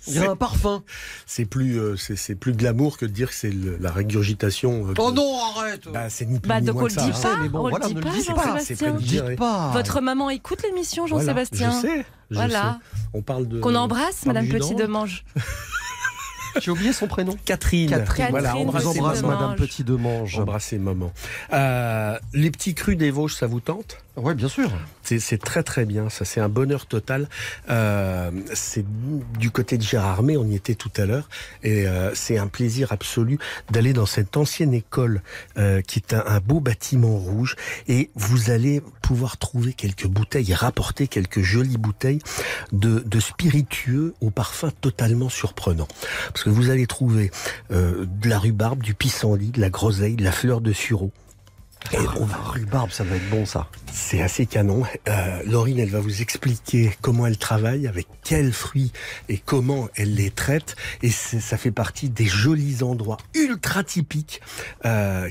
Il 0.08 0.16
y 0.16 0.20
a 0.20 0.32
un 0.32 0.36
parfum. 0.36 0.84
C'est 1.26 1.46
plus, 1.46 1.80
euh, 1.80 1.96
c'est 1.98 2.36
plus 2.36 2.54
glamour 2.54 2.98
que 2.98 3.06
de 3.06 3.12
dire 3.12 3.30
que 3.30 3.36
c'est 3.36 3.54
la 3.80 3.92
régurgitation. 3.92 4.88
euh, 4.90 4.94
Oh 4.98 5.12
non, 5.12 5.38
arrête 5.58 5.88
Bah, 5.94 6.10
c'est 6.10 6.26
ni 6.26 6.40
plus 6.40 6.50
Bah 6.50 6.60
ni 6.60 6.68
donc 6.68 6.76
moins 6.76 6.84
on 6.86 6.88
que 6.88 6.94
le 6.94 7.00
ça. 7.00 7.06
dit 7.06 7.22
pas, 7.22 7.38
mais 7.42 7.50
bon, 7.50 7.60
on 7.60 7.70
voilà, 7.70 7.88
le 7.88 7.94
dit 7.94 8.02
pas, 8.02 8.10
dites 8.12 8.34
pas, 8.34 8.60
c'est 8.60 8.80
Jean-Sébastien. 8.80 9.36
pas. 9.36 9.72
Votre 9.74 10.02
maman 10.02 10.30
écoute 10.30 10.64
l'émission, 10.64 11.06
Voilà, 11.06 11.24
Jean-Sébastien. 11.26 11.72
Je 11.72 11.88
sais. 11.88 12.06
je 12.32 12.36
Voilà. 12.36 12.80
sais. 12.84 13.00
On 13.14 13.22
parle 13.22 13.48
de. 13.48 13.60
Qu'on 13.60 13.76
embrasse, 13.76 14.26
Madame 14.26 14.46
du 14.46 14.52
jus 14.52 14.58
Petit 14.58 14.76
d'orange. 14.76 14.82
Demange. 14.82 15.26
J'ai 16.60 16.70
oublié 16.72 16.92
son 16.92 17.08
prénom. 17.08 17.38
Catherine. 17.46 17.90
Catherine. 17.90 18.28
Voilà, 18.32 18.58
On 18.58 18.66
vous 18.66 18.86
embrasse. 18.88 19.22
Madame 19.24 19.56
Petit 19.56 19.86
Demange. 19.86 20.38
Embrassez 20.38 20.78
maman. 20.80 21.14
Euh, 21.54 22.18
les 22.34 22.52
petits 22.52 22.74
crus 22.76 22.98
des 22.98 23.10
Vosges, 23.10 23.36
ça 23.36 23.48
vous 23.48 23.62
tente? 23.62 23.98
Ouais, 24.18 24.36
bien 24.36 24.50
sûr. 24.50 24.70
C'est 25.04 25.42
très 25.42 25.64
très 25.64 25.86
bien, 25.86 26.10
ça 26.10 26.26
c'est 26.26 26.40
un 26.40 26.48
bonheur 26.50 26.86
total. 26.86 27.28
Euh, 27.70 28.32
c'est 28.54 28.86
du 29.38 29.52
côté 29.52 29.78
de 29.78 29.84
Gérardmer, 29.84 30.38
on 30.38 30.46
y 30.46 30.56
était 30.56 30.76
tout 30.76 30.92
à 30.98 31.06
l'heure, 31.06 31.30
et 31.64 31.88
euh, 31.88 32.14
c'est 32.14 32.38
un 32.38 32.48
plaisir 32.48 32.92
absolu 32.92 33.40
d'aller 33.72 33.94
dans 33.94 34.06
cette 34.06 34.38
ancienne 34.38 34.74
école 34.74 35.22
euh, 35.58 35.82
qui 35.82 36.00
est 36.00 36.14
un, 36.14 36.24
un 36.26 36.40
beau 36.40 36.60
bâtiment 36.60 37.18
rouge, 37.18 37.56
et 37.88 38.10
vous 38.16 38.52
allez 38.52 38.82
pouvoir 39.02 39.38
trouver 39.38 39.74
quelques 39.74 40.08
bouteilles, 40.08 40.52
et 40.52 40.56
rapporter 40.56 41.08
quelques 41.08 41.42
jolies 41.42 41.78
bouteilles 41.78 42.22
de, 42.72 43.00
de 43.00 43.20
spiritueux 43.20 44.14
au 44.22 44.30
parfum 44.30 44.72
totalement 44.82 45.30
surprenant. 45.30 45.88
Parce 46.28 46.44
que 46.44 46.50
vous 46.50 46.70
allez 46.70 46.88
trouver 46.88 47.32
euh, 47.72 48.06
de 48.06 48.30
la 48.30 48.40
rhubarbe, 48.40 48.82
du 48.82 48.94
pissenlit, 48.94 49.52
de 49.52 49.62
la 49.62 49.70
groseille, 49.70 50.16
de 50.16 50.24
la 50.24 50.32
fleur 50.32 50.62
de 50.62 50.74
sureau. 50.74 51.12
Et 51.94 51.98
on 52.20 52.26
va 52.26 52.38
Rhubarbe, 52.38 52.92
ça 52.92 53.04
va 53.04 53.16
être 53.16 53.30
bon 53.30 53.46
ça. 53.46 53.68
c'est 53.92 54.22
assez 54.22 54.46
canon. 54.46 54.84
Euh, 55.10 55.42
Laurine, 55.46 55.80
elle 55.80 55.90
va 55.90 56.00
vous 56.00 56.22
expliquer 56.22 56.96
comment 57.02 57.26
elle 57.28 57.38
travaille, 57.38 57.88
avec 57.88 58.08
quels 58.24 58.54
fruits 58.54 58.92
et 59.30 59.38
comment 59.38 59.90
elle 59.96 60.14
les 60.16 60.32
traite. 60.32 60.76
Et 61.02 61.10
ça 61.10 61.58
fait 61.58 61.72
partie 61.72 62.10
des 62.10 62.26
jolis 62.26 62.82
endroits 62.84 63.18
ultra 63.36 63.84
typiques. 63.84 64.42
Euh, 64.86 65.30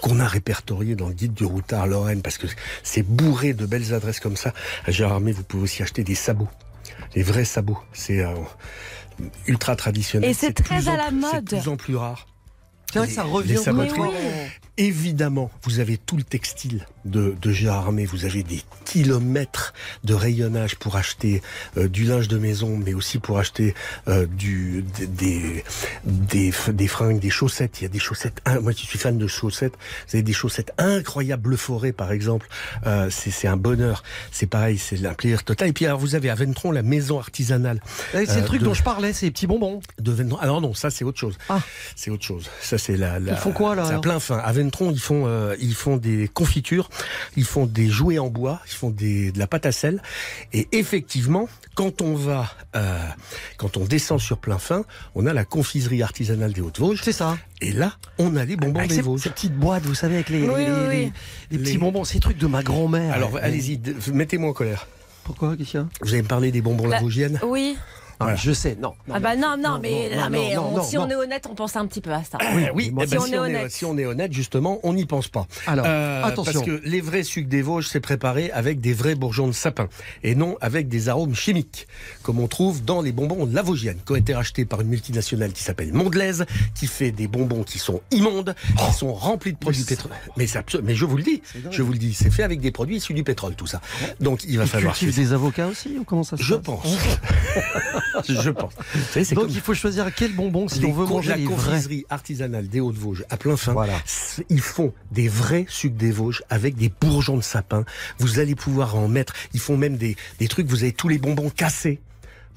qu'on 0.00 0.20
a 0.20 0.28
répertoriés 0.28 0.94
dans 0.94 1.08
le 1.08 1.12
guide 1.14 1.34
du 1.34 1.44
routard 1.44 1.88
Lorraine 1.88 2.22
parce 2.22 2.38
que 2.38 2.46
c'est 2.84 3.02
bourré 3.02 3.52
de 3.52 3.66
belles 3.66 3.92
adresses 3.92 4.20
comme 4.20 4.36
ça. 4.36 4.54
À 4.86 4.92
Gérardmer, 4.92 5.32
vous 5.32 5.42
pouvez 5.42 5.64
aussi 5.64 5.82
acheter 5.82 6.04
des 6.04 6.14
sabots, 6.14 6.48
les 7.16 7.24
vrais 7.24 7.44
sabots. 7.44 7.80
C'est 7.92 8.20
euh, 8.20 8.32
ultra 9.48 9.74
traditionnel. 9.74 10.30
Et 10.30 10.34
c'est 10.34 10.52
très 10.52 10.86
à 10.88 10.96
la 10.96 11.08
plus- 11.08 11.20
C'est 11.22 11.32
mode. 11.34 11.44
de 11.46 11.56
plus 11.58 11.68
en 11.68 11.76
plus 11.76 11.96
rare. 11.96 12.28
C'est 12.92 12.98
vrai 13.00 13.08
que 13.08 13.12
ça 13.14 13.24
les- 13.24 13.30
revient 13.30 13.48
les 13.54 13.56
saboteries. 13.56 14.00
Évidemment, 14.80 15.50
vous 15.64 15.80
avez 15.80 15.98
tout 15.98 16.16
le 16.16 16.22
textile 16.22 16.86
de, 17.04 17.34
de 17.42 17.50
Gérard 17.52 17.86
Armé, 17.86 18.06
vous 18.06 18.24
avez 18.24 18.42
des 18.44 18.62
kilomètres 18.84 19.74
de 20.04 20.14
rayonnage 20.14 20.76
pour 20.76 20.94
acheter 20.96 21.42
euh, 21.76 21.88
du 21.88 22.04
linge 22.04 22.28
de 22.28 22.38
maison, 22.38 22.76
mais 22.76 22.94
aussi 22.94 23.18
pour 23.18 23.38
acheter 23.38 23.74
euh, 24.06 24.24
du, 24.26 24.84
des, 26.04 26.52
fringues, 26.88 27.18
des 27.18 27.30
chaussettes. 27.30 27.80
Il 27.80 27.82
y 27.82 27.86
a 27.86 27.88
des 27.88 27.98
chaussettes, 27.98 28.40
moi 28.62 28.72
qui 28.72 28.86
suis 28.86 28.98
fan 28.98 29.18
de 29.18 29.26
chaussettes, 29.26 29.74
vous 30.08 30.14
avez 30.16 30.22
des 30.22 30.32
chaussettes 30.32 30.72
incroyables, 30.78 31.56
Forêt 31.56 31.92
par 31.92 32.12
exemple, 32.12 32.46
euh, 32.86 33.10
c'est 33.10 33.48
un 33.48 33.56
bonheur. 33.56 34.04
C'est 34.30 34.46
pareil, 34.46 34.78
c'est 34.78 35.04
un 35.04 35.14
plaisir 35.14 35.42
total. 35.44 35.68
Et 35.68 35.72
puis 35.72 35.86
alors 35.86 35.98
vous 35.98 36.14
avez 36.14 36.30
à 36.30 36.34
Ventron 36.36 36.70
la 36.70 36.82
maison 36.82 37.18
artisanale 37.18 37.80
C'est 38.12 38.36
le 38.40 38.44
truc 38.44 38.60
de- 38.60 38.66
dont 38.66 38.74
je 38.74 38.82
parlais, 38.84 39.12
c'est 39.12 39.26
les 39.26 39.32
petits 39.32 39.46
bonbons. 39.48 39.80
de 39.98 40.12
Ventron. 40.12 40.38
Alors 40.38 40.60
non, 40.60 40.72
ça 40.72 40.90
c'est 40.90 41.04
autre 41.04 41.18
chose. 41.18 41.36
Ah. 41.48 41.60
C'est 41.96 42.10
autre 42.12 42.24
chose. 42.24 42.48
Ça 42.60 42.78
c'est 42.78 42.96
la, 42.96 43.18
la. 43.18 43.32
Ils 43.32 43.38
font 43.38 43.50
quoi, 43.52 43.74
là, 43.74 43.86
C'est 43.86 43.94
à 43.94 43.98
plein 43.98 44.20
fin. 44.20 44.38
À 44.38 44.52
Ventron, 44.52 44.67
ils 44.90 45.00
font 45.00 45.24
euh, 45.26 45.56
ils 45.60 45.74
font 45.74 45.96
des 45.96 46.28
confitures, 46.28 46.88
ils 47.36 47.44
font 47.44 47.66
des 47.66 47.88
jouets 47.88 48.18
en 48.18 48.28
bois, 48.28 48.60
ils 48.66 48.72
font 48.74 48.90
des 48.90 49.32
de 49.32 49.38
la 49.38 49.46
pâte 49.46 49.66
à 49.66 49.72
sel. 49.72 50.02
Et 50.52 50.68
effectivement, 50.72 51.48
quand 51.74 52.02
on 52.02 52.14
va 52.14 52.50
euh, 52.76 52.98
quand 53.56 53.76
on 53.76 53.84
descend 53.84 54.20
sur 54.20 54.38
plein 54.38 54.58
fin, 54.58 54.84
on 55.14 55.26
a 55.26 55.32
la 55.32 55.44
confiserie 55.44 56.02
artisanale 56.02 56.52
des 56.52 56.60
Hautes-Vosges. 56.60 57.00
C'est 57.02 57.12
ça. 57.12 57.38
Et 57.60 57.72
là, 57.72 57.92
on 58.18 58.36
a 58.36 58.44
les 58.44 58.56
bonbons 58.56 58.78
Avec 58.78 58.90
des 58.90 59.00
Vosges. 59.00 59.22
ces 59.22 59.30
petites 59.30 59.54
boîtes, 59.56 59.82
vous 59.84 59.94
savez, 59.94 60.14
avec 60.16 60.28
les, 60.28 60.42
Oui, 60.42 60.46
les, 60.46 60.52
oui, 60.52 60.64
les- 60.64 60.88
oui. 61.06 61.12
les 61.50 61.58
petits 61.58 61.72
Les- 61.72 61.78
bonbons, 61.78 62.04
ces 62.04 62.20
trucs 62.20 62.38
de 62.38 62.46
ma 62.46 62.62
grand-mère. 62.62 63.12
Alors 63.12 63.36
allez-y, 63.40 63.80
mettez-moi 64.12 64.50
en 64.50 64.52
colère. 64.52 64.86
Pourquoi, 65.24 65.56
Vous 66.00 66.14
allez 66.14 66.22
me 66.22 66.28
parler 66.28 66.50
des 66.52 66.62
bonbons 66.62 66.86
La- 66.86 67.02
Oui. 67.44 67.76
Voilà. 68.20 68.34
Je 68.36 68.52
sais, 68.52 68.76
non. 68.80 68.94
ah 69.12 69.20
bah 69.20 69.36
non, 69.36 69.56
non, 69.56 69.78
mais, 69.80 70.10
non, 70.14 70.22
non, 70.22 70.30
mais 70.30 70.54
non, 70.56 70.68
on- 70.72 70.76
non, 70.78 70.82
si 70.84 70.96
non. 70.96 71.02
on 71.04 71.10
est 71.10 71.14
honnête, 71.14 71.46
on 71.50 71.54
pense 71.54 71.76
un 71.76 71.86
petit 71.86 72.00
peu 72.00 72.12
à 72.12 72.24
ça. 72.24 72.38
Oui, 72.54 72.64
oui 72.74 72.90
moi, 72.90 73.04
eh 73.04 73.08
si 73.08 73.14
ben, 73.14 73.22
on 73.22 73.32
est 73.32 73.38
honnête. 73.38 73.70
si 73.70 73.84
on 73.84 73.96
est 73.96 74.04
honnête, 74.06 74.32
justement, 74.32 74.80
on 74.82 74.92
n'y 74.94 75.04
pense 75.06 75.28
pas. 75.28 75.46
Alors, 75.66 75.84
Euh, 75.88 76.24
attention. 76.24 76.52
Parce 76.52 76.64
que 76.66 76.80
les 76.84 77.00
vrais 77.00 77.22
sucres 77.22 77.48
des 77.48 77.62
Vosges, 77.62 77.86
c'est 77.88 78.00
préparé 78.00 78.50
avec 78.50 78.80
des 78.80 78.92
vrais 78.92 79.14
bourgeons 79.14 79.46
de 79.46 79.52
sapin 79.52 79.88
et 80.24 80.34
non 80.34 80.56
avec 80.60 80.88
des 80.88 81.08
arômes 81.08 81.34
chimiques, 81.34 81.86
comme 82.22 82.40
on 82.40 82.48
trouve 82.48 82.84
dans 82.84 83.02
les 83.02 83.12
bonbons 83.12 83.46
de 83.46 83.54
la 83.54 83.62
Vosgienne, 83.62 83.98
qui 84.04 84.12
ont 84.12 84.16
été 84.16 84.34
rachetés 84.34 84.64
par 84.64 84.80
une 84.80 84.88
multinationale 84.88 85.52
qui 85.52 85.62
s'appelle 85.62 85.92
Mondelaise, 85.92 86.44
qui 86.74 86.86
fait 86.88 87.10
des 87.12 87.28
bonbons 87.28 87.62
qui 87.62 87.78
sont 87.78 88.00
immondes, 88.10 88.54
qui 88.78 88.92
sont 88.94 89.12
remplis 89.14 89.52
de 89.52 89.58
produits 89.58 89.84
pétroliers. 89.84 90.14
Mais, 90.36 90.46
mais 90.82 90.94
je 90.94 91.04
vous 91.04 91.16
le 91.16 91.22
dis, 91.22 91.42
je 91.70 91.82
vous 91.82 91.92
le 91.92 91.98
dis, 91.98 92.14
c'est 92.14 92.30
fait 92.30 92.42
avec 92.42 92.60
des 92.60 92.72
produits 92.72 92.96
issus 92.96 93.14
du 93.14 93.22
pétrole, 93.24 93.54
tout 93.54 93.66
ça. 93.66 93.80
Donc 94.20 94.42
il 94.44 94.58
va 94.58 94.64
Ils 94.64 94.68
falloir. 94.68 94.96
des 95.00 95.32
avocats 95.32 95.66
aussi 95.68 95.96
ou 95.98 96.04
comment 96.04 96.24
ça 96.24 96.36
se 96.36 96.42
Je 96.42 96.54
passe? 96.54 96.64
pense. 96.64 96.86
je 98.28 98.50
pense. 98.50 98.72
Vous 98.94 99.00
savez, 99.12 99.24
c'est 99.24 99.34
Donc 99.34 99.44
comme- 99.46 99.54
il 99.54 99.60
faut 99.60 99.74
choisir 99.74 100.12
quel 100.14 100.32
bonbon 100.34 100.68
si 100.68 100.80
les 100.80 100.86
on 100.88 100.92
veut 100.92 101.06
manger 101.06 101.30
la 101.30 101.36
les 101.36 101.44
vrais. 101.46 101.54
confiserie 101.54 102.06
artisanale 102.10 102.68
des 102.68 102.80
Hauts-de-Vosges 102.80 103.24
à 103.30 103.36
plein 103.36 103.56
fin. 103.56 103.72
Voilà. 103.72 103.94
Ils 104.48 104.60
font 104.60 104.92
des 105.12 105.28
vrais 105.28 105.66
sucres 105.68 105.96
des 105.96 106.10
Vosges 106.10 106.42
avec 106.50 106.76
des 106.76 106.90
bourgeons 107.00 107.36
de 107.36 107.42
sapin. 107.42 107.84
Vous 108.18 108.38
allez 108.38 108.54
pouvoir 108.54 108.96
en 108.96 109.08
mettre. 109.08 109.34
Ils 109.54 109.60
font 109.60 109.76
même 109.76 109.96
des, 109.96 110.16
des 110.38 110.48
trucs. 110.48 110.66
Vous 110.68 110.82
avez 110.82 110.92
tous 110.92 111.08
les 111.08 111.18
bonbons 111.18 111.50
cassés. 111.50 112.00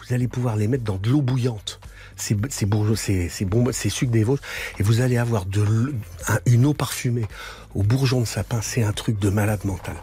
Vous 0.07 0.13
allez 0.13 0.27
pouvoir 0.27 0.55
les 0.55 0.67
mettre 0.67 0.83
dans 0.83 0.97
de 0.97 1.09
l'eau 1.09 1.21
bouillante. 1.21 1.79
Ces, 2.17 2.35
ces 2.49 2.65
bourgeons, 2.65 2.95
ces, 2.95 3.29
ces 3.29 3.45
bonbons, 3.45 3.71
ces 3.71 3.89
sucres 3.89 4.11
des 4.11 4.23
Vosges, 4.23 4.39
et 4.79 4.83
vous 4.83 5.01
allez 5.01 5.17
avoir 5.17 5.45
de 5.45 5.93
un- 6.27 6.39
une 6.45 6.65
eau 6.65 6.73
parfumée 6.73 7.25
aux 7.73 7.83
bourgeons 7.83 8.21
de 8.21 8.25
sapin. 8.25 8.59
C'est 8.61 8.83
un 8.83 8.91
truc 8.93 9.17
de 9.19 9.29
malade 9.29 9.61
mental. 9.65 9.95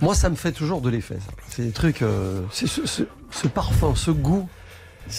Moi, 0.00 0.14
ça 0.14 0.28
me 0.30 0.36
fait 0.36 0.52
toujours 0.52 0.80
de 0.80 0.88
l'effet. 0.90 1.18
C'est 1.50 1.62
des 1.62 1.72
trucs. 1.72 2.02
euh, 2.02 2.42
c'est 2.52 2.66
ce, 2.66 2.86
ce- 2.86 3.02
ce 3.30 3.46
parfum, 3.48 3.94
ce 3.94 4.10
goût. 4.10 4.48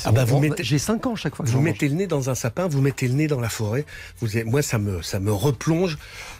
Ah 0.05 0.11
bah, 0.11 0.23
vous 0.23 0.39
mettez- 0.39 0.63
J'ai 0.63 0.77
5 0.79 1.05
ans 1.07 1.15
chaque 1.15 1.35
fois 1.35 1.43
que 1.45 1.49
Vous 1.51 1.59
mettez 1.59 1.89
le 1.89 1.95
nez 1.95 2.07
dans 2.07 2.29
un 2.29 2.35
sapin, 2.35 2.67
vous 2.67 2.79
mettez 2.81 3.07
le 3.09 3.13
nez 3.13 3.27
dans 3.27 3.41
la 3.41 3.49
forêt. 3.49 3.85
Vous, 4.21 4.27
moi, 4.45 4.61
ça 4.61 4.77
me, 4.77 5.01
ça 5.01 5.19
me 5.19 5.33
replonge 5.33 5.97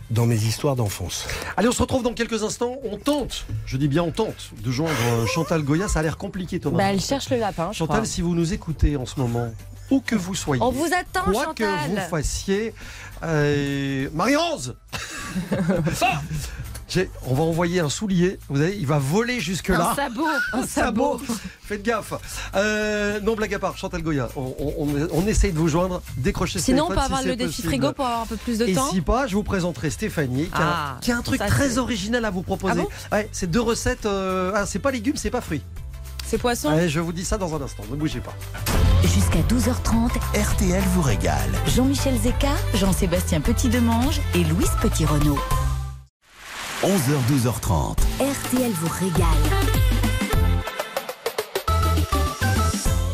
dans 0.10 0.26
mes 0.26 0.36
histoires 0.38 0.76
d'enfance. 0.78 1.28
Allez, 1.58 1.68
on 1.68 1.72
se 1.74 1.82
retrouve 1.82 2.02
dans 2.04 2.14
quelques 2.14 2.44
instants. 2.44 2.78
On 2.84 2.98
tente, 2.98 3.46
je 3.66 3.76
dis 3.78 3.88
bien 3.90 4.04
on 4.04 4.12
tente, 4.12 4.52
de 4.64 4.72
joindre 4.72 4.94
euh, 5.12 5.26
Chantal 5.26 5.64
Goya. 5.64 5.88
Ça 5.90 6.00
a 6.00 6.04
l'air 6.04 6.18
compliqué, 6.18 6.60
Thomas. 6.62 6.78
Bah, 6.78 6.84
elle 6.94 7.02
cherche 7.02 7.30
le 7.30 7.38
lapin, 7.38 7.70
je 7.74 7.78
Chantal, 7.80 7.98
crois. 7.98 8.06
si 8.08 8.22
vous 8.22 8.36
nous 8.36 8.54
écoutez 8.54 8.96
en 8.96 9.06
ce 9.06 9.20
moment, 9.20 9.52
où 9.90 10.00
que 10.00 10.16
vous 10.16 10.36
soyez, 10.36 10.62
On 10.64 10.72
vous 10.72 10.88
attend, 10.98 11.24
quoi 11.30 11.34
Chantal. 11.46 11.56
que 11.56 11.90
vous 11.90 12.10
fassiez, 12.10 12.74
euh, 13.24 14.08
Marie-Rose 14.14 14.78
On 17.26 17.34
va 17.34 17.44
envoyer 17.44 17.80
un 17.80 17.90
soulier, 17.90 18.38
vous 18.50 18.58
savez, 18.58 18.76
il 18.80 18.86
va 18.86 18.98
voler 19.00 19.40
jusque-là. 19.40 19.92
Un 19.92 19.96
sabot, 19.96 20.28
un 20.54 20.66
sabot. 20.68 21.22
Faites 21.64 21.84
gaffe. 21.84 22.14
Euh, 22.56 23.20
non, 23.22 23.36
blague 23.36 23.54
à 23.54 23.60
part, 23.60 23.78
Chantal 23.78 24.02
Goya, 24.02 24.30
on, 24.36 24.54
on, 24.60 24.74
on- 24.88 25.08
on 25.14 25.28
essaye 25.28 25.52
de 25.54 25.58
vous 25.58 25.68
joindre. 25.70 26.02
Décrochez 26.18 26.60
ce 26.60 26.66
Sinon, 26.66 26.86
on 26.86 26.88
peut 26.90 26.96
si 26.96 27.00
avoir 27.02 27.24
le 27.24 27.36
défi 27.36 27.50
possible. 27.50 27.68
frigo 27.70 27.94
pour 27.94 28.06
avoir 28.06 28.22
un 28.22 28.26
peu 28.26 28.36
plus 28.38 28.58
de 28.58 28.66
Et 28.68 28.74
temps. 28.74 28.90
si 28.92 29.02
pas, 29.02 29.28
je 29.28 29.36
vous 29.36 29.44
présenterai 29.44 29.90
Stéphanie 29.90 30.48
qui, 30.48 30.54
a, 30.56 30.60
Ah, 30.62 30.98
qui 31.02 31.12
a 31.12 31.18
un 31.18 31.22
truc 31.22 31.40
ça, 31.40 31.48
très 31.48 31.78
original 31.78 32.26
à 32.26 32.30
vous 32.30 32.42
proposer. 32.42 32.74
Ah 32.78 32.82
bon 32.84 33.16
ouais, 33.16 33.30
c'est 33.32 33.50
deux 33.50 33.62
recettes. 33.62 34.06
euh, 34.06 34.52
ah, 34.56 34.66
c'est 34.66 34.80
pas 34.80 34.92
légumes, 34.92 35.16
c'est 35.16 35.30
pas 35.32 35.42
fruits. 35.42 35.62
C'est 36.26 36.38
poisson 36.38 36.70
Ouais, 36.74 36.88
je 36.90 37.00
vous 37.00 37.12
dis 37.14 37.26
ça 37.26 37.38
dans 37.38 37.54
un 37.56 37.62
instant. 37.62 37.84
Ne 37.90 37.96
bougez 37.96 38.20
pas. 38.22 38.34
Jusqu'à 39.04 39.40
12h30, 39.50 40.12
RTL 40.34 40.82
vous 40.94 41.02
régale. 41.02 41.50
Jean-Michel 41.76 42.18
Zeka, 42.22 42.52
Jean-Sébastien 42.76 43.42
Petit-Demange 43.42 44.22
et 44.36 44.44
Louise 44.46 44.72
Petit-Renault. 44.82 45.40
11h, 46.84 47.14
12h30. 47.30 47.96
RTL 48.20 48.72
vous 48.72 48.90
régale. 48.90 49.28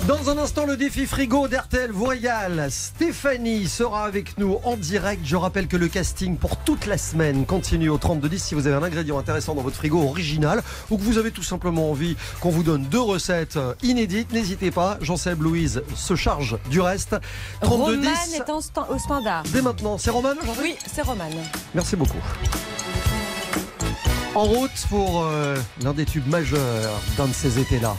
Dans 0.07 0.29
un 0.29 0.37
instant, 0.37 0.65
le 0.65 0.77
défi 0.77 1.05
frigo 1.05 1.49
d'RTL 1.49 1.91
vous 1.91 2.05
régale. 2.05 2.67
Stéphanie 2.71 3.67
sera 3.67 4.05
avec 4.05 4.37
nous 4.37 4.57
en 4.63 4.77
direct. 4.77 5.21
Je 5.25 5.35
rappelle 5.35 5.67
que 5.67 5.75
le 5.75 5.89
casting 5.89 6.37
pour 6.37 6.55
toute 6.57 6.85
la 6.85 6.97
semaine 6.97 7.45
continue 7.45 7.89
au 7.89 7.97
3210 7.97 8.41
si 8.41 8.55
vous 8.55 8.67
avez 8.67 8.75
un 8.77 8.83
ingrédient 8.83 9.17
intéressant 9.19 9.53
dans 9.53 9.63
votre 9.63 9.75
frigo 9.75 10.01
original 10.01 10.63
ou 10.89 10.97
que 10.97 11.03
vous 11.03 11.17
avez 11.17 11.31
tout 11.31 11.43
simplement 11.43 11.91
envie 11.91 12.15
qu'on 12.39 12.49
vous 12.51 12.63
donne 12.63 12.83
deux 12.83 13.01
recettes 13.01 13.57
euh, 13.57 13.73
inédites. 13.83 14.31
N'hésitez 14.31 14.71
pas. 14.71 14.97
Jean-Seb 15.01 15.41
Louise 15.41 15.81
se 15.93 16.15
charge 16.15 16.57
du 16.69 16.79
reste. 16.79 17.17
Roman 17.61 17.87
3210. 17.87 18.35
est 18.35 18.49
en 18.49 18.59
sta- 18.59 18.89
au 18.89 18.97
standard. 18.97 19.43
Dès 19.51 19.61
maintenant, 19.61 19.97
c'est 19.97 20.11
Roman? 20.11 20.29
Aujourd'hui 20.41 20.71
Oui, 20.71 20.75
c'est 20.93 21.01
Roman. 21.01 21.25
Merci 21.75 21.97
beaucoup. 21.97 22.17
En 24.37 24.43
route 24.43 24.85
pour 24.91 25.23
euh, 25.23 25.57
l'un 25.81 25.93
des 25.93 26.05
tubes 26.05 26.27
majeurs 26.27 27.01
d'un 27.17 27.25
de 27.25 27.33
ces 27.33 27.57
étés-là. 27.57 27.97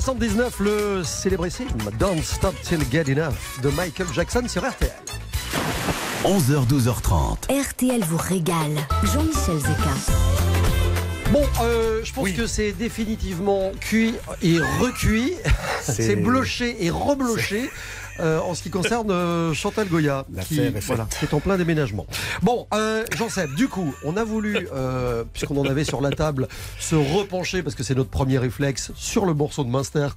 1979, 0.00 0.60
le 0.60 1.04
célébrissime 1.04 1.68
Don't 1.98 2.22
Stop 2.24 2.54
Till 2.62 2.80
Get 2.90 3.04
Enough 3.12 3.34
de 3.62 3.68
Michael 3.68 4.06
Jackson 4.14 4.42
sur 4.48 4.62
RTL. 4.66 4.90
11h, 6.24 6.66
12h30. 6.66 7.50
RTL 7.50 8.02
vous 8.04 8.16
régale. 8.16 8.76
Jean-Michel 9.12 9.58
Zeka. 9.58 9.94
Bon, 11.32 11.42
euh, 11.62 12.00
je 12.02 12.12
pense 12.14 12.24
Oui. 12.24 12.34
que 12.34 12.46
c'est 12.46 12.72
définitivement 12.72 13.72
cuit 13.78 14.14
et 14.42 14.58
recuit. 14.80 15.34
C'est- 15.82 15.92
C'est 16.02 16.16
bloché 16.16 16.82
et 16.82 16.88
rebloché. 16.90 17.70
Euh, 18.20 18.40
en 18.40 18.54
ce 18.54 18.62
qui 18.62 18.70
concerne 18.70 19.10
euh, 19.10 19.52
Chantal 19.54 19.88
Goya, 19.88 20.26
qui 20.46 20.60
est 20.60 20.70
voilà, 20.80 21.08
est 21.22 21.34
en 21.34 21.40
plein 21.40 21.56
déménagement. 21.56 22.06
Bon, 22.42 22.66
euh, 22.74 23.04
Jean-Seb, 23.16 23.54
du 23.54 23.68
coup, 23.68 23.94
on 24.04 24.16
a 24.16 24.24
voulu, 24.24 24.68
euh, 24.72 25.24
puisqu'on 25.32 25.56
en 25.58 25.66
avait 25.66 25.84
sur 25.84 26.00
la 26.00 26.10
table, 26.10 26.48
se 26.78 26.94
repencher, 26.94 27.62
parce 27.62 27.74
que 27.74 27.82
c'est 27.82 27.94
notre 27.94 28.10
premier 28.10 28.38
réflexe, 28.38 28.92
sur 28.94 29.26
le 29.26 29.34
morceau 29.34 29.64
de 29.64 29.70
Munster. 29.70 30.08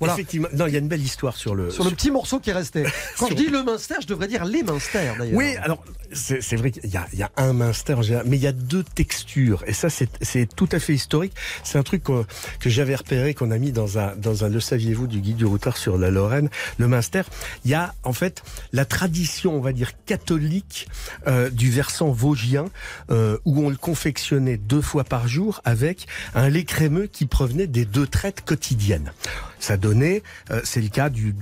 Voilà. 0.00 0.14
Effectivement, 0.14 0.48
non, 0.54 0.66
il 0.66 0.72
y 0.72 0.76
a 0.76 0.78
une 0.80 0.88
belle 0.88 1.02
histoire 1.02 1.36
sur 1.36 1.54
le. 1.54 1.70
Sur 1.70 1.84
le 1.84 1.90
petit 1.90 2.10
morceau 2.10 2.38
qui 2.40 2.52
restait. 2.52 2.84
Quand 3.18 3.28
je 3.28 3.34
dis 3.34 3.48
le 3.48 3.62
Munster, 3.62 3.94
je 4.02 4.06
devrais 4.06 4.28
dire 4.28 4.44
les 4.44 4.62
Munster 4.62 5.12
d'ailleurs. 5.18 5.36
Oui, 5.36 5.56
alors 5.62 5.82
c'est 6.12 6.56
vrai 6.56 6.70
qu'il 6.70 6.88
y, 6.90 6.96
a- 6.96 7.06
il 7.12 7.18
y 7.18 7.22
a 7.22 7.30
un 7.36 7.52
Munster 7.52 7.96
mais 8.26 8.36
il 8.36 8.42
y 8.42 8.46
a 8.46 8.52
deux 8.52 8.82
textures 8.82 9.62
et 9.66 9.72
ça 9.72 9.90
c'est 9.90 10.08
c'est 10.22 10.46
tout 10.54 10.68
à 10.72 10.78
fait 10.78 10.94
historique. 10.94 11.32
C'est 11.64 11.78
un 11.78 11.82
truc 11.82 12.04
que 12.04 12.70
j'avais 12.70 12.94
repéré 12.94 13.34
qu'on 13.34 13.50
a 13.50 13.58
mis 13.58 13.72
dans 13.72 13.98
un 13.98 14.14
dans 14.16 14.44
un 14.44 14.48
le 14.48 14.60
saviez-vous 14.60 15.06
du 15.06 15.20
guide 15.20 15.36
du 15.36 15.44
routard 15.46 15.76
sur 15.76 15.98
la 15.98 16.10
Lorraine. 16.10 16.48
Le 16.78 16.88
Munster, 16.88 17.22
il 17.64 17.70
y 17.70 17.74
a 17.74 17.94
en 18.02 18.12
fait 18.12 18.42
la 18.72 18.84
tradition, 18.84 19.54
on 19.56 19.60
va 19.60 19.72
dire 19.72 19.92
catholique 20.06 20.88
euh, 21.26 21.50
du 21.50 21.70
versant 21.70 22.10
vosgien 22.10 22.66
euh, 23.10 23.38
où 23.44 23.64
on 23.64 23.70
le 23.70 23.76
confectionnait 23.76 24.56
deux 24.56 24.82
fois 24.82 25.04
par 25.04 25.28
jour 25.28 25.60
avec 25.64 26.06
un 26.34 26.48
lait 26.48 26.64
crémeux 26.64 27.06
qui 27.06 27.26
provenait 27.26 27.66
des 27.66 27.84
deux 27.84 28.06
traites 28.06 28.44
quotidiennes. 28.44 29.12
Ça 29.58 29.76
donnait, 29.76 30.22
euh, 30.50 30.60
c'est 30.64 30.80
le 30.80 30.88
cas 30.88 31.10
du, 31.10 31.34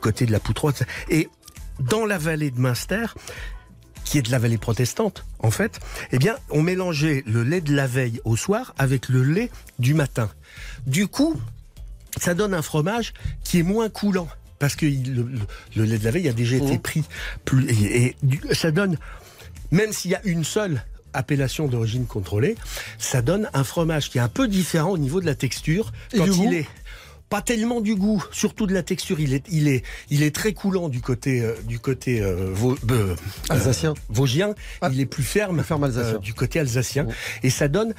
côté 0.00 0.26
de 0.26 0.32
la 0.32 0.40
Poutroite 0.40 0.84
et 1.08 1.28
dans 1.80 2.06
la 2.06 2.18
vallée 2.18 2.50
de 2.50 2.58
Munster, 2.58 3.06
qui 4.04 4.18
est 4.18 4.22
de 4.22 4.30
la 4.30 4.38
vallée 4.38 4.58
protestante, 4.58 5.24
en 5.38 5.50
fait, 5.50 5.80
eh 6.12 6.18
bien, 6.18 6.36
on 6.50 6.62
mélangeait 6.62 7.22
le 7.26 7.42
lait 7.42 7.60
de 7.60 7.74
la 7.74 7.86
veille 7.86 8.20
au 8.24 8.36
soir 8.36 8.74
avec 8.78 9.08
le 9.08 9.22
lait 9.22 9.50
du 9.78 9.94
matin. 9.94 10.30
Du 10.86 11.08
coup, 11.08 11.38
ça 12.16 12.34
donne 12.34 12.54
un 12.54 12.62
fromage 12.62 13.12
qui 13.44 13.60
est 13.60 13.62
moins 13.62 13.88
coulant. 13.88 14.28
Parce 14.58 14.74
que 14.76 14.86
le, 14.86 15.22
le- 15.22 15.28
le 15.76 15.84
lait 15.84 15.98
de 15.98 16.04
la 16.04 16.10
veille 16.10 16.28
a 16.28 16.32
déjà 16.32 16.56
été 16.56 16.72
Mhm. 16.72 16.78
pris. 16.80 17.04
Plus, 17.44 17.66
et, 17.70 18.16
ça 18.52 18.70
donne, 18.70 18.98
même 19.70 19.92
s'il 19.92 20.10
y 20.10 20.14
a 20.14 20.20
une 20.24 20.44
seule 20.44 20.82
appellation 21.12 21.68
d'origine 21.68 22.06
contrôlée, 22.06 22.56
ça 22.98 23.22
donne 23.22 23.48
un 23.54 23.64
fromage 23.64 24.10
qui 24.10 24.18
est 24.18 24.20
un 24.20 24.28
peu 24.28 24.48
différent 24.48 24.90
au 24.90 24.98
niveau 24.98 25.20
de 25.20 25.26
la 25.26 25.34
texture. 25.34 25.92
Quand 26.16 26.26
il 26.26 26.54
est 26.54 26.66
pas 27.28 27.42
tellement 27.42 27.80
du 27.82 27.94
goût, 27.94 28.24
surtout 28.32 28.66
de 28.66 28.72
la 28.72 28.82
texture. 28.82 29.20
Il 29.20 29.34
est, 29.34 29.44
il 29.50 29.68
est, 29.68 29.84
il 30.08 30.22
est 30.22 30.34
très 30.34 30.54
coulant 30.54 30.88
du 30.88 31.02
côté, 31.02 31.42
euh, 31.42 31.54
du 31.66 31.78
côté 31.78 32.22
euh, 32.22 32.54
euh, 32.90 33.14
Alsacien. 33.50 33.92
vosgien. 34.08 34.54
Ah. 34.80 34.88
il 34.90 34.98
est 34.98 35.04
plus 35.06 35.22
ferme, 35.22 35.56
Plus 35.56 35.64
ferme 35.66 35.84
alsacien. 35.84 36.14
euh, 36.14 36.18
du 36.20 36.32
côté 36.32 36.58
alsacien. 36.58 37.06
Oh. 37.06 37.12
Et 37.42 37.50
ça 37.50 37.68
donne 37.68 37.92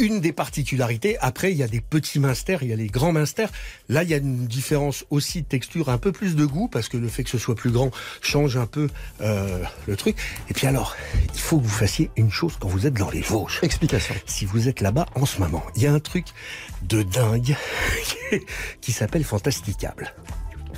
une 0.00 0.20
des 0.20 0.32
particularités. 0.32 1.16
Après, 1.20 1.52
il 1.52 1.58
y 1.58 1.62
a 1.62 1.68
des 1.68 1.80
petits 1.80 2.18
minsters, 2.18 2.62
il 2.62 2.70
y 2.70 2.72
a 2.72 2.76
les 2.76 2.86
grands 2.86 3.12
minsters. 3.12 3.50
Là, 3.88 4.02
il 4.02 4.10
y 4.10 4.14
a 4.14 4.16
une 4.16 4.46
différence 4.46 5.04
aussi 5.10 5.42
de 5.42 5.46
texture, 5.46 5.90
un 5.90 5.98
peu 5.98 6.10
plus 6.10 6.34
de 6.34 6.44
goût, 6.44 6.68
parce 6.68 6.88
que 6.88 6.96
le 6.96 7.08
fait 7.08 7.22
que 7.22 7.30
ce 7.30 7.38
soit 7.38 7.54
plus 7.54 7.70
grand 7.70 7.90
change 8.22 8.56
un 8.56 8.66
peu 8.66 8.88
euh, 9.20 9.62
le 9.86 9.96
truc. 9.96 10.16
Et 10.48 10.54
puis 10.54 10.66
alors, 10.66 10.96
il 11.34 11.40
faut 11.40 11.58
que 11.58 11.64
vous 11.64 11.68
fassiez 11.68 12.10
une 12.16 12.30
chose 12.30 12.56
quand 12.58 12.68
vous 12.68 12.86
êtes 12.86 12.94
dans 12.94 13.10
les 13.10 13.20
Vosges 13.20 13.60
Explication. 13.62 14.14
si 14.26 14.46
vous 14.46 14.68
êtes 14.68 14.80
là-bas 14.80 15.06
en 15.14 15.26
ce 15.26 15.38
moment. 15.38 15.62
Il 15.76 15.82
y 15.82 15.86
a 15.86 15.92
un 15.92 16.00
truc 16.00 16.26
de 16.82 17.02
dingue 17.02 17.56
qui 18.80 18.92
s'appelle 18.92 19.24
Fantasticable. 19.24 20.14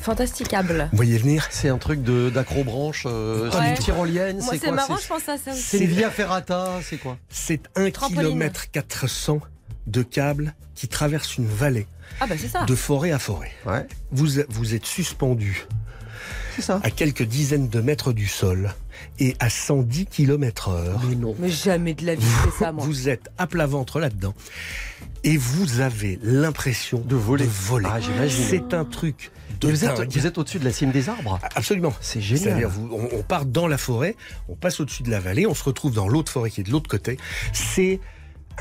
Fantasticable. 0.02 0.88
Vous 0.90 0.96
voyez 0.96 1.16
venir 1.16 1.46
C'est 1.50 1.68
un 1.68 1.78
truc 1.78 2.02
de 2.02 2.28
d'acrobranche, 2.30 3.04
euh, 3.06 3.48
c'est 3.52 3.58
Ouais. 3.58 3.70
une 3.70 3.78
tyrolienne, 3.78 4.40
c'est 4.40 4.50
c'est 4.58 4.66
quoi 4.66 4.72
marrant, 4.72 4.96
C'est- 4.96 5.02
je 5.04 5.08
pense 5.08 5.28
à 5.28 5.38
ça 5.38 5.52
aussi. 5.52 5.60
C'est 5.62 5.86
via 5.86 6.10
ferrata, 6.10 6.68
c'est 6.82 6.96
quoi 6.98 7.16
C'est 7.30 7.60
un 7.76 7.88
Trampoline. 7.90 8.22
kilomètre 8.24 8.70
400 8.70 9.40
de 9.86 10.02
câbles 10.02 10.54
qui 10.74 10.88
traversent 10.88 11.36
une 11.38 11.46
vallée 11.46 11.86
Ah 12.20 12.26
bah 12.26 12.34
c'est 12.38 12.48
ça. 12.48 12.64
de 12.64 12.74
forêt 12.74 13.12
à 13.12 13.18
forêt. 13.18 13.52
Ouais, 13.66 13.86
Vous, 14.10 14.26
vous 14.48 14.74
êtes 14.74 14.86
suspendu 14.86 15.66
c'est 16.56 16.62
ça. 16.62 16.80
à 16.82 16.90
quelques 16.90 17.22
dizaines 17.22 17.68
de 17.68 17.80
mètres 17.80 18.12
du 18.12 18.26
sol 18.26 18.74
et 19.18 19.36
à 19.40 19.50
110 19.50 20.06
km 20.06 20.68
heure. 20.70 21.00
Mais 21.08 21.14
non. 21.14 21.34
Mais 21.38 21.48
jamais 21.48 21.94
de 21.94 22.04
la 22.06 22.14
vie, 22.16 22.26
fais 22.44 22.64
ça 22.64 22.72
moi. 22.72 22.84
Vous 22.84 23.08
êtes 23.08 23.28
à 23.38 23.46
plat 23.46 23.66
ventre 23.66 24.00
là-dedans 24.00 24.34
et 25.24 25.36
vous 25.36 25.80
avez 25.80 26.18
l'impression 26.22 26.98
De 27.00 27.14
voler. 27.16 27.46
voler. 27.46 27.88
Ah, 27.90 28.00
j'imagine. 28.00 28.44
C'est 28.48 28.74
un 28.74 28.84
truc 28.84 29.30
de 29.62 29.72
vous 29.72 29.84
êtes, 29.84 29.96
dingue. 29.96 30.10
vous 30.10 30.26
êtes 30.26 30.38
au-dessus 30.38 30.58
de 30.58 30.64
la 30.64 30.72
cime 30.72 30.90
des 30.90 31.08
arbres. 31.08 31.38
Absolument. 31.54 31.92
C'est 32.00 32.20
génial. 32.20 32.70
on, 32.90 33.08
on 33.12 33.22
part 33.22 33.46
dans 33.46 33.66
la 33.66 33.78
forêt, 33.78 34.16
on 34.48 34.56
passe 34.56 34.80
au-dessus 34.80 35.02
de 35.02 35.10
la 35.10 35.20
vallée, 35.20 35.46
on 35.46 35.54
se 35.54 35.64
retrouve 35.64 35.94
dans 35.94 36.08
l'autre 36.08 36.30
forêt 36.32 36.50
qui 36.50 36.60
est 36.60 36.64
de 36.64 36.70
l'autre 36.70 36.88
côté. 36.88 37.18
C'est 37.52 38.00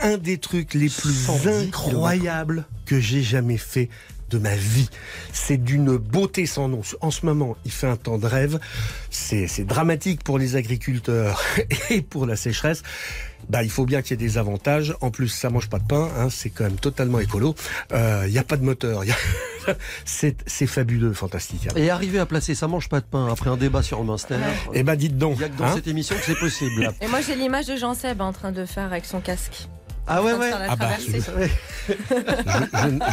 un 0.01 0.17
des 0.17 0.37
trucs 0.37 0.73
les 0.73 0.89
plus 0.89 1.13
110 1.13 1.47
incroyables 1.67 2.65
que 2.85 2.99
j'ai 2.99 3.21
jamais 3.21 3.57
fait 3.57 3.89
de 4.31 4.37
ma 4.37 4.55
vie. 4.55 4.89
C'est 5.33 5.57
d'une 5.57 5.97
beauté 5.97 6.45
sans 6.45 6.67
nom. 6.67 6.81
En 7.01 7.11
ce 7.11 7.25
moment, 7.25 7.55
il 7.65 7.71
fait 7.71 7.87
un 7.87 7.97
temps 7.97 8.17
de 8.17 8.25
rêve. 8.25 8.59
C'est 9.09 9.47
c'est 9.47 9.65
dramatique 9.65 10.23
pour 10.23 10.39
les 10.39 10.55
agriculteurs 10.55 11.41
et 11.89 12.01
pour 12.01 12.25
la 12.25 12.35
sécheresse. 12.35 12.81
Bah, 13.49 13.63
il 13.63 13.69
faut 13.71 13.85
bien 13.85 14.01
qu'il 14.01 14.11
y 14.11 14.13
ait 14.23 14.27
des 14.27 14.37
avantages. 14.37 14.95
En 15.01 15.09
plus, 15.11 15.27
ça 15.27 15.49
mange 15.49 15.67
pas 15.67 15.79
de 15.79 15.83
pain. 15.85 16.09
Hein, 16.17 16.29
c'est 16.29 16.51
quand 16.51 16.63
même 16.63 16.75
totalement 16.75 17.19
écolo. 17.19 17.55
Euh, 17.91 18.23
Il 18.27 18.31
n'y 18.31 18.37
a 18.37 18.43
pas 18.43 18.55
de 18.55 18.63
moteur. 18.63 19.03
il 19.03 19.09
y 19.09 19.11
a- 19.11 19.75
c'est 20.05 20.37
c'est 20.47 20.67
fabuleux, 20.67 21.13
fantastique. 21.13 21.67
Et 21.75 21.89
arriver 21.89 22.19
à 22.19 22.25
placer 22.25 22.55
ça 22.55 22.67
mange 22.67 22.87
pas 22.89 22.99
de 22.99 23.05
pain 23.05 23.27
après 23.31 23.49
un 23.49 23.57
débat 23.57 23.83
sur 23.83 23.99
le 23.99 24.05
Munster. 24.05 24.37
Eh 24.73 24.83
ben, 24.83 24.95
dites 24.95 25.17
donc. 25.17 25.35
Il 25.37 25.41
y 25.41 25.45
a 25.45 25.49
que 25.49 25.57
dans 25.57 25.65
hein. 25.65 25.75
cette 25.75 25.87
émission 25.87 26.15
que 26.15 26.23
c'est 26.23 26.39
possible. 26.39 26.93
Et 27.01 27.07
moi 27.07 27.19
j'ai 27.21 27.35
l'image 27.35 27.65
de 27.67 27.75
Jean 27.75 27.93
Seb 27.93 28.21
en 28.21 28.33
train 28.33 28.51
de 28.51 28.65
faire 28.65 28.85
avec 28.85 29.05
son 29.05 29.19
casque. 29.19 29.67
Ah 30.07 30.21
ouais, 30.23 30.33
ouais. 30.33 30.51
Ah 30.69 30.75
bah, 30.75 30.89
je, 30.99 31.11
je- 31.13 31.91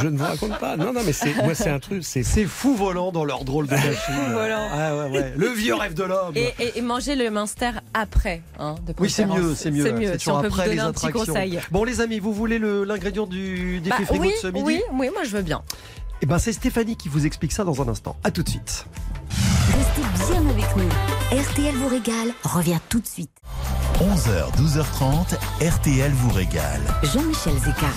je 0.03 0.07
ne 0.09 0.17
vous 0.19 0.25
raconte 0.25 0.59
pas. 0.59 0.77
Non, 0.77 0.93
non, 0.93 1.01
mais 1.05 1.13
c'est 1.13 1.35
moi, 1.43 1.55
c'est 1.55 1.71
un 1.71 1.79
truc. 1.79 2.03
C'est 2.03 2.23
C'est 2.23 2.45
fou 2.45 2.75
volant 2.75 3.13
dans 3.13 3.25
leur 3.25 3.45
drôle 3.45 3.67
de 3.67 3.75
machine. 3.75 4.33
volant. 4.33 4.69
Ah 4.73 4.97
ouais, 4.97 5.11
ouais. 5.11 5.33
Le 5.37 5.49
vieux 5.49 5.75
rêve 5.75 5.95
de 5.95 6.03
l'homme. 6.03 6.33
Et, 6.35 6.55
et- 6.59 6.79
et 6.79 6.83
manger 6.83 7.15
le 7.15 7.31
Munster 7.31 7.71
après. 7.95 8.43
Hein, 8.59 8.75
de 8.87 8.95
Oui, 8.99 9.11
c'est 9.11 9.27
mieux, 9.27 9.55
c'est 9.55 9.71
mieux. 9.71 9.85
C'est 9.85 9.93
mieux. 9.93 10.13
Si 10.13 10.19
toujours 10.19 10.39
on 10.39 10.43
peut 10.43 10.49
vous 10.49 10.55
après 10.55 10.65
donner 10.67 10.77
les 10.77 10.83
un 10.83 10.93
petit 10.93 11.11
conseil. 11.11 11.61
Bon, 11.71 11.85
les 11.85 12.01
amis, 12.01 12.19
vous 12.19 12.33
voulez 12.33 12.59
le- 12.59 12.85
l'ingrédient 12.85 13.27
du 13.27 13.81
défi 13.81 13.91
Bah, 14.01 14.07
frigo 14.07 14.23
oui, 14.25 14.31
de 14.33 14.37
ce 14.37 14.47
midi 14.49 14.65
oui, 14.65 14.83
oui, 14.95 15.11
moi 15.13 15.23
je 15.25 15.31
veux 15.31 15.43
bien. 15.43 15.63
Eh 16.23 16.27
ben, 16.27 16.39
c'est 16.39 16.53
Stéphanie 16.53 16.97
qui 16.97 17.09
vous 17.09 17.27
explique 17.27 17.53
ça 17.53 17.63
dans 17.65 17.81
un 17.81 17.89
instant. 17.89 18.17
À 18.25 18.31
tout 18.31 18.43
de 18.43 18.49
suite. 18.49 18.87
Restez 19.69 20.33
bien 20.33 20.51
avec 20.51 20.77
nous. 20.77 20.89
RTL 21.31 21.75
vous 21.75 21.89
régale. 21.89 22.33
Revient 22.43 22.79
tout 22.89 23.01
de 23.01 23.07
suite. 23.07 23.31
11h, 24.01 24.51
12h30, 24.57 25.37
RTL 25.61 26.11
vous 26.11 26.31
régale. 26.31 26.81
Jean-Michel 27.03 27.53
Zeka. 27.59 27.89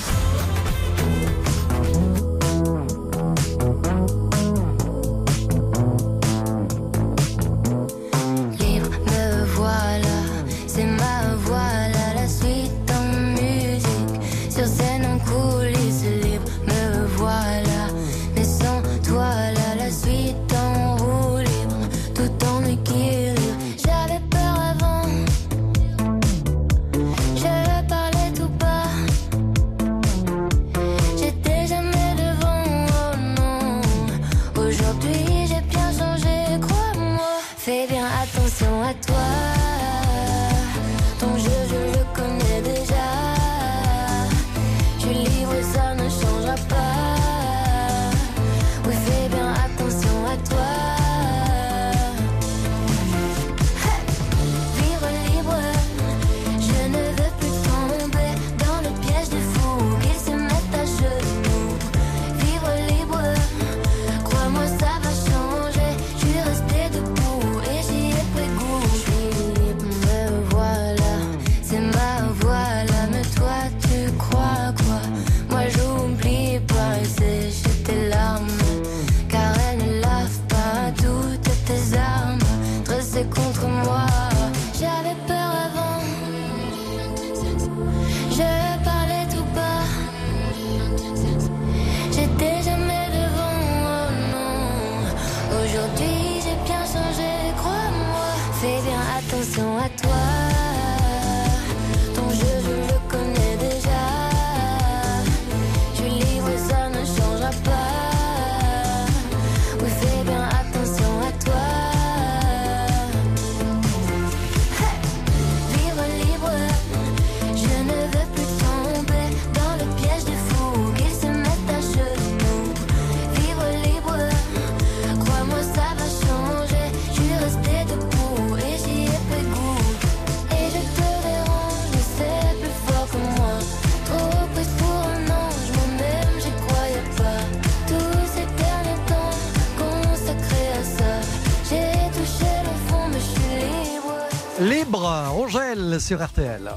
Sur 146.01 146.23
RTL. 146.25 146.69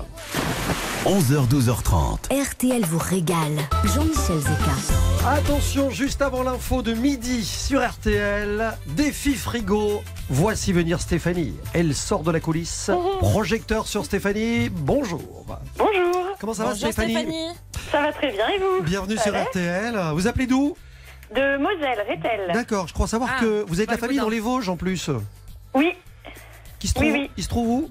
11h, 1.06 1.48
12h30. 1.48 2.30
RTL 2.50 2.84
vous 2.84 2.98
régale. 2.98 3.56
Jean-Michel 3.84 4.38
Zeka. 4.38 5.28
Attention, 5.28 5.90
juste 5.90 6.20
avant 6.22 6.42
l'info 6.42 6.82
de 6.82 6.92
midi 6.92 7.44
sur 7.44 7.82
RTL, 7.86 8.72
défi 8.88 9.34
frigo. 9.34 10.02
Voici 10.28 10.72
venir 10.72 11.00
Stéphanie. 11.00 11.54
Elle 11.72 11.94
sort 11.94 12.22
de 12.22 12.30
la 12.30 12.40
coulisse. 12.40 12.90
Projecteur 13.20 13.86
sur 13.86 14.04
Stéphanie. 14.04 14.68
Bonjour. 14.70 15.46
Bonjour, 15.78 16.26
Comment 16.38 16.54
ça 16.54 16.64
va 16.66 16.74
Stéphanie, 16.74 17.14
Stéphanie. 17.14 17.48
ça 17.90 18.02
va 18.02 18.12
très 18.12 18.30
bien 18.30 18.46
et 18.48 18.58
vous? 18.58 18.82
Bienvenue 18.84 19.16
Ça 19.16 19.22
sur 19.24 19.42
RTL. 19.42 19.98
Vous 20.14 20.26
appelez 20.26 20.46
d'où? 20.46 20.76
De 21.34 21.56
Moselle, 21.58 22.04
Rétel. 22.06 22.50
D'accord, 22.52 22.86
je 22.88 22.92
crois 22.94 23.06
savoir 23.08 23.30
Ah, 23.36 23.40
que 23.40 23.64
vous 23.66 23.80
êtes 23.80 23.88
la 23.88 23.94
le 23.94 24.00
famille 24.00 24.18
dans 24.18 24.28
les 24.28 24.40
Vosges 24.40 24.68
en 24.68 24.76
plus. 24.76 25.10
Oui, 25.74 25.92
Qui 26.78 26.88
se 26.88 26.94
trouve, 26.94 27.06
Oui, 27.06 27.12
oui. 27.12 27.30
Il 27.36 27.42
se 27.42 27.48
trouve 27.48 27.68
où? 27.68 27.90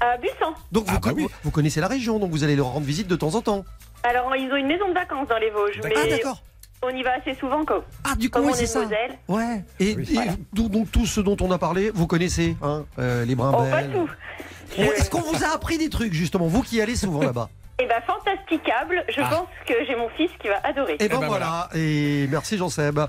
À 0.00 0.16
Bussan. 0.16 0.54
Donc 0.72 0.86
vous, 0.86 0.94
Ah 0.96 1.00
bah 1.02 1.12
oui. 1.14 1.26
vous 1.44 1.50
connaissez 1.50 1.80
la 1.80 1.88
région, 1.88 2.18
donc 2.18 2.30
vous 2.30 2.44
allez 2.44 2.56
leur 2.56 2.66
rendre 2.66 2.86
visite 2.86 3.06
de 3.08 3.16
temps 3.16 3.34
en 3.34 3.40
temps. 3.42 3.64
Alors, 4.02 4.34
ils 4.36 4.50
ont 4.50 4.56
une 4.56 4.66
maison 4.66 4.88
de 4.88 4.94
vacances 4.94 5.28
dans 5.28 5.38
les 5.38 5.50
Vosges, 5.50 5.80
mais 5.84 5.92
Ah 5.96 6.06
d'accord. 6.08 6.42
on 6.82 6.88
y 6.88 7.02
va 7.02 7.10
assez 7.20 7.34
souvent, 7.38 7.64
quoi. 7.64 7.84
Ah 8.04 8.14
du 8.16 8.30
coup 8.30 8.38
Comme 8.38 8.46
oui, 8.46 8.52
on 8.52 8.56
c'est 8.56 8.62
est 8.64 8.66
de 8.66 8.70
ça. 8.70 8.80
Moselle. 8.82 9.18
Ouais. 9.28 9.64
Et, 9.78 9.94
Oui. 9.96 10.18
et 10.18 10.56
donc, 10.56 10.70
donc, 10.70 10.90
tout 10.90 11.04
ce 11.06 11.20
dont 11.20 11.36
on 11.40 11.50
a 11.50 11.58
parlé, 11.58 11.90
vous 11.94 12.06
connaissez, 12.06 12.56
hein, 12.62 12.84
euh, 12.98 13.24
les 13.26 13.34
Oh, 13.34 13.42
pas 13.42 13.50
brimbelles. 13.52 13.90
tout. 13.92 14.08
Bon, 14.78 14.82
Est-ce 14.84 15.10
qu'on 15.10 15.20
vous 15.20 15.44
a 15.44 15.48
appris 15.54 15.76
des 15.78 15.90
trucs 15.90 16.12
justement, 16.14 16.46
vous 16.46 16.62
qui 16.62 16.80
allez 16.80 16.96
souvent 16.96 17.20
là-bas? 17.22 17.50
Et 17.82 17.86
ben, 17.86 18.00
fantasticable. 18.06 19.02
Je 19.08 19.20
Ah. 19.22 19.28
pense 19.30 19.48
que 19.66 19.72
j'ai 19.86 19.96
mon 19.96 20.08
fils 20.10 20.30
qui 20.40 20.48
va 20.48 20.60
adorer. 20.64 20.96
Et 21.00 21.08
ben 21.08 21.18
ben 21.18 21.26
voilà. 21.28 21.68
Et 21.74 22.26
merci 22.30 22.56
Jean-Seb. 22.58 23.00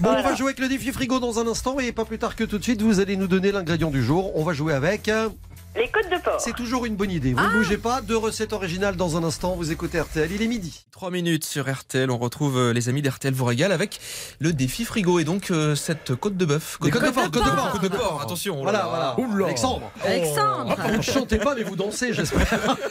Bon, 0.00 0.10
on 0.10 0.22
va 0.22 0.34
jouer 0.34 0.46
avec 0.48 0.58
le 0.58 0.68
défi 0.68 0.90
frigo 0.92 1.20
dans 1.20 1.38
un 1.38 1.46
instant 1.46 1.78
et 1.78 1.92
pas 1.92 2.04
plus 2.04 2.18
tard 2.18 2.34
que 2.36 2.42
tout 2.44 2.58
de 2.58 2.62
suite, 2.64 2.82
vous 2.82 2.98
allez 3.00 3.16
nous 3.16 3.28
donner 3.28 3.52
l'ingrédient 3.52 3.90
du 3.90 4.02
jour. 4.02 4.36
On 4.36 4.42
va 4.44 4.52
jouer 4.52 4.74
avec. 4.74 5.08
euh, 5.08 5.28
Les 5.76 5.88
côtes 5.88 6.10
de 6.10 6.16
porc. 6.22 6.40
C'est 6.40 6.54
toujours 6.54 6.86
une 6.86 6.96
bonne 6.96 7.10
idée. 7.10 7.34
Vous 7.34 7.42
ne 7.42 7.50
bougez 7.52 7.76
pas. 7.76 8.00
Deux 8.00 8.16
recettes 8.16 8.52
originales 8.54 8.96
dans 8.96 9.16
un 9.16 9.24
instant. 9.24 9.54
Vous 9.56 9.70
écoutez 9.72 10.00
RTL. 10.00 10.30
Il 10.32 10.40
est 10.42 10.46
midi. 10.46 10.86
3 10.92 11.10
minutes 11.10 11.44
sur 11.44 11.70
RTL, 11.70 12.10
on 12.10 12.16
retrouve 12.16 12.56
euh, 12.56 12.72
les 12.72 12.88
amis 12.88 13.02
d'RTL 13.02 13.34
vous 13.34 13.44
régale 13.44 13.70
avec 13.72 14.00
le 14.38 14.54
défi 14.54 14.86
frigo 14.86 15.18
et 15.18 15.24
donc 15.24 15.50
euh, 15.50 15.74
cette 15.74 16.14
côte 16.14 16.38
de 16.38 16.46
bœuf. 16.46 16.78
Des 16.80 16.90
côtes 16.90 17.04
de 17.04 17.10
porc, 17.10 17.24
côte 17.30 17.34
de 17.44 17.50
porc, 17.50 17.70
côte 17.72 17.82
de 17.82 17.88
porc, 17.88 18.22
attention. 18.22 18.56
oh 18.58 18.62
Voilà, 18.62 18.78
là 18.78 18.84
là. 18.98 19.14
voilà. 19.16 19.44
Alexandre. 19.46 19.90
Alexandre, 20.02 20.74
Vous 20.88 20.96
ne 20.96 21.02
chantez 21.02 21.36
pas, 21.36 21.54
mais 21.54 21.62
vous 21.64 21.76
dansez, 21.76 22.14
j'espère. 22.14 22.76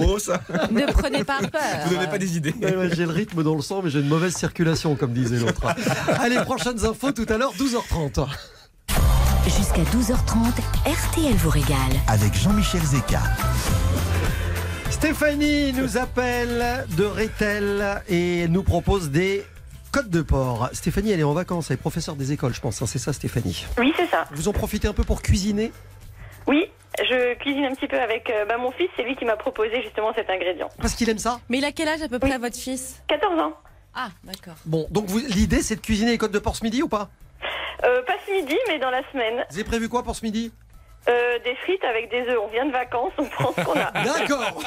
Oh 0.00 0.18
ça, 0.18 0.40
ne 0.70 0.90
prenez 0.92 1.24
pas 1.24 1.38
peur. 1.38 1.60
vous 1.86 1.94
donnez 1.94 2.06
pas 2.08 2.18
des 2.18 2.36
idées. 2.36 2.54
Ouais, 2.60 2.74
ouais, 2.76 2.90
j'ai 2.94 3.06
le 3.06 3.12
rythme 3.12 3.42
dans 3.42 3.54
le 3.54 3.62
sang, 3.62 3.80
mais 3.82 3.88
j'ai 3.90 4.00
une 4.00 4.08
mauvaise 4.08 4.34
circulation, 4.34 4.96
comme 4.96 5.12
disait 5.12 5.38
l'autre. 5.38 5.66
Allez, 6.20 6.36
prochaines 6.44 6.84
infos 6.84 7.12
tout 7.12 7.24
à 7.28 7.38
l'heure, 7.38 7.52
12h30. 7.54 8.26
Jusqu'à 9.48 9.82
12h30, 9.82 10.60
RTL 10.86 11.32
vous 11.36 11.48
régale. 11.48 11.76
Avec 12.06 12.34
Jean-Michel 12.34 12.82
Zeka. 12.82 13.20
Stéphanie 14.90 15.72
nous 15.72 15.96
appelle 15.96 16.84
de 16.96 17.04
Rétel 17.04 18.02
et 18.08 18.46
nous 18.48 18.62
propose 18.62 19.10
des 19.10 19.44
côtes 19.90 20.10
de 20.10 20.20
porc. 20.22 20.68
Stéphanie, 20.74 21.12
elle 21.12 21.20
est 21.20 21.24
en 21.24 21.32
vacances, 21.32 21.70
elle 21.70 21.74
est 21.74 21.80
professeure 21.80 22.14
des 22.14 22.32
écoles, 22.32 22.52
je 22.54 22.60
pense. 22.60 22.82
hein, 22.82 22.86
c'est 22.86 22.98
ça, 22.98 23.12
Stéphanie. 23.14 23.64
Oui, 23.78 23.92
c'est 23.96 24.08
ça. 24.10 24.24
Vous 24.32 24.48
en 24.48 24.52
profitez 24.52 24.86
un 24.86 24.92
peu 24.92 25.04
pour 25.04 25.22
cuisiner? 25.22 25.72
Oui, 26.46 26.66
je 26.98 27.34
cuisine 27.38 27.64
un 27.64 27.74
petit 27.74 27.88
peu 27.88 27.98
avec 28.00 28.28
euh, 28.30 28.44
bah, 28.44 28.58
mon 28.58 28.70
fils. 28.72 28.88
C'est 28.96 29.02
lui 29.02 29.16
qui 29.16 29.24
m'a 29.24 29.36
proposé 29.36 29.82
justement 29.82 30.12
cet 30.14 30.28
ingrédient. 30.28 30.68
Parce 30.78 30.94
qu'il 30.94 31.08
aime 31.08 31.18
ça? 31.18 31.40
Mais 31.48 31.58
il 31.58 31.64
a 31.64 31.72
quel 31.72 31.88
âge 31.88 32.02
à 32.02 32.08
peu 32.08 32.18
près 32.18 32.36
votre 32.38 32.56
fils? 32.56 33.00
14 33.08 33.40
ans. 33.40 33.52
Ah, 33.94 34.08
d'accord. 34.24 34.56
Bon, 34.66 34.86
donc 34.90 35.06
l'idée, 35.30 35.62
c'est 35.62 35.76
de 35.76 35.80
cuisiner 35.80 36.10
les 36.12 36.18
côtes 36.18 36.32
de 36.32 36.38
porc 36.38 36.56
ce 36.56 36.64
midi 36.64 36.82
ou 36.82 36.88
pas? 36.88 37.08
Euh, 37.84 38.02
pas 38.02 38.14
ce 38.26 38.32
midi, 38.32 38.56
mais 38.68 38.78
dans 38.78 38.90
la 38.90 39.02
semaine. 39.12 39.44
Vous 39.50 39.56
avez 39.56 39.64
prévu 39.64 39.88
quoi 39.88 40.02
pour 40.02 40.16
ce 40.16 40.24
midi? 40.24 40.52
Euh, 41.08 41.38
des 41.42 41.54
frites 41.62 41.84
avec 41.84 42.10
des 42.10 42.20
œufs. 42.28 42.38
On 42.42 42.48
vient 42.48 42.66
de 42.66 42.72
vacances, 42.72 43.12
on 43.16 43.24
prend 43.24 43.54
ce 43.56 43.64
qu'on 43.64 43.78
a. 43.78 43.90
D'accord 44.04 44.60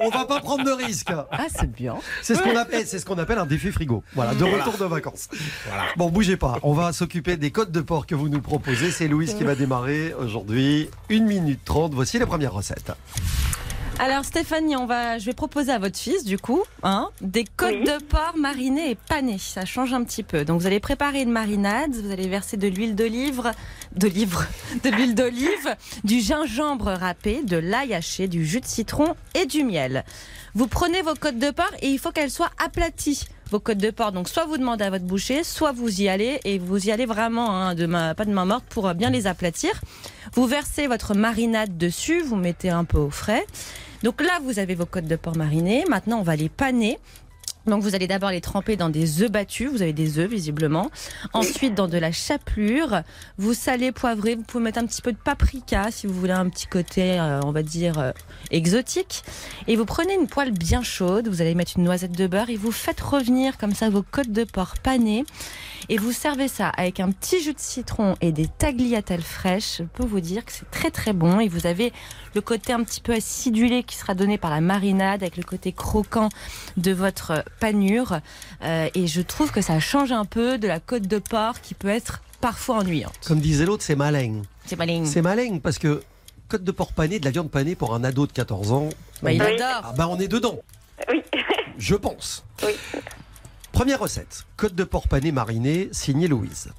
On 0.00 0.10
va 0.10 0.26
pas 0.26 0.40
prendre 0.40 0.64
de 0.64 0.70
risques. 0.72 1.12
Ah, 1.30 1.46
c'est 1.48 1.70
bien. 1.70 1.96
C'est 2.20 2.34
ce 2.34 2.42
qu'on 2.42 2.56
appelle, 2.56 2.86
c'est 2.86 2.98
ce 2.98 3.06
qu'on 3.06 3.16
appelle 3.16 3.38
un 3.38 3.46
défi 3.46 3.72
frigo. 3.72 4.02
Voilà, 4.14 4.34
de 4.34 4.44
retour 4.44 4.76
de 4.76 4.84
vacances. 4.84 5.28
Bon, 5.96 6.10
bougez 6.10 6.36
pas. 6.36 6.56
On 6.62 6.74
va 6.74 6.92
s'occuper 6.92 7.36
des 7.38 7.52
côtes 7.52 7.70
de 7.70 7.80
porc 7.80 8.06
que 8.06 8.14
vous 8.14 8.28
nous 8.28 8.42
proposez. 8.42 8.90
C'est 8.90 9.08
Louise 9.08 9.34
qui 9.34 9.44
va 9.44 9.54
démarrer 9.54 10.12
aujourd'hui. 10.14 10.90
1 11.10 11.20
minute 11.20 11.64
30. 11.64 11.94
Voici 11.94 12.18
la 12.18 12.26
première 12.26 12.52
recette. 12.52 12.92
Alors 14.00 14.24
Stéphanie, 14.24 14.76
on 14.76 14.86
va, 14.86 15.18
je 15.18 15.26
vais 15.26 15.32
proposer 15.32 15.72
à 15.72 15.78
votre 15.80 15.98
fils 15.98 16.22
du 16.24 16.38
coup, 16.38 16.62
hein, 16.84 17.08
des 17.20 17.44
côtes 17.44 17.70
Oui. 17.72 17.84
de 17.84 18.00
porc 18.04 18.34
marinées 18.36 18.90
et 18.92 18.94
panées. 18.94 19.38
Ça 19.38 19.64
change 19.64 19.92
un 19.92 20.04
petit 20.04 20.22
peu. 20.22 20.44
Donc 20.44 20.60
vous 20.60 20.68
allez 20.68 20.78
préparer 20.78 21.22
une 21.22 21.32
marinade, 21.32 21.90
vous 21.96 22.12
allez 22.12 22.28
verser 22.28 22.56
de 22.56 22.68
l'huile 22.68 22.94
d'olive, 22.94 23.52
de 23.96 24.06
livre, 24.06 24.44
de 24.84 24.90
l'huile 24.90 25.16
d'olive, 25.16 25.74
du 26.04 26.20
gingembre 26.20 26.92
râpé, 26.92 27.42
de 27.42 27.56
l'ail 27.56 27.92
haché, 27.92 28.28
du 28.28 28.46
jus 28.46 28.60
de 28.60 28.66
citron 28.66 29.16
et 29.34 29.46
du 29.46 29.64
miel. 29.64 30.04
Vous 30.54 30.68
prenez 30.68 31.02
vos 31.02 31.14
côtes 31.14 31.38
de 31.38 31.50
porc 31.50 31.72
et 31.82 31.88
il 31.88 31.98
faut 31.98 32.12
qu'elles 32.12 32.30
soient 32.30 32.50
aplaties. 32.64 33.24
Vos 33.50 33.58
côtes 33.60 33.78
de 33.78 33.90
porc, 33.90 34.12
donc 34.12 34.28
soit 34.28 34.44
vous 34.44 34.58
demandez 34.58 34.84
à 34.84 34.90
votre 34.90 35.06
boucher, 35.06 35.42
soit 35.42 35.72
vous 35.72 36.02
y 36.02 36.08
allez 36.08 36.38
et 36.44 36.58
vous 36.58 36.86
y 36.86 36.92
allez 36.92 37.06
vraiment, 37.06 37.50
hein, 37.50 37.74
de 37.74 37.86
main, 37.86 38.14
pas 38.14 38.26
de 38.26 38.30
main 38.30 38.44
morte, 38.44 38.64
pour 38.68 38.92
bien 38.94 39.10
les 39.10 39.26
aplatir. 39.26 39.72
Vous 40.34 40.46
versez 40.46 40.86
votre 40.86 41.14
marinade 41.14 41.76
dessus, 41.78 42.20
vous 42.20 42.36
mettez 42.36 42.68
un 42.68 42.84
peu 42.84 42.98
au 42.98 43.10
frais. 43.10 43.46
Donc 44.02 44.20
là, 44.20 44.38
vous 44.42 44.58
avez 44.58 44.74
vos 44.74 44.86
côtes 44.86 45.06
de 45.06 45.16
porc 45.16 45.36
marinées. 45.36 45.84
Maintenant, 45.88 46.20
on 46.20 46.22
va 46.22 46.36
les 46.36 46.48
paner. 46.48 46.98
Donc 47.68 47.82
vous 47.82 47.94
allez 47.94 48.06
d'abord 48.06 48.30
les 48.30 48.40
tremper 48.40 48.76
dans 48.76 48.88
des 48.88 49.22
œufs 49.22 49.30
battus, 49.30 49.70
vous 49.70 49.82
avez 49.82 49.92
des 49.92 50.18
œufs 50.18 50.30
visiblement. 50.30 50.90
Ensuite 51.34 51.74
dans 51.74 51.86
de 51.86 51.98
la 51.98 52.12
chapelure, 52.12 53.02
vous 53.36 53.52
salez, 53.52 53.92
poivrez, 53.92 54.36
vous 54.36 54.42
pouvez 54.42 54.64
mettre 54.64 54.78
un 54.78 54.86
petit 54.86 55.02
peu 55.02 55.12
de 55.12 55.18
paprika 55.18 55.90
si 55.90 56.06
vous 56.06 56.14
voulez 56.14 56.32
un 56.32 56.48
petit 56.48 56.66
côté, 56.66 57.20
euh, 57.20 57.40
on 57.44 57.52
va 57.52 57.62
dire, 57.62 57.98
euh, 57.98 58.12
exotique. 58.50 59.22
Et 59.66 59.76
vous 59.76 59.84
prenez 59.84 60.14
une 60.14 60.28
poêle 60.28 60.52
bien 60.52 60.82
chaude, 60.82 61.28
vous 61.28 61.42
allez 61.42 61.54
mettre 61.54 61.72
une 61.76 61.84
noisette 61.84 62.12
de 62.12 62.26
beurre 62.26 62.48
et 62.48 62.56
vous 62.56 62.72
faites 62.72 63.00
revenir 63.00 63.58
comme 63.58 63.74
ça 63.74 63.90
vos 63.90 64.02
côtes 64.02 64.32
de 64.32 64.44
porc 64.44 64.78
panées. 64.82 65.24
Et 65.88 65.96
vous 65.98 66.12
servez 66.12 66.48
ça 66.48 66.68
avec 66.70 67.00
un 67.00 67.10
petit 67.10 67.42
jus 67.42 67.54
de 67.54 67.58
citron 67.60 68.16
et 68.20 68.32
des 68.32 68.46
tagliatelles 68.46 69.22
fraîches. 69.22 69.78
Je 69.78 69.82
peux 69.84 70.04
vous 70.04 70.20
dire 70.20 70.44
que 70.44 70.52
c'est 70.52 70.70
très 70.70 70.90
très 70.90 71.12
bon. 71.12 71.40
Et 71.40 71.48
vous 71.48 71.66
avez 71.66 71.92
le 72.34 72.40
côté 72.40 72.72
un 72.72 72.82
petit 72.84 73.00
peu 73.00 73.12
acidulé 73.14 73.82
qui 73.82 73.96
sera 73.96 74.14
donné 74.14 74.38
par 74.38 74.50
la 74.50 74.60
marinade 74.60 75.22
avec 75.22 75.36
le 75.36 75.42
côté 75.42 75.72
croquant 75.72 76.28
de 76.76 76.92
votre 76.92 77.44
panure. 77.60 78.20
Euh, 78.62 78.88
et 78.94 79.06
je 79.06 79.20
trouve 79.20 79.50
que 79.52 79.60
ça 79.60 79.80
change 79.80 80.12
un 80.12 80.24
peu 80.24 80.58
de 80.58 80.66
la 80.68 80.80
côte 80.80 81.06
de 81.06 81.18
porc 81.18 81.60
qui 81.60 81.74
peut 81.74 81.88
être 81.88 82.22
parfois 82.40 82.78
ennuyante. 82.78 83.14
Comme 83.26 83.40
disait 83.40 83.64
l'autre, 83.66 83.82
c'est 83.82 83.96
malin. 83.96 84.42
C'est 84.66 84.76
malin. 84.76 85.04
C'est 85.04 85.22
malin 85.22 85.58
parce 85.62 85.78
que 85.78 86.02
côte 86.48 86.64
de 86.64 86.70
porc 86.72 86.92
pané, 86.92 87.18
de 87.18 87.24
la 87.24 87.30
viande 87.30 87.50
panée 87.50 87.74
pour 87.74 87.94
un 87.94 88.04
ado 88.04 88.26
de 88.26 88.32
14 88.32 88.72
ans, 88.72 88.88
Bah, 89.22 89.32
il 89.32 89.42
adore. 89.42 89.82
ah 89.82 89.94
bah 89.96 90.08
on 90.08 90.18
est 90.18 90.28
dedans. 90.28 90.58
Oui. 91.10 91.22
Je 91.78 91.94
pense. 91.94 92.44
Oui. 92.64 92.72
Première 93.78 94.00
recette. 94.00 94.44
Côte 94.56 94.74
de 94.74 94.82
porc 94.82 95.06
pané 95.06 95.30
marinée, 95.30 95.88
signée 95.92 96.26
Louise. 96.26 96.72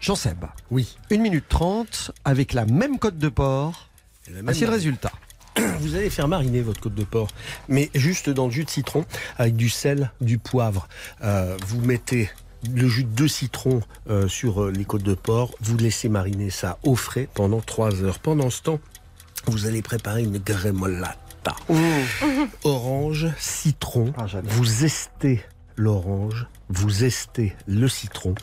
Jean-Seb. 0.00 0.44
Oui. 0.70 0.98
1 1.10 1.16
minute 1.16 1.46
30 1.48 2.10
avec 2.26 2.52
la 2.52 2.66
même 2.66 2.98
côte 2.98 3.16
de 3.16 3.30
porc. 3.30 3.88
Même 4.30 4.44
Voici 4.44 4.66
le 4.66 4.70
résultat. 4.70 5.12
Vous 5.80 5.94
allez 5.94 6.10
faire 6.10 6.28
mariner 6.28 6.60
votre 6.60 6.78
côte 6.78 6.94
de 6.94 7.04
porc, 7.04 7.28
mais 7.68 7.88
juste 7.94 8.28
dans 8.28 8.44
le 8.44 8.50
jus 8.50 8.64
de 8.64 8.68
citron, 8.70 9.06
avec 9.38 9.56
du 9.56 9.70
sel, 9.70 10.12
du 10.20 10.36
poivre. 10.36 10.88
Euh, 11.24 11.56
vous 11.68 11.80
mettez 11.80 12.28
le 12.70 12.86
jus 12.86 13.04
de 13.04 13.26
citron 13.26 13.80
euh, 14.10 14.28
sur 14.28 14.64
euh, 14.64 14.70
les 14.70 14.84
côtes 14.84 15.04
de 15.04 15.14
porc, 15.14 15.54
vous 15.62 15.78
laissez 15.78 16.10
mariner 16.10 16.50
ça 16.50 16.78
au 16.82 16.96
frais 16.96 17.30
pendant 17.32 17.62
3 17.62 18.02
heures. 18.02 18.18
Pendant 18.18 18.50
ce 18.50 18.60
temps, 18.60 18.80
vous 19.46 19.64
allez 19.64 19.80
préparer 19.80 20.22
une 20.22 20.36
gremolata. 20.36 21.56
Orange, 22.62 23.28
citron, 23.38 24.12
Ah, 24.18 24.26
vous 24.44 24.84
estez 24.84 25.42
l'orange, 25.76 26.46
vous 26.72 27.04
estez 27.04 27.54
le 27.66 27.88
citron, 27.88 28.34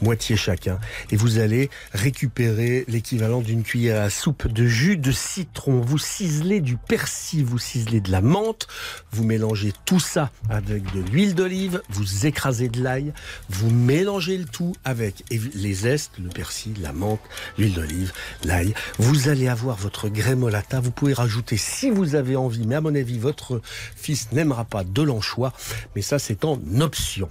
moitié 0.00 0.36
chacun, 0.36 0.78
et 1.10 1.16
vous 1.16 1.38
allez 1.38 1.70
récupérer 1.92 2.84
l'équivalent 2.88 3.40
d'une 3.40 3.62
cuillère 3.62 4.02
à 4.02 4.10
soupe 4.10 4.48
de 4.48 4.66
jus 4.66 4.96
de 4.96 5.12
citron. 5.12 5.80
Vous 5.80 5.98
ciselez 5.98 6.60
du 6.60 6.76
persil, 6.76 7.44
vous 7.44 7.58
ciselez 7.58 8.00
de 8.00 8.10
la 8.10 8.20
menthe, 8.20 8.66
vous 9.12 9.24
mélangez 9.24 9.72
tout 9.84 10.00
ça 10.00 10.30
avec 10.48 10.92
de 10.92 11.00
l'huile 11.00 11.34
d'olive, 11.34 11.82
vous 11.90 12.26
écrasez 12.26 12.68
de 12.68 12.82
l'ail, 12.82 13.12
vous 13.48 13.70
mélangez 13.70 14.38
le 14.38 14.44
tout 14.44 14.74
avec 14.84 15.24
les 15.30 15.74
zestes, 15.74 16.12
le 16.22 16.28
persil, 16.28 16.74
la 16.80 16.92
menthe, 16.92 17.20
l'huile 17.58 17.74
d'olive, 17.74 18.12
l'ail. 18.44 18.74
Vous 18.98 19.28
allez 19.28 19.48
avoir 19.48 19.76
votre 19.76 20.08
grémolata. 20.08 20.80
Vous 20.80 20.90
pouvez 20.90 21.12
rajouter 21.12 21.56
si 21.56 21.90
vous 21.90 22.14
avez 22.14 22.36
envie, 22.36 22.66
mais 22.66 22.76
à 22.76 22.80
mon 22.80 22.94
avis, 22.94 23.18
votre 23.18 23.60
fils 23.96 24.32
n'aimera 24.32 24.64
pas 24.64 24.84
de 24.84 25.02
l'anchois, 25.02 25.52
mais 25.94 26.02
ça 26.02 26.18
c'est 26.18 26.44
en 26.44 26.60
option. 26.80 27.28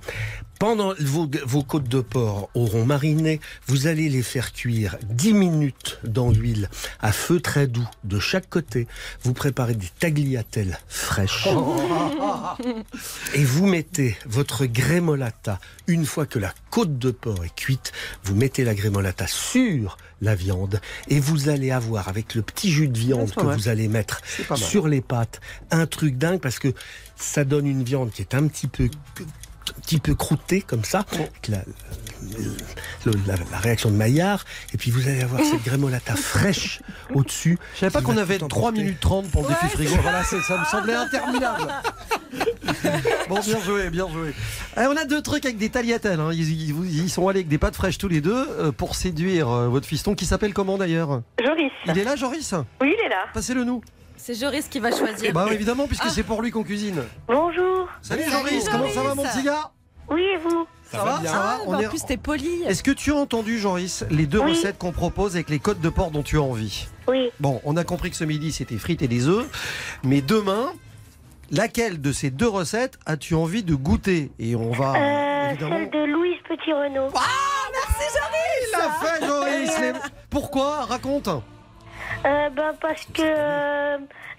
Pendant 0.60 0.94
vos, 1.00 1.30
vos 1.46 1.64
côtes 1.64 1.90
de 1.90 2.02
porc 2.02 2.50
auront 2.54 2.86
mariné, 2.86 3.40
vous 3.68 3.88
allez 3.88 4.10
les 4.10 4.24
faire 4.24 4.54
cuire 4.54 4.98
10 5.10 5.34
minutes 5.34 6.00
dans 6.04 6.30
l'huile 6.30 6.70
à 7.02 7.12
feu 7.12 7.40
très 7.40 7.68
doux 7.68 7.88
de 8.04 8.20
chaque 8.20 8.50
côté. 8.50 8.88
Vous 9.24 9.34
préparez 9.34 9.76
des 9.76 9.90
tagliatelles 10.00 10.80
fraîches. 10.88 11.48
Et 13.34 13.44
vous 13.44 13.66
mettez 13.66 14.18
votre 14.26 14.66
grémolata, 14.66 15.60
une 15.88 16.06
fois 16.06 16.26
que 16.26 16.40
la 16.40 16.54
côte 16.70 16.98
de 16.98 17.12
porc 17.12 17.44
est 17.44 17.56
cuite, 17.56 17.92
vous 18.24 18.36
mettez 18.36 18.64
la 18.64 18.76
grémolata 18.76 19.28
sur 19.28 19.98
la 20.22 20.36
viande 20.36 20.80
et 21.10 21.20
vous 21.20 21.50
allez 21.50 21.72
avoir 21.72 22.08
avec 22.08 22.34
le 22.34 22.42
petit 22.42 22.72
jus 22.72 22.88
de 22.88 22.98
viande 22.98 23.32
que 23.32 23.44
mal. 23.44 23.58
vous 23.58 23.68
allez 23.68 23.88
mettre 23.88 24.22
sur 24.56 24.88
les 24.88 25.02
pâtes 25.02 25.42
un 25.70 25.86
truc 25.86 26.18
dingue 26.18 26.40
parce 26.40 26.60
que 26.60 26.74
ça 27.16 27.44
donne 27.44 27.68
une 27.68 27.84
viande 27.84 28.12
qui 28.12 28.22
est 28.22 28.34
un 28.34 28.48
petit 28.48 28.68
peu 28.68 28.90
petit 29.82 30.00
peu 30.00 30.16
croûtée 30.16 30.62
comme 30.62 30.84
ça, 30.84 31.06
avec 31.14 31.48
la, 31.50 31.58
la- 33.06 33.36
la 33.52 33.58
réaction 33.60 33.90
de 33.92 33.96
Maillard, 33.96 34.46
et 34.74 34.78
puis 34.78 34.92
vous 34.92 35.08
allez 35.08 35.22
avoir 35.22 35.42
cette 35.44 35.64
grémolata 35.66 36.16
fraîche 36.16 36.80
au-dessus. 37.14 37.58
Je 37.76 37.80
savais 37.82 37.92
pas 37.92 38.02
qu'on 38.02 38.14
va 38.14 38.22
avait 38.22 38.38
tout 38.40 38.48
3 38.48 38.62
emporter. 38.70 38.82
minutes 38.84 39.00
30 39.00 39.30
pour 39.32 39.44
le 39.44 39.50
défi 39.50 39.68
frigo. 39.68 39.96
Voilà, 40.02 40.24
ça 40.24 40.36
me 40.38 40.66
semblait 40.66 40.94
interminable. 40.96 41.72
bon, 43.30 43.40
bien 43.40 43.60
joué, 43.60 43.90
bien 43.90 44.08
joué. 44.10 44.34
Eh, 44.78 44.82
on 44.88 44.96
a 44.98 45.06
deux 45.06 45.22
trucs 45.22 45.46
avec 45.46 45.58
des 45.58 45.70
tagliatelles. 45.70 46.20
hein. 46.20 46.30
Ils, 46.34 46.70
ils- 46.70 47.04
ils 47.04 47.10
sont 47.10 47.28
allés 47.28 47.40
avec 47.40 47.48
des 47.48 47.58
pâtes 47.58 47.76
fraîches 47.76 47.98
tous 47.98 48.08
les 48.08 48.22
deux 48.22 48.48
euh, 48.60 48.72
pour 48.72 48.96
séduire 48.96 49.50
euh, 49.50 49.68
votre 49.68 49.88
fiston 49.88 50.16
qui 50.16 50.26
s'appelle 50.26 50.54
comment 50.54 50.78
d'ailleurs? 50.78 51.22
Joris. 51.44 51.72
Il 51.88 51.98
est 51.98 52.04
là, 52.04 52.16
Joris? 52.16 52.54
Oui, 52.82 52.94
il 52.98 53.06
est 53.06 53.10
là. 53.10 53.26
Passez-le 53.34 53.64
nous. 53.64 53.82
C'est 54.26 54.36
Joris 54.36 54.70
qui 54.70 54.80
va 54.80 54.90
choisir. 54.96 55.34
Bah 55.34 55.48
évidemment, 55.52 55.86
puisque 55.86 56.06
Ah. 56.06 56.10
c'est 56.10 56.24
pour 56.24 56.42
lui 56.42 56.50
qu'on 56.50 56.64
cuisine. 56.64 57.04
Bonjour. 57.28 57.90
Salut, 58.02 58.22
Salut, 58.24 58.32
Joris, 58.32 58.70
comment 58.70 58.88
ça 58.88 59.02
va 59.02 59.10
Joris. 59.10 59.16
mon 59.18 59.24
petit 59.24 59.44
gars? 59.44 59.72
Oui, 60.10 60.22
et 60.22 60.38
vous? 60.38 60.66
Ça, 60.90 61.04
va, 61.04 61.16
ça 61.18 61.22
va 61.24 61.30
Ah, 61.34 61.60
On 61.66 61.72
bah, 61.74 61.82
est- 61.82 61.88
En 61.88 61.90
plus, 61.90 62.06
t'es 62.06 62.16
poli. 62.16 62.64
Est-ce 62.66 62.84
que 62.84 62.92
tu 62.92 63.12
as 63.12 63.16
entendu, 63.16 63.60
Joris, 63.60 64.06
les 64.10 64.26
deux 64.26 64.40
Oui. 64.40 64.52
recettes 64.52 64.78
qu'on 64.78 64.94
propose 64.94 65.36
avec 65.36 65.50
les 65.50 65.60
côtes 65.60 65.82
de 65.82 65.90
porc 65.90 66.12
dont 66.12 66.24
tu 66.24 66.38
as 66.38 66.42
envie? 66.42 66.88
Oui. 67.10 67.32
Bon, 67.42 67.60
on 67.66 67.76
a 67.76 67.84
compris 67.84 68.12
que 68.12 68.16
ce 68.16 68.24
midi 68.24 68.54
c'était 68.54 68.78
frites 68.78 69.02
et 69.02 69.10
des 69.10 69.28
œufs, 69.28 69.46
mais 70.06 70.22
demain, 70.22 70.72
laquelle 71.52 72.00
de 72.00 72.14
ces 72.14 72.30
deux 72.30 72.48
recettes 72.48 72.98
as-tu 73.06 73.36
envie 73.36 73.64
de 73.64 73.76
goûter? 73.76 74.32
Et 74.40 74.56
on 74.56 74.72
va 74.72 74.94
Euh, 74.96 75.50
évidemment. 75.50 75.76
celle 75.80 75.90
de 75.92 76.06
Louise 76.14 76.38
Petit-Renaud. 76.48 77.10
Il 77.12 78.78
l'a 78.78 78.90
fait, 79.02 79.26
Joris 79.26 79.80
Les- 79.82 80.00
Pourquoi? 80.30 80.86
Raconte. 80.86 81.28
Euh, 82.26 82.50
bah, 82.52 82.72
parce 82.82 83.04
que 83.14 83.22
euh, 83.22 83.98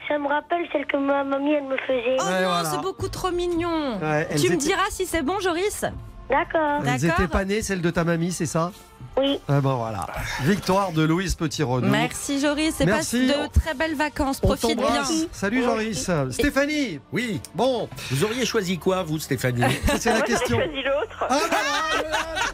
ça 0.09 0.19
me 0.19 0.27
rappelle 0.29 0.67
celle 0.73 0.87
que 0.87 0.97
ma 0.97 1.23
mamie, 1.25 1.53
elle 1.53 1.65
me 1.65 1.77
faisait. 1.77 2.17
Oh 2.19 2.25
Ouais, 2.25 2.41
non, 2.43 2.49
voilà. 2.49 2.65
c'est 2.71 2.81
beaucoup 2.81 3.09
trop 3.09 3.31
mignon. 3.31 3.99
Ouais, 4.01 4.27
elles 4.31 4.41
tu 4.41 4.49
me 4.49 4.55
étaient- 4.55 4.67
diras 4.69 4.87
si 4.91 5.05
c'est 5.07 5.23
bon, 5.23 5.39
Joris? 5.41 5.85
D'accord. 6.31 6.81
Elles 6.87 7.01
D'accord. 7.01 7.21
étaient 7.21 7.31
pas 7.33 7.45
nées, 7.45 7.61
celle 7.63 7.83
de 7.83 7.91
ta 7.91 8.05
mamie, 8.05 8.33
c'est 8.33 8.47
ça? 8.47 8.73
Oui. 9.17 9.39
Ah 9.49 9.61
ben 9.61 9.75
voilà. 9.75 10.07
Victoire 10.43 10.91
de 10.93 11.03
Louise 11.03 11.35
Petit-Renaud. 11.37 11.89
Merci, 11.89 12.41
Joris. 12.41 12.81
Et 12.81 12.85
passe 12.87 13.13
Merci. 13.13 13.27
de 13.29 13.47
très 13.61 13.75
belles 13.75 13.95
vacances. 13.95 14.41
On 14.43 14.49
Profite 14.49 14.77
bien. 14.77 15.05
Salut 15.33 15.63
Joris. 15.63 16.11
Stéphanie. 16.31 16.99
Oui, 17.13 17.41
Bon, 17.55 17.89
vous 18.11 18.25
auriez 18.25 18.45
choisi 18.45 18.79
quoi, 18.79 19.03
vous, 19.05 19.19
Stéphanie? 19.21 19.63
C'est 19.99 20.13
la 20.13 20.23
question. 20.23 20.57
choisi 20.59 20.83
l'autre. 20.83 21.25
Ah, 21.31 21.39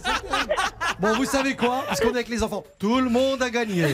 c'est- 0.05 0.97
bon, 1.01 1.15
vous 1.17 1.25
savez 1.25 1.57
quoi? 1.57 1.85
Parce 1.89 2.01
qu'on 2.01 2.09
est 2.09 2.15
avec 2.17 2.29
les 2.29 2.43
enfants. 2.43 2.63
Tout 2.79 3.01
le 3.01 3.09
monde 3.09 3.43
a 3.43 3.49
gagné. 3.49 3.87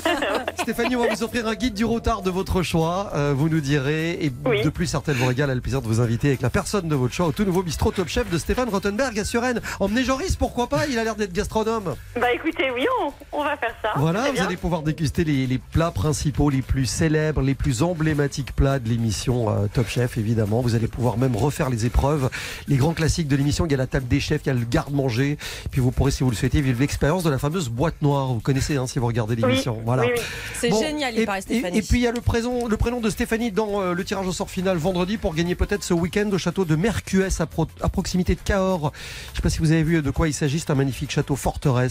Stéphanie, 0.62 0.94
on 0.96 1.02
va 1.02 1.12
vous 1.14 1.22
offrir 1.24 1.46
un 1.48 1.54
guide 1.54 1.74
du 1.74 1.84
routard 1.84 2.22
de 2.22 2.30
votre 2.30 2.62
choix. 2.62 3.10
Euh, 3.14 3.34
vous 3.36 3.48
nous 3.48 3.60
direz. 3.60 4.12
Et 4.24 4.32
Oui. 4.44 4.62
de 4.62 4.68
plus, 4.68 4.86
certaines 4.86 5.16
vous 5.16 5.26
régale 5.26 5.50
a 5.50 5.54
le 5.54 5.60
plaisir 5.60 5.82
de 5.82 5.88
vous 5.88 6.00
inviter 6.00 6.28
avec 6.28 6.40
la 6.42 6.50
personne 6.50 6.86
de 6.88 6.94
votre 6.94 7.12
choix 7.14 7.26
au 7.26 7.32
tout 7.32 7.44
nouveau 7.44 7.62
bistrot 7.64 7.90
Top 7.90 8.08
Chef 8.08 8.30
de 8.30 8.38
Stéphane 8.38 8.68
Rottenberg 8.68 9.18
à 9.18 9.24
Suresnes. 9.24 9.60
Emmenez 9.80 10.04
Joris, 10.04 10.36
pourquoi 10.36 10.68
pas? 10.68 10.86
Il 10.86 10.98
a 10.98 11.04
l'air 11.04 11.16
d'être 11.16 11.32
gastronome. 11.32 11.95
Bah 12.20 12.32
écoutez, 12.32 12.70
oui, 12.70 12.86
on, 13.02 13.12
on 13.32 13.44
va 13.44 13.56
faire 13.58 13.74
ça. 13.82 13.90
Voilà, 13.96 14.28
vous 14.28 14.32
bien. 14.32 14.46
allez 14.46 14.56
pouvoir 14.56 14.80
déguster 14.82 15.22
les, 15.22 15.46
les 15.46 15.58
plats 15.58 15.90
principaux, 15.90 16.48
les 16.48 16.62
plus 16.62 16.86
célèbres, 16.86 17.42
les 17.42 17.54
plus 17.54 17.82
emblématiques 17.82 18.56
plats 18.56 18.78
de 18.78 18.88
l'émission 18.88 19.50
euh, 19.50 19.66
Top 19.72 19.86
Chef, 19.86 20.16
évidemment. 20.16 20.62
Vous 20.62 20.74
allez 20.74 20.86
pouvoir 20.88 21.18
même 21.18 21.36
refaire 21.36 21.68
les 21.68 21.84
épreuves, 21.84 22.30
les 22.68 22.76
grands 22.76 22.94
classiques 22.94 23.28
de 23.28 23.36
l'émission. 23.36 23.66
Il 23.66 23.72
y 23.72 23.74
a 23.74 23.78
la 23.78 23.86
table 23.86 24.08
des 24.08 24.20
chefs, 24.20 24.40
il 24.44 24.46
y 24.46 24.50
a 24.50 24.54
le 24.54 24.64
garde-manger. 24.64 25.36
Puis 25.70 25.82
vous 25.82 25.90
pourrez, 25.90 26.10
si 26.10 26.24
vous 26.24 26.30
le 26.30 26.36
souhaitez, 26.36 26.62
vivre 26.62 26.80
l'expérience 26.80 27.22
de 27.22 27.28
la 27.30 27.38
fameuse 27.38 27.68
boîte 27.68 28.00
noire. 28.00 28.28
Vous 28.28 28.40
connaissez, 28.40 28.76
hein, 28.78 28.86
si 28.86 28.98
vous 28.98 29.06
regardez 29.06 29.34
Oui, 29.34 29.42
l'émission. 29.42 29.82
Voilà. 29.84 30.04
oui, 30.04 30.12
oui. 30.16 30.22
C'est 30.58 30.70
Bon, 30.70 30.80
génial, 30.80 31.12
il 31.14 31.20
et, 31.20 31.26
paraît, 31.26 31.40
et- 31.40 31.42
Stéphanie. 31.42 31.78
Et, 31.78 31.82
puis 31.82 31.98
il 31.98 32.02
y 32.02 32.06
a 32.06 32.12
le 32.12 32.22
prénom, 32.22 32.66
le 32.66 32.76
prénom 32.78 33.00
de 33.02 33.10
Stéphanie 33.10 33.52
dans 33.52 33.82
euh, 33.82 33.92
le 33.92 34.04
tirage 34.04 34.26
au 34.26 34.32
sort 34.32 34.48
final 34.48 34.78
vendredi 34.78 35.18
pour 35.18 35.34
gagner 35.34 35.54
peut-être 35.54 35.84
ce 35.84 35.92
week-end 35.92 36.30
au 36.32 36.38
château 36.38 36.64
de 36.64 36.76
Mercues 36.76 37.24
à, 37.24 37.46
pro- 37.46 37.68
à 37.82 37.90
proximité 37.90 38.34
de 38.34 38.40
Cahors. 38.42 38.90
Je 39.26 39.32
ne 39.32 39.36
sais 39.36 39.42
pas 39.42 39.50
si 39.50 39.58
vous 39.58 39.72
avez 39.72 39.82
vu 39.82 40.00
de 40.00 40.10
quoi 40.10 40.28
il 40.28 40.32
s'agit. 40.34 40.60
C'est 40.60 40.70
un 40.70 40.74
magnifique 40.76 41.10
château 41.10 41.36
forteresse. 41.36 41.85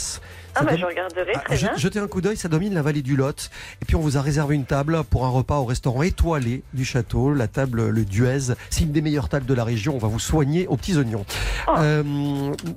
Ah 0.57 0.59
Ça 0.59 0.65
bah 0.65 0.71
donne- 0.71 0.79
je 0.79 0.85
regarderai, 0.85 1.31
ah, 1.35 1.39
très 1.39 1.57
bien. 1.57 1.71
jetez 1.75 1.99
un 1.99 2.07
coup 2.07 2.21
d'œil, 2.21 2.37
ça 2.37 2.47
domine 2.47 2.73
la 2.73 2.81
vallée 2.81 3.01
du 3.01 3.15
Lot. 3.15 3.49
Et 3.81 3.85
puis 3.85 3.95
on 3.95 3.99
vous 3.99 4.15
a 4.17 4.21
réservé 4.21 4.55
une 4.55 4.65
table 4.65 5.03
pour 5.09 5.25
un 5.25 5.29
repas 5.29 5.57
au 5.57 5.65
restaurant 5.65 6.01
étoilé 6.01 6.63
du 6.73 6.85
château, 6.85 7.33
la 7.33 7.47
table 7.47 7.89
Le 7.89 8.05
Duez. 8.05 8.53
C'est 8.69 8.81
une 8.83 8.91
des 8.93 9.01
meilleures 9.01 9.27
tables 9.29 9.45
de 9.45 9.53
la 9.53 9.63
région. 9.65 9.95
On 9.95 9.99
va 9.99 10.07
vous 10.07 10.19
soigner 10.19 10.67
aux 10.67 10.77
petits 10.77 10.97
oignons. 10.97 11.25
Oh. 11.67 11.71
Euh, 11.77 12.03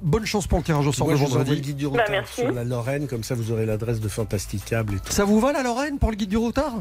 bonne 0.02 0.26
chance 0.26 0.46
pour 0.48 0.58
le 0.58 0.64
tirage 0.64 0.86
au 0.86 0.92
sort 0.92 1.06
de 1.08 1.12
je 1.12 1.18
vous 1.18 1.24
envoie 1.26 1.38
le 1.38 1.44
vendredi. 1.44 1.60
guide 1.62 1.76
du 1.76 1.88
Bah, 1.88 2.04
merci. 2.10 2.40
sur 2.40 2.50
la 2.52 2.64
Lorraine, 2.64 3.06
comme 3.06 3.22
ça 3.22 3.34
vous 3.36 3.52
aurez 3.52 3.66
l'adresse 3.66 4.00
de 4.00 4.08
Fantasticable 4.08 4.94
et 4.94 4.98
tout. 4.98 5.12
Ça 5.12 5.24
vous 5.24 5.38
va 5.38 5.52
la 5.52 5.62
Lorraine 5.62 5.98
pour 5.98 6.10
le 6.10 6.16
guide 6.16 6.30
du 6.30 6.36
routard? 6.36 6.72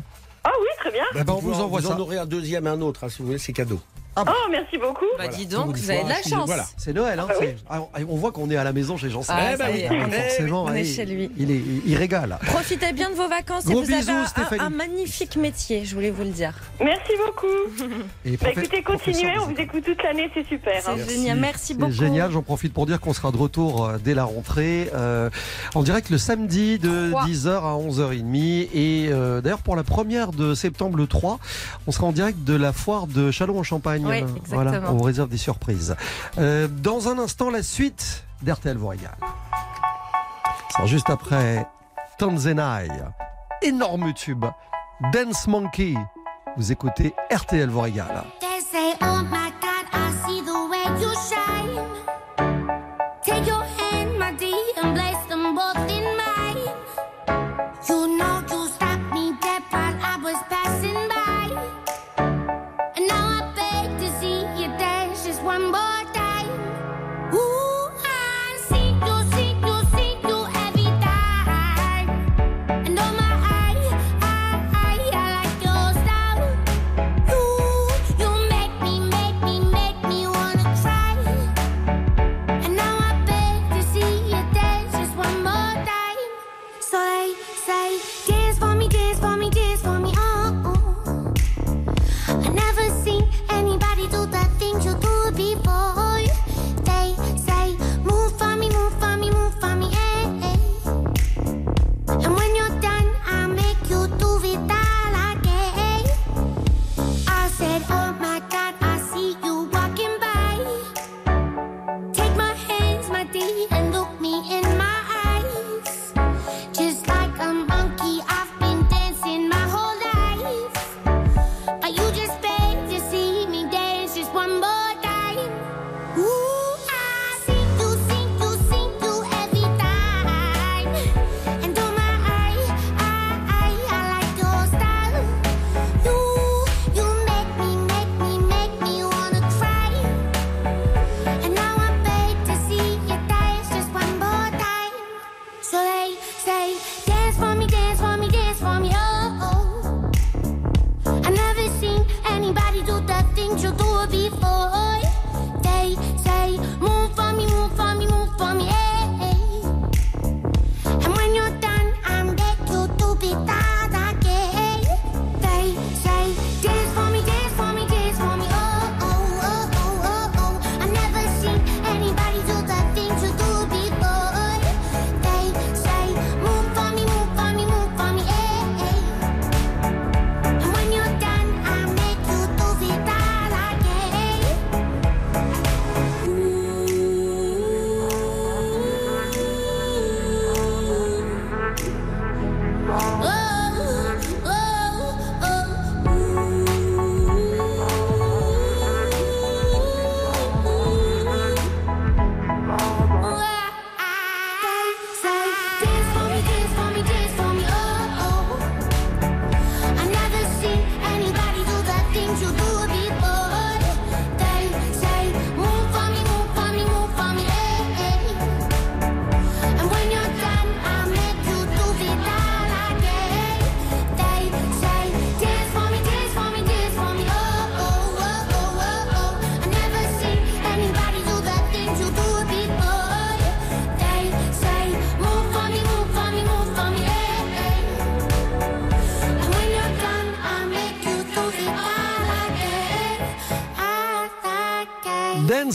Ah 0.44 0.52
oui, 0.62 0.68
très 0.80 0.92
bien. 0.92 1.04
Bah, 1.26 1.34
on 1.36 1.40
vous 1.40 1.54
envoie 1.54 1.82
vous 1.82 1.88
ça. 1.90 1.96
en 1.96 2.00
aurez 2.00 2.18
un 2.18 2.26
deuxième, 2.26 2.66
un 2.68 2.80
autre, 2.82 3.04
hein, 3.04 3.10
si 3.10 3.20
vous 3.20 3.26
voulez, 3.28 3.38
c'est 3.38 3.54
cadeau. 3.54 3.80
Oh, 4.28 4.50
merci 4.52 4.78
beaucoup. 4.78 5.06
Bah, 5.18 5.26
Voilà. 5.26 5.32
dis 5.34 5.46
donc, 5.46 5.76
vous 5.76 5.92
avez 5.92 6.04
de 6.04 6.10
la 6.10 6.22
chance. 6.24 6.46
voilà. 6.48 6.66
C'est 6.78 6.94
Noël, 6.94 7.20
hein 7.20 7.28
Ah 7.70 7.80
ah, 7.94 8.00
on 8.08 8.16
voit 8.16 8.32
qu'on 8.32 8.50
est 8.50 8.56
à 8.58 8.64
la 8.64 8.74
maison 8.74 8.98
chez 8.98 9.10
Jean 9.10 9.22
Ah, 9.28 9.52
Ah, 9.60 9.66
on 9.68 9.74
est- 9.74 10.12
forcément, 10.30 10.64
on 10.66 10.74
est 10.74 10.82
il- 10.82 10.94
chez 10.96 11.06
lui. 11.06 11.30
Il, 11.38 11.52
est, 11.52 11.62
il 11.86 11.96
régale. 11.96 12.38
Profitez 12.46 12.94
bien 12.94 13.10
de 13.10 13.16
vos 13.16 13.28
vacances 13.28 13.66
Gros 13.66 13.82
et 13.82 13.86
vous 13.86 13.88
bisous, 13.96 14.10
avez 14.12 14.20
un- 14.20 14.26
Stéphanie. 14.26 14.62
un, 14.62 14.66
un 14.66 14.70
magnifique 14.70 15.36
métier, 15.36 15.86
je 15.86 15.94
voulais 15.96 16.12
vous 16.12 16.24
le 16.24 16.30
dire. 16.32 16.54
Merci 16.80 17.12
beaucoup. 17.26 17.88
Et 18.26 18.38
Bah 18.38 18.50
écoutez, 18.52 18.82
continuez, 18.84 19.38
on 19.40 19.46
vous 19.48 19.56
écoute 19.62 19.84
toute 19.84 20.02
l'année, 20.04 20.30
c'est 20.34 20.48
super. 20.48 20.82
hein. 20.88 20.96
C'est 20.98 21.14
génial, 21.16 21.40
merci 21.40 21.68
C'est 21.68 21.74
beaucoup. 21.76 21.92
génial, 21.92 22.32
j'en 22.32 22.42
profite 22.42 22.74
pour 22.74 22.86
dire 22.86 23.00
qu'on 23.00 23.14
sera 23.14 23.32
de 23.32 23.38
retour 23.38 23.86
euh, 23.86 23.98
dès 24.04 24.14
la 24.14 24.24
rentrée 24.26 24.90
euh, 24.96 25.30
en 25.76 25.84
direct 25.84 26.10
le 26.10 26.18
samedi 26.18 26.80
de 26.80 27.10
Trois. 27.12 27.26
10h 27.26 27.50
à 27.50 27.78
11h30 27.78 28.70
et 28.74 29.08
euh, 29.10 29.42
d'ailleurs 29.42 29.62
pour 29.62 29.76
la 29.76 29.84
première 29.84 30.32
de 30.32 30.54
septembre 30.54 30.98
le 30.98 31.08
3, 31.08 31.40
on 31.88 31.92
sera 31.92 32.08
en 32.08 32.12
direct 32.12 32.44
de 32.44 32.56
la 32.56 32.74
foire 32.74 33.08
de 33.08 33.32
Châlons 33.32 33.60
en 33.60 33.64
Champagne. 33.64 34.07
Oui, 34.08 34.24
voilà, 34.46 34.82
on 34.90 34.94
vous 34.96 35.04
réserve 35.04 35.30
des 35.30 35.38
surprises. 35.38 35.96
Euh, 36.38 36.68
dans 36.68 37.10
un 37.10 37.20
instant 37.20 37.50
la 37.50 37.64
suite 37.64 38.24
d'RTL 38.42 38.78
vous 38.78 38.88
régale. 38.88 39.18
Juste 40.86 41.10
après 41.10 41.66
Tanzenai, 42.18 42.88
énorme 43.62 44.14
tube, 44.14 44.46
Dance 45.14 45.48
Monkey. 45.48 45.96
Vous 46.56 46.72
écoutez 46.72 47.14
RTL 47.32 47.70
vous 47.70 47.82
régale. 47.82 48.24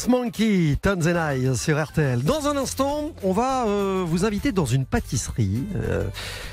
Dance 0.03 0.09
Monkey, 0.09 0.77
Tons 0.83 1.07
and 1.07 1.33
I 1.33 1.57
sur 1.57 1.81
RTL. 1.81 2.25
Dans 2.25 2.49
un 2.49 2.57
instant, 2.57 3.13
on 3.23 3.33
va 3.33 3.67
euh, 3.69 4.03
vous 4.05 4.25
inviter 4.25 4.51
dans 4.51 4.65
une 4.65 4.85
pâtisserie. 4.85 5.63
euh, 5.77 6.09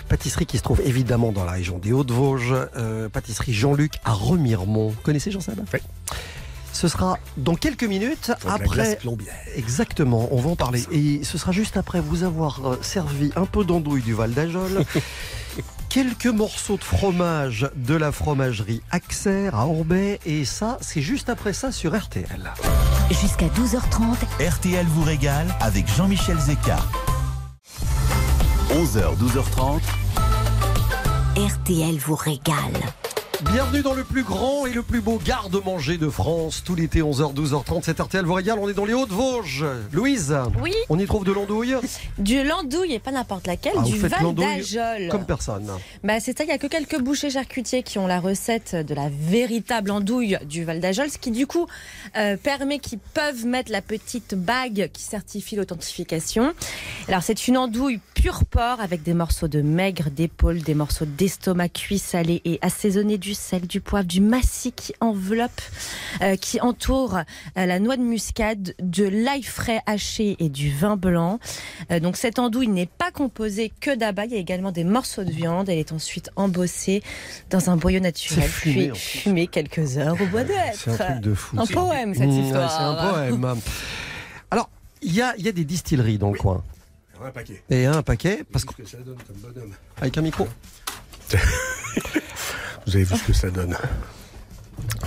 pâtisserie 0.07 0.45
qui 0.45 0.59
se 0.59 0.61
trouve 0.61 0.81
évidemment 0.81 1.31
dans 1.31 1.45
la 1.45 1.53
région 1.53 1.79
des 1.79 1.91
Hauts-de-Vosges. 1.91 2.53
euh, 2.75 3.09
pâtisserie 3.09 3.53
Jean-Luc 3.53 3.93
à 4.05 4.13
Remiremont. 4.13 4.93
Connaissez 5.01 5.31
Jean 5.31 5.39
Sab 5.39 5.59
Oui. 5.73 5.79
Ce 6.73 6.87
sera 6.87 7.17
dans 7.37 7.55
quelques 7.55 7.85
minutes 7.85 8.31
après. 8.47 8.99
Exactement, 9.55 10.27
on 10.31 10.39
va 10.39 10.51
en 10.51 10.55
parler. 10.55 10.85
Et 10.91 11.23
ce 11.23 11.39
sera 11.39 11.51
juste 11.51 11.75
après 11.75 12.01
vous 12.01 12.23
avoir 12.23 12.77
servi 12.83 13.31
un 13.35 13.45
peu 13.45 13.65
d'andouille 13.65 14.03
du 14.03 14.13
Val 14.13 14.31
d'Ajol. 14.31 14.85
Quelques 15.89 16.27
morceaux 16.27 16.77
de 16.77 16.83
fromage 16.83 17.67
de 17.75 17.95
la 17.95 18.11
fromagerie 18.11 18.83
Axer 18.91 19.49
à 19.51 19.65
Orbay. 19.65 20.19
Et 20.23 20.45
ça, 20.45 20.77
c'est 20.81 21.01
juste 21.01 21.29
après 21.29 21.51
ça 21.51 21.71
sur 21.71 21.97
RTL. 21.97 22.53
Jusqu'à 23.09 23.47
12h30, 23.47 24.17
RTL 24.39 24.85
vous 24.85 25.03
régale 25.03 25.47
avec 25.59 25.87
Jean-Michel 25.87 26.37
Zeka. 26.37 26.77
11h, 28.69 29.17
12h30. 29.17 29.79
RTL 31.37 31.97
vous 31.97 32.15
régale. 32.15 32.55
Bienvenue 33.45 33.81
dans 33.81 33.93
le 33.93 34.03
plus 34.03 34.23
grand 34.23 34.65
et 34.65 34.73
le 34.73 34.83
plus 34.83 34.99
beau 34.99 35.17
garde-manger 35.25 35.97
de 35.97 36.09
France. 36.09 36.61
Tout 36.65 36.75
l'été, 36.75 37.01
11h, 37.01 37.33
12h30, 37.33 37.83
c'est 37.83 37.97
RTL 37.97 38.25
vous 38.25 38.33
régale. 38.33 38.59
On 38.59 38.67
est 38.67 38.73
dans 38.73 38.83
les 38.83 38.93
Hauts-de-Vosges. 38.93 39.63
Louise, 39.93 40.35
Oui, 40.61 40.73
on 40.89 40.99
y 40.99 41.05
trouve 41.05 41.23
de 41.23 41.31
l'andouille 41.31 41.75
du 42.17 42.43
landouille 42.43 42.93
et 42.95 42.99
pas 42.99 43.11
n'importe 43.11 43.47
laquelle, 43.47 43.71
Ah, 43.77 43.83
du 43.83 43.97
Val 43.97 44.35
d'Ajol. 44.35 45.07
comme 45.09 45.25
personne. 45.25 45.71
Bah, 46.03 46.19
c'est 46.19 46.37
ça, 46.37 46.43
il 46.43 46.47
n'y 46.47 46.53
a 46.53 46.57
que 46.57 46.67
quelques 46.67 46.99
bouchers 46.99 47.29
charcutiers 47.29 47.81
qui 47.81 47.97
ont 47.97 48.07
la 48.07 48.19
recette 48.19 48.75
de 48.75 48.93
la 48.93 49.07
véritable 49.09 49.91
andouille 49.91 50.37
du 50.43 50.65
Val 50.65 50.81
d'Ajol, 50.81 51.09
ce 51.09 51.17
qui 51.17 51.31
du 51.31 51.47
coup 51.47 51.65
euh, 52.17 52.35
permet 52.35 52.79
qu'ils 52.79 52.99
peuvent 52.99 53.45
mettre 53.45 53.71
la 53.71 53.81
petite 53.81 54.35
bague 54.35 54.89
qui 54.91 55.03
certifie 55.03 55.55
l'authentification. 55.55 56.53
Alors 57.07 57.23
c'est 57.23 57.47
une 57.47 57.57
andouille 57.57 58.01
pur 58.15 58.43
porc 58.43 58.81
avec 58.81 59.01
des 59.01 59.13
morceaux 59.13 59.47
de 59.47 59.61
maigre, 59.61 60.09
d'épaule, 60.11 60.59
des 60.61 60.75
morceaux 60.75 61.05
d'estomac 61.05 61.69
cuit 61.69 61.99
salé 61.99 62.41
et 62.43 62.59
assaisonné 62.61 63.17
du 63.17 63.28
sel, 63.33 63.67
du 63.67 63.81
poivre, 63.81 64.05
du 64.07 64.21
massis 64.21 64.71
qui 64.75 64.93
enveloppe, 65.01 65.61
euh, 66.21 66.35
qui 66.35 66.59
entoure 66.61 67.17
euh, 67.17 67.65
la 67.65 67.79
noix 67.79 67.97
de 67.97 68.01
muscade, 68.01 68.73
de 68.79 69.03
l'ail 69.05 69.43
frais 69.43 69.81
haché 69.85 70.35
et 70.39 70.49
du 70.49 70.69
vin 70.71 70.95
blanc. 70.97 71.39
Euh, 71.91 71.99
donc 71.99 72.17
cette 72.17 72.39
andouille 72.39 72.67
n'est 72.67 72.85
pas 72.85 73.11
composée 73.11 73.71
que 73.81 73.95
d'abat, 73.95 74.25
il 74.25 74.31
y 74.31 74.35
a 74.35 74.39
également 74.39 74.71
des 74.71 74.83
morceaux 74.83 75.23
de 75.23 75.31
viande. 75.31 75.69
Elle 75.69 75.79
est 75.79 75.91
ensuite 75.91 76.29
embossée 76.35 77.01
dans 77.49 77.69
un 77.69 77.77
boyau 77.77 77.99
naturel, 77.99 78.47
fumé, 78.47 78.89
puis 78.91 78.99
fumée 78.99 79.47
quelques 79.47 79.97
heures 79.97 80.19
au 80.21 80.25
bois 80.27 80.43
d'être. 80.43 80.75
C'est 80.77 80.91
un 80.91 80.95
truc 80.95 81.21
de 81.21 81.33
fou. 81.33 81.59
Un 81.59 81.65
ça. 81.65 81.73
poème, 81.73 82.13
cette 82.13 82.27
Mmh, 82.27 82.43
histoire. 82.43 82.71
C'est 82.71 82.83
un 82.83 83.11
poème. 83.11 83.59
Alors, 84.51 84.69
il 85.01 85.13
y 85.13 85.21
a, 85.21 85.33
il 85.37 85.45
y 85.45 85.49
a 85.49 85.51
des 85.51 85.65
distilleries 85.65 86.17
dans 86.17 86.31
le 86.31 86.37
coin. 86.37 86.63
Un 87.23 87.31
paquet. 87.31 87.61
Et 87.69 87.85
un 87.85 88.01
paquet, 88.01 88.43
parce 88.51 88.63
Parce 88.65 88.77
que 88.77 88.85
ça 88.87 88.97
donne 88.97 89.17
comme 89.27 89.35
bonhomme. 89.37 89.73
qu'avec 89.97 90.17
un 90.17 90.21
micro. 90.21 90.47
Vous 92.87 92.95
avez 92.95 93.03
vu 93.05 93.15
ce 93.17 93.23
que 93.23 93.33
ça 93.33 93.49
donne 93.49 93.75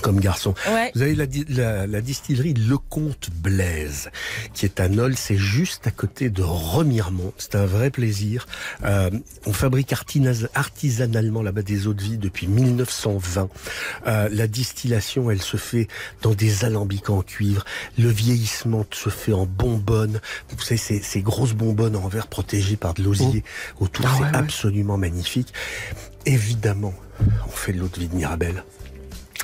comme 0.02 0.20
garçon. 0.20 0.52
Ouais. 0.68 0.90
Vous 0.94 1.02
avez 1.02 1.14
la, 1.14 1.26
di- 1.26 1.46
la- 1.48 1.86
la 1.86 2.00
distillerie 2.00 2.54
Lecomte 2.54 3.30
Blaise, 3.34 4.10
qui 4.52 4.64
est 4.66 4.80
à 4.80 4.88
Nol, 4.88 5.16
c'est 5.16 5.36
juste 5.36 5.86
à 5.86 5.90
côté 5.90 6.28
de 6.28 6.42
Remiremont. 6.42 7.32
C'est 7.38 7.54
un 7.54 7.64
vrai 7.66 7.90
plaisir. 7.90 8.46
Euh, 8.84 9.10
on 9.46 9.52
fabrique 9.52 9.92
artisanalement 10.54 11.42
là-bas 11.42 11.62
des 11.62 11.86
eaux 11.86 11.94
de 11.94 12.02
vie 12.02 12.18
depuis 12.18 12.48
1920. 12.48 13.48
Euh, 14.06 14.28
la 14.30 14.46
distillation, 14.46 15.30
elle 15.30 15.42
se 15.42 15.56
fait 15.56 15.88
dans 16.22 16.34
des 16.34 16.64
alambics 16.64 17.08
en 17.10 17.22
cuivre. 17.22 17.64
Le 17.98 18.08
vieillissement 18.08 18.84
se 18.92 19.08
fait 19.08 19.32
en 19.32 19.46
bonbonnes. 19.46 20.20
Vous 20.50 20.60
savez, 20.62 20.76
ces, 20.78 21.00
ces 21.00 21.22
grosses 21.22 21.54
bonbonnes 21.54 21.96
en 21.96 22.08
verre 22.08 22.26
protégées 22.26 22.76
par 22.76 22.92
de 22.94 23.02
l'osier 23.04 23.44
autour. 23.80 24.04
Ah 24.08 24.14
c'est 24.16 24.22
ouais, 24.24 24.30
ouais. 24.30 24.36
absolument 24.36 24.98
magnifique. 24.98 25.52
Évidemment, 26.26 26.94
on 27.46 27.50
fait 27.50 27.72
de 27.72 27.78
l'eau 27.78 27.88
de 27.88 27.98
vie 28.00 28.08
de 28.08 28.14
Mirabelle 28.14 28.64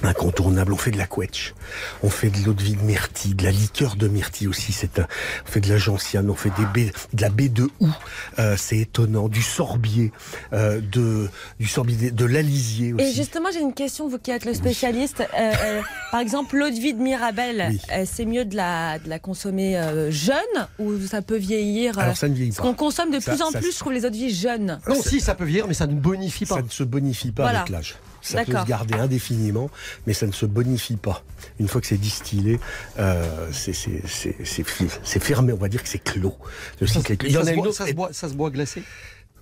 incontournable. 0.07 0.73
On 0.73 0.77
fait 0.77 0.91
de 0.91 0.99
la 0.99 1.07
quetch, 1.07 1.55
on 2.03 2.11
fait 2.11 2.31
de 2.31 2.45
l'eau 2.45 2.53
de 2.53 2.63
vie 2.63 2.77
de 2.77 2.83
myrtille, 2.83 3.35
de 3.35 3.45
la 3.45 3.51
liqueur 3.51 3.97
de 3.97 4.09
myrtille 4.09 4.47
aussi. 4.49 4.73
C'est 4.73 4.99
un, 4.99 5.07
on 5.47 5.51
fait 5.51 5.61
de 5.61 5.69
la 5.69 5.79
gentiane, 5.79 6.29
on 6.31 6.35
fait 6.35 6.51
des 6.59 6.67
baies, 6.67 6.93
de 7.13 7.23
la 7.23 7.29
baie 7.31 7.49
de 7.49 7.69
houx. 7.81 7.95
Euh, 8.39 8.57
c'est 8.57 8.79
étonnant. 8.79 9.29
Du 9.29 9.43
sorbier, 9.43 10.13
euh, 10.53 10.81
de 10.81 11.29
du 11.59 11.67
sorbier, 11.67 12.11
de 12.11 12.25
l'alisier 12.25 12.93
aussi. 12.93 13.05
Et 13.05 13.13
justement, 13.13 13.49
j'ai 13.53 13.61
une 13.61 13.75
question, 13.75 14.09
vous 14.09 14.19
qui 14.19 14.31
êtes 14.31 14.45
le 14.45 14.55
spécialiste. 14.55 15.21
Euh, 15.21 15.53
euh, 15.65 15.83
par 16.13 16.21
exemple, 16.21 16.57
l'eau 16.57 16.71
de 16.71 16.75
vie 16.75 16.95
de 16.95 17.01
Mirabelle, 17.01 17.67
Oui. 17.71 17.81
euh, 17.93 18.05
c'est 18.11 18.25
mieux 18.25 18.45
de 18.45 18.57
la, 18.57 18.99
de 18.99 19.09
la 19.09 19.19
consommer 19.19 19.77
euh, 19.79 20.11
jeune 20.11 20.35
ou 20.79 20.99
ça 21.07 21.23
peut 21.23 21.37
vieillir 21.37 21.99
euh, 21.99 22.03
Alors 22.03 22.17
ça 22.17 22.29
ne 22.29 22.35
vieillit 22.35 22.51
Parce 22.53 22.59
pas. 22.59 22.63
qu'on 22.69 22.75
consomme 22.75 23.11
de 23.11 23.21
Ça- 23.21 23.33
plus 23.33 23.43
en 23.43 23.51
ça- 23.51 23.59
plus, 23.61 23.73
je 23.73 23.79
trouve, 23.79 23.93
les 23.93 24.05
eaux 24.05 24.11
de 24.11 24.17
vie 24.17 24.35
jeunes. 24.35 24.79
Non, 24.89 25.01
si, 25.03 25.21
ça 25.21 25.35
peut 25.35 25.45
vieillir, 25.45 25.67
mais 25.69 25.75
ça 25.75 25.87
ne 25.87 25.95
bonifie 25.95 26.47
pas. 26.47 26.57
Ça 26.57 26.63
ne 26.63 26.69
se 26.69 26.83
bonifie 26.85 27.33
pas 27.33 27.43
Voilà. 27.45 27.61
avec 27.61 27.71
l'âge. 27.71 27.97
Ça 28.21 28.45
peut 28.45 28.53
se 28.53 28.67
garder 28.67 28.95
indéfiniment, 28.95 29.71
mais 30.07 30.13
ça 30.13 30.27
ne 30.27 30.33
se 30.33 30.47
bonifie 30.47 30.97
pas. 30.97 31.23
Une 31.61 31.69
fois 31.69 31.81
que 31.81 31.87
c'est 31.87 31.97
distillé, 31.99 32.59
euh, 32.99 33.49
c'est 33.53 33.73
c'est- 33.73 34.03
c'est- 34.07 34.37
c'est 34.45 34.65
c'est 35.05 35.23
fermé. 35.23 35.53
On 35.53 35.57
va 35.57 35.69
dire 35.69 35.83
que 35.83 35.89
c'est 35.89 35.99
clos. 36.03 36.37
Le 36.81 36.87
cycle 36.87 37.13
est 37.13 37.17
clos. 37.17 37.29
Il 37.29 37.35
y 37.35 37.39
en 37.39 37.47
a 37.47 37.53
une 37.53 37.61
autre. 37.67 37.73
ça 37.75 37.87
se 37.87 37.93
boit- 37.93 38.13
ça 38.13 38.29
se 38.29 38.35
boit 38.35 38.51
glacé? 38.51 38.83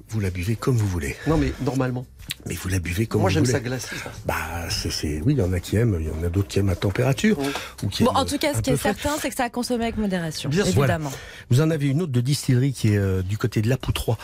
Vous 0.08 0.20
la 0.20 0.30
buvez 0.30 0.54
comme 0.56 0.76
vous 0.76 0.86
voulez. 0.86 1.16
Non, 1.26 1.36
mais 1.36 1.52
normalement. 1.62 2.06
Mais 2.48 2.54
vous 2.54 2.68
la 2.68 2.78
buvez 2.78 3.06
comme 3.06 3.22
Moi, 3.22 3.30
vous 3.30 3.34
j'aime 3.34 3.42
voulez. 3.44 3.52
ça 3.52 3.60
glacé. 3.60 3.96
ça. 3.96 4.10
Bah, 4.24 4.34
c'est, 4.70 4.90
c'est- 4.92 5.20
oui, 5.24 5.32
il 5.34 5.38
y 5.38 5.42
en 5.42 5.52
a 5.52 5.58
qui 5.60 5.76
aiment, 5.76 5.96
il 6.00 6.06
y 6.06 6.10
en 6.10 6.24
a 6.24 6.28
d'autres 6.28 6.46
qui 6.48 6.60
aiment 6.60 6.68
à 6.68 6.76
température. 6.76 7.38
Oui. 7.40 7.46
Ou 7.82 7.88
qui 7.88 8.04
Bon, 8.04 8.10
aiment, 8.10 8.16
en 8.18 8.24
tout 8.24 8.38
cas, 8.38 8.54
ce 8.54 8.60
qui 8.60 8.70
est 8.70 8.76
frais. 8.76 8.94
certain, 8.94 9.16
c'est 9.20 9.30
que 9.30 9.34
ça 9.34 9.44
a 9.44 9.50
consommé 9.50 9.84
avec 9.84 9.96
modération, 9.96 10.48
Bien 10.48 10.64
sûr. 10.64 10.78
évidemment. 10.84 11.10
Vous 11.50 11.60
en 11.60 11.70
avez 11.70 11.88
une 11.88 12.02
autre 12.02 12.12
de 12.12 12.20
distillerie 12.20 12.72
qui 12.72 12.92
est 12.94 12.98
euh, 12.98 13.22
du 13.22 13.36
côté 13.36 13.62
de 13.62 13.68
la 13.68 13.76
Poutroie. 13.76 14.16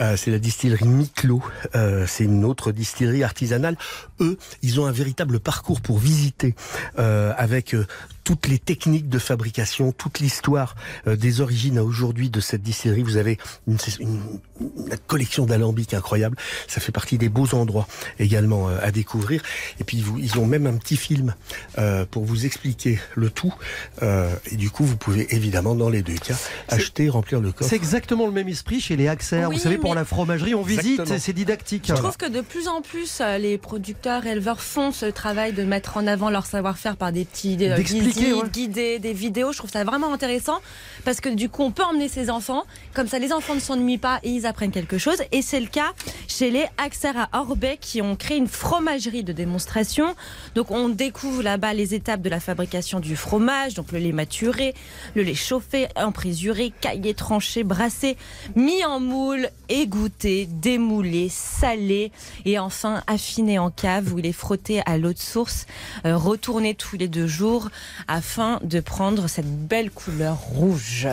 Euh, 0.00 0.16
c'est 0.16 0.30
la 0.30 0.38
distillerie 0.38 0.86
Miclo. 0.88 1.42
Euh, 1.74 2.06
c'est 2.06 2.24
une 2.24 2.44
autre 2.46 2.72
distillerie 2.72 3.22
artisanale. 3.24 3.76
Eux, 4.20 4.38
ils 4.62 4.80
ont 4.80 4.86
un 4.86 4.92
véritable 4.92 5.38
parcours 5.38 5.80
pour 5.82 5.98
visiter 5.98 6.54
euh, 6.98 7.32
avec 7.36 7.74
euh, 7.74 7.86
toutes 8.24 8.48
les 8.48 8.58
techniques 8.58 9.08
de 9.08 9.18
fabrication, 9.18 9.92
toute 9.92 10.18
l'histoire 10.20 10.74
euh, 11.06 11.14
des 11.16 11.40
origines 11.42 11.78
à 11.78 11.84
aujourd'hui 11.84 12.30
de 12.30 12.40
cette 12.40 12.62
distillerie. 12.62 13.02
Vous 13.02 13.18
avez 13.18 13.38
une, 13.68 13.76
une- 14.00 14.20
une 14.60 14.96
collection 15.06 15.44
d'alambics 15.44 15.92
incroyable. 15.94 16.36
Ça 16.66 16.80
fait 16.80 16.92
partie 16.92 17.18
des 17.18 17.28
beaux 17.28 17.45
endroits 17.54 17.86
également 18.18 18.68
euh, 18.68 18.78
à 18.82 18.90
découvrir. 18.90 19.42
Et 19.80 19.84
puis 19.84 20.00
vous, 20.00 20.18
ils 20.18 20.38
ont 20.38 20.46
même 20.46 20.66
un 20.66 20.76
petit 20.76 20.96
film 20.96 21.34
euh, 21.78 22.04
pour 22.10 22.24
vous 22.24 22.46
expliquer 22.46 22.98
le 23.14 23.30
tout. 23.30 23.54
Euh, 24.02 24.30
et 24.50 24.56
du 24.56 24.70
coup, 24.70 24.84
vous 24.84 24.96
pouvez 24.96 25.34
évidemment 25.34 25.74
dans 25.74 25.88
les 25.88 26.02
deux 26.02 26.14
cas 26.14 26.36
acheter, 26.68 27.08
remplir 27.08 27.40
le 27.40 27.52
coffre. 27.52 27.70
C'est 27.70 27.76
exactement 27.76 28.26
le 28.26 28.32
même 28.32 28.48
esprit 28.48 28.80
chez 28.80 28.96
les 28.96 29.08
Axer. 29.08 29.44
Oui, 29.46 29.56
Vous 29.56 29.62
savez, 29.62 29.78
pour 29.78 29.94
la 29.94 30.04
fromagerie, 30.04 30.54
on 30.54 30.62
visite, 30.62 31.18
c'est 31.18 31.32
didactique. 31.32 31.84
Je 31.88 31.94
trouve 31.94 32.16
que 32.16 32.28
de 32.28 32.40
plus 32.40 32.68
en 32.68 32.82
plus, 32.82 33.20
les 33.38 33.58
producteurs, 33.58 34.26
éleveurs 34.26 34.60
font 34.60 34.92
ce 34.92 35.06
travail 35.06 35.52
de 35.52 35.62
mettre 35.62 35.96
en 35.96 36.06
avant 36.06 36.30
leur 36.30 36.46
savoir-faire 36.46 36.96
par 36.96 37.12
des 37.12 37.24
petits 37.24 37.56
euh, 37.60 37.76
D'expliquer, 37.76 38.06
visites, 38.06 38.34
ouais. 38.34 38.48
guidés, 38.50 38.98
des 38.98 39.12
vidéos. 39.12 39.52
Je 39.52 39.58
trouve 39.58 39.70
ça 39.70 39.84
vraiment 39.84 40.12
intéressant 40.12 40.60
parce 41.04 41.20
que 41.20 41.28
du 41.28 41.48
coup, 41.48 41.62
on 41.62 41.70
peut 41.70 41.82
emmener 41.82 42.08
ses 42.08 42.30
enfants. 42.30 42.64
Comme 42.94 43.08
ça, 43.08 43.18
les 43.18 43.32
enfants 43.32 43.54
ne 43.54 43.60
s'ennuient 43.60 43.98
pas 43.98 44.20
et 44.22 44.30
ils 44.30 44.46
apprennent 44.46 44.70
quelque 44.70 44.98
chose. 44.98 45.18
Et 45.32 45.42
c'est 45.42 45.60
le 45.60 45.66
cas 45.66 45.92
chez 46.28 46.50
les 46.50 46.66
Axer 46.78 47.12
à 47.16 47.28
Orbay 47.40 47.78
qui 47.80 48.02
ont 48.02 48.16
créé 48.16 48.36
une 48.36 48.48
fromagerie 48.48 49.24
de 49.24 49.32
démonstration. 49.32 50.14
Donc, 50.54 50.70
on 50.70 50.88
découvre 50.88 51.42
là-bas 51.42 51.74
les 51.74 51.94
étapes 51.94 52.22
de 52.22 52.30
la 52.30 52.40
fabrication 52.40 53.00
du 53.00 53.16
fromage, 53.16 53.74
donc 53.74 53.92
le 53.92 53.98
lait 53.98 54.12
maturé, 54.12 54.74
le 55.14 55.22
lait 55.22 55.34
chauffé, 55.34 55.88
emprésuré, 55.96 56.72
caillé, 56.80 57.14
tranché, 57.14 57.64
brassé, 57.64 58.16
mis 58.54 58.84
en 58.84 59.00
moule, 59.00 59.50
égoutté, 59.68 60.48
démoulé, 60.50 61.28
salé 61.28 62.12
et 62.44 62.58
enfin 62.58 63.02
affiné 63.06 63.58
en 63.58 63.70
cave 63.70 64.12
où 64.12 64.18
il 64.18 64.26
est 64.26 64.32
frotté 64.32 64.82
à 64.86 64.98
l'eau 64.98 65.12
de 65.12 65.18
source, 65.18 65.66
euh, 66.04 66.16
retourné 66.16 66.74
tous 66.74 66.96
les 66.96 67.08
deux 67.08 67.26
jours 67.26 67.68
afin 68.08 68.60
de 68.62 68.80
prendre 68.80 69.28
cette 69.28 69.66
belle 69.66 69.90
couleur 69.90 70.36
rouge. 70.36 71.08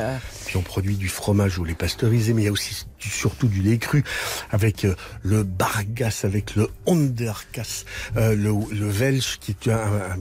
Puis 0.46 0.58
on 0.58 0.62
produit 0.62 0.96
du 0.96 1.10
fromage 1.10 1.60
au 1.60 1.66
lait 1.66 1.74
pasteurisé, 1.74 2.34
mais 2.34 2.44
il 2.44 2.46
y 2.46 2.50
a 2.50 2.52
aussi 2.52 2.86
surtout 3.10 3.48
du 3.48 3.62
lait 3.62 3.78
cru 3.78 4.04
avec 4.52 4.86
euh, 4.86 4.96
le 5.22 5.44
Bargas, 5.44 6.22
avec 6.24 6.56
le 6.56 6.70
Onderkas, 6.86 7.86
euh, 8.18 8.36
le, 8.36 8.52
le 8.74 8.90
Welsh 8.90 9.40
qui 9.40 9.52
est 9.52 9.72
un, 9.72 10.18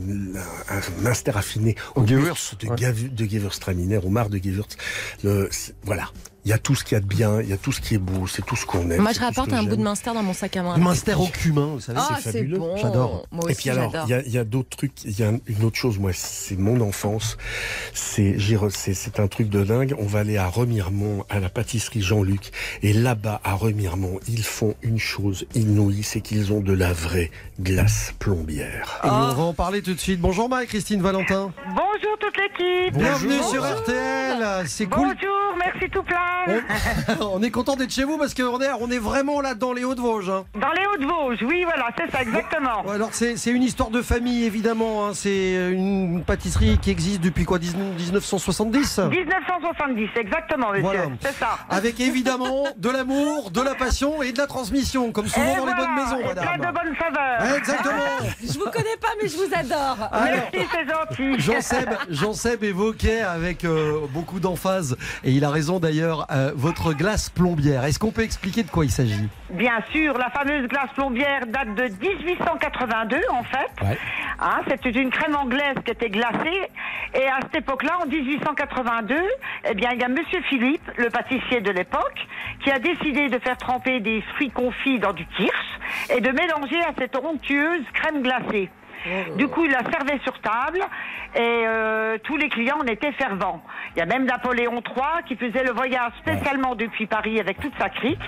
un, 0.69 1.13
affiné 1.35 1.77
au 1.95 2.07
Gewürz, 2.07 2.57
de, 2.61 2.69
ouais. 2.69 2.77
De 2.77 3.25
Gewürztraminer, 3.25 3.99
au 3.99 4.09
mar 4.09 4.29
de 4.29 4.39
Gewürz. 4.39 4.77
Le, 5.23 5.49
voilà. 5.85 6.11
Il 6.45 6.49
y 6.51 6.53
a 6.53 6.59
tout 6.59 6.75
ce 6.75 6.83
qu'il 6.83 6.97
y 6.97 6.99
a 6.99 7.01
de 7.01 7.07
bien, 7.07 7.41
il 7.41 7.49
y 7.49 7.53
a 7.53 7.57
tout 7.57 7.71
ce 7.71 7.81
qui 7.81 7.95
est 7.95 7.99
beau, 7.99 8.27
c'est 8.27 8.45
tout 8.45 8.57
ce 8.57 8.67
qu'on 8.67 8.91
aime. 8.91 9.01
Moi, 9.01 9.13
je 9.13 9.21
rapporte 9.21 9.53
un 9.53 9.63
bout 9.63 9.69
de 9.71 9.75
j'aime. 9.77 9.85
Munster 9.85 10.11
dans 10.13 10.25
mon 10.25 10.33
sac 10.35 10.57
à 10.57 10.63
main. 10.65 10.77
Minster 10.77 11.15
au 11.15 11.27
cumin, 11.29 11.67
vous 11.67 11.81
savez. 11.81 12.01
Ah, 12.03 12.19
c'est 12.21 12.33
fabuleux. 12.33 12.59
bon. 12.59 12.77
J'adore. 12.77 13.27
Moi 13.31 13.45
Et 13.51 13.55
puis 13.55 13.71
alors, 13.71 13.93
il 14.07 14.11
y 14.11 14.15
a, 14.15 14.23
il 14.23 14.33
y 14.33 14.39
a 14.39 14.45
d'autres 14.45 14.77
trucs. 14.77 15.05
Il 15.05 15.17
y 15.17 15.23
a 15.23 15.29
un- 15.29 15.39
une 15.47 15.63
autre 15.63 15.77
chose, 15.77 16.01
moi, 16.01 16.11
c'est 16.13 16.59
mon 16.59 16.81
enfance. 16.81 17.37
C'est 17.95 18.37
c'est 18.71 19.21
un 19.21 19.29
truc 19.29 19.51
de 19.51 19.63
dingue. 19.63 19.95
On 19.99 20.07
va 20.07 20.19
aller 20.21 20.37
à 20.37 20.49
Remiremont, 20.49 21.25
à 21.31 21.39
la 21.39 21.49
pâtisserie 21.49 22.03
Jean-Luc. 22.03 22.51
Et 22.83 22.93
là-bas, 22.93 23.41
à 23.45 23.55
Remiremont, 23.55 24.19
ils 24.27 24.43
font 24.43 24.75
une 24.83 24.99
chose 24.99 25.47
inouïe, 25.55 26.03
c'est 26.03 26.21
qu'ils 26.23 26.53
ont 26.53 26.61
de 26.61 26.73
la 26.73 26.93
vraie 26.93 27.31
glace 27.61 28.15
plombière. 28.19 29.01
Et 29.05 29.09
on 29.09 29.29
va 29.35 29.43
en 29.45 29.55
parler 29.55 29.81
tout 29.81 29.95
de 29.95 30.01
suite. 30.01 30.21
Bonjour 30.21 30.49
Marie-Christine 30.49 31.03
Valentin. 31.03 31.53
Bonjour 31.69 32.19
toute 32.19 32.37
l'équipe. 32.37 32.97
Bienvenue 32.99 33.41
sur 33.49 33.63
RTL. 33.65 34.67
C'est 34.67 34.87
cool. 34.87 35.15
Bonjour, 35.15 35.57
merci 35.57 35.89
tout 35.89 36.03
plein. 36.03 36.32
On, 37.21 37.25
on 37.39 37.43
est 37.43 37.51
content 37.51 37.77
d'être 37.77 37.93
chez 37.93 38.05
vous 38.05 38.19
parce 38.19 38.35
qu'on 38.35 38.61
est, 38.61 38.71
on 38.81 38.91
est 38.91 38.99
vraiment 38.99 39.41
là 39.41 39.55
dans 39.55 39.73
les 39.73 39.85
Hauts-de-Vosges. 39.85 40.31
hein. 40.31 40.45
Dans 40.55 40.73
les 40.73 40.85
Hauts-de-Vosges, 40.87 41.43
oui, 41.45 41.65
voilà, 41.65 41.87
c'est 41.97 42.11
ça, 42.11 42.23
exactement. 42.23 42.85
Ouais, 42.85 42.95
Alors 42.95 43.11
c'est 43.13 43.37
c'est 43.37 43.51
une 43.51 43.63
histoire 43.63 43.91
de 43.91 44.03
famille 44.03 44.45
évidemment. 44.45 45.07
hein. 45.07 45.11
C'est 45.15 45.71
une 45.73 46.23
pâtisserie 46.25 46.79
qui 46.79 46.91
existe 46.91 47.21
depuis 47.21 47.45
quoi 47.45 47.59
19 47.59 47.95
1970 47.97 48.99
1970, 49.11 50.09
exactement, 50.17 50.69
monsieur. 50.71 50.83
Voilà. 50.83 51.05
C'est 51.21 51.35
ça. 51.35 51.59
Avec 51.69 52.01
évidemment 52.01 52.65
de 52.77 52.91
l'amour, 52.91 53.51
de 53.51 53.61
la 53.61 53.75
passion 53.75 54.23
et 54.23 54.33
de 54.33 54.39
la 54.39 54.47
transmission, 54.47 55.13
comme 55.13 55.29
souvent 55.29 55.47
Et 55.55 55.57
dans 55.59 55.67
les 55.67 55.73
voilà, 55.73 55.87
bonnes 55.87 55.95
maisons, 55.95 56.21
et. 56.31 56.35
Plein 56.35 56.57
de 56.59 56.75
bonnes 56.75 56.97
saveurs. 56.99 57.57
Exactement. 57.57 57.93
Je 58.43 58.59
vous 58.59 58.71
connais 58.71 58.97
pas, 59.01 59.09
mais 59.23 59.29
je 59.29 59.37
vous 59.37 59.55
adore. 59.55 60.09
Alors, 60.13 60.41
Merci, 60.53 60.69
c'est 60.73 60.89
gentil. 60.89 61.41
Jean-Seb, 61.41 61.89
Jean-Seb 62.11 62.65
évoquait 62.65 63.21
avec 63.23 63.65
euh, 63.65 64.01
beaucoup 64.11 64.41
d'emphase, 64.41 64.97
et 65.25 65.31
il 65.33 65.45
a 65.45 65.51
raison 65.51 65.79
d'ailleurs, 65.79 66.22
euh, 66.31 66.53
votre 66.55 66.93
glace 66.93 67.31
plombière. 67.31 67.85
Est-ce 67.85 67.99
qu'on 67.99 68.13
peut 68.13 68.23
expliquer 68.23 68.63
de 68.63 68.71
quoi 68.71 68.85
il 68.85 68.91
s'agit? 68.91 69.29
Bien 69.51 69.81
sûr, 69.93 70.17
la 70.19 70.31
fameuse 70.31 70.69
glace 70.69 70.91
plombière 70.95 71.47
date 71.47 71.75
de 71.75 71.85
1882 71.85 73.17
en 73.31 73.43
fait. 73.43 73.85
Ouais. 73.85 73.99
Hein, 74.41 74.61
C'était 74.69 74.91
une 74.91 75.11
crème 75.11 75.37
anglaise 75.37 75.77
qui 75.85 75.91
était 75.93 76.11
glacée. 76.11 76.69
Et 77.15 77.27
à 77.27 77.41
cette 77.43 77.57
époque-là, 77.57 77.99
en 78.03 78.07
1882, 78.07 79.15
eh 79.69 79.75
bien, 79.75 79.91
il 79.93 80.01
y 80.01 80.05
a 80.05 80.09
Monsieur 80.09 80.41
Philippe, 80.49 80.83
le 80.97 81.11
pâtissier 81.11 81.61
de 81.61 81.71
l'époque, 81.71 82.27
qui 82.65 82.71
a 82.71 82.79
décidé 82.79 83.29
de 83.29 83.39
faire 83.39 83.57
tremper 83.59 84.01
des 84.01 84.23
fruits 84.35 84.51
confits 84.51 84.99
dans 84.99 85.13
du 85.13 85.27
kirsch 85.27 85.79
et 86.15 86.21
de 86.21 86.31
mélanger 86.31 86.81
à 86.83 86.93
cette 86.99 87.17
onctueuse 87.17 87.85
crème 87.95 88.23
glacée. 88.23 88.71
Du 89.37 89.49
coup, 89.49 89.65
il 89.65 89.71
la 89.71 89.83
servait 89.91 90.21
sur 90.23 90.39
table 90.41 90.81
et 91.35 91.41
euh, 91.67 92.19
tous 92.23 92.37
les 92.37 92.49
clients 92.49 92.79
en 92.81 92.87
étaient 92.87 93.13
fervents. 93.13 93.63
Il 93.95 93.99
y 93.99 94.03
a 94.03 94.07
même 94.07 94.25
Napoléon 94.27 94.75
III 94.87 95.25
qui 95.27 95.37
faisait 95.37 95.65
le 95.65 95.73
voyage 95.73 96.13
spécialement 96.21 96.75
depuis 96.75 97.07
Paris 97.07 97.41
avec 97.41 97.59
toute 97.61 97.73
sa 97.79 97.89
clique 97.89 98.21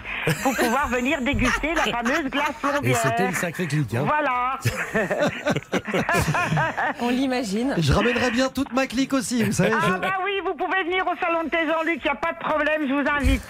pour 0.43 0.55
pouvoir 0.57 0.89
venir 0.89 1.21
déguster 1.23 1.75
la 1.75 1.83
fameuse 1.93 2.25
glace 2.31 2.51
Et 2.51 2.67
plombière. 2.69 2.97
c'était 2.97 3.27
une 3.27 3.35
sacrée 3.35 3.67
clique. 3.67 3.95
Hein. 3.95 4.05
Voilà. 4.07 4.59
On 7.01 7.09
l'imagine. 7.11 7.75
Je 7.79 7.93
ramènerai 7.93 8.31
bien 8.31 8.49
toute 8.49 8.73
ma 8.73 8.87
clique 8.87 9.13
aussi, 9.13 9.43
vous 9.45 9.53
savez. 9.53 9.75
Ah 9.75 9.85
je- 9.87 9.93
bah 10.01 10.15
oui, 10.25 10.34
vous 10.45 10.55
pouvez 10.55 10.83
venir 10.85 11.05
au 11.07 11.17
salon 11.25 11.45
de 11.45 11.49
thé 11.51 11.59
Jean-Luc, 11.67 12.01
il 12.01 12.05
n'y 12.05 12.11
a 12.11 12.15
pas 12.15 12.33
de 12.33 12.39
problème, 12.39 12.83
je 12.89 12.93
vous 12.93 13.09
invite. 13.09 13.43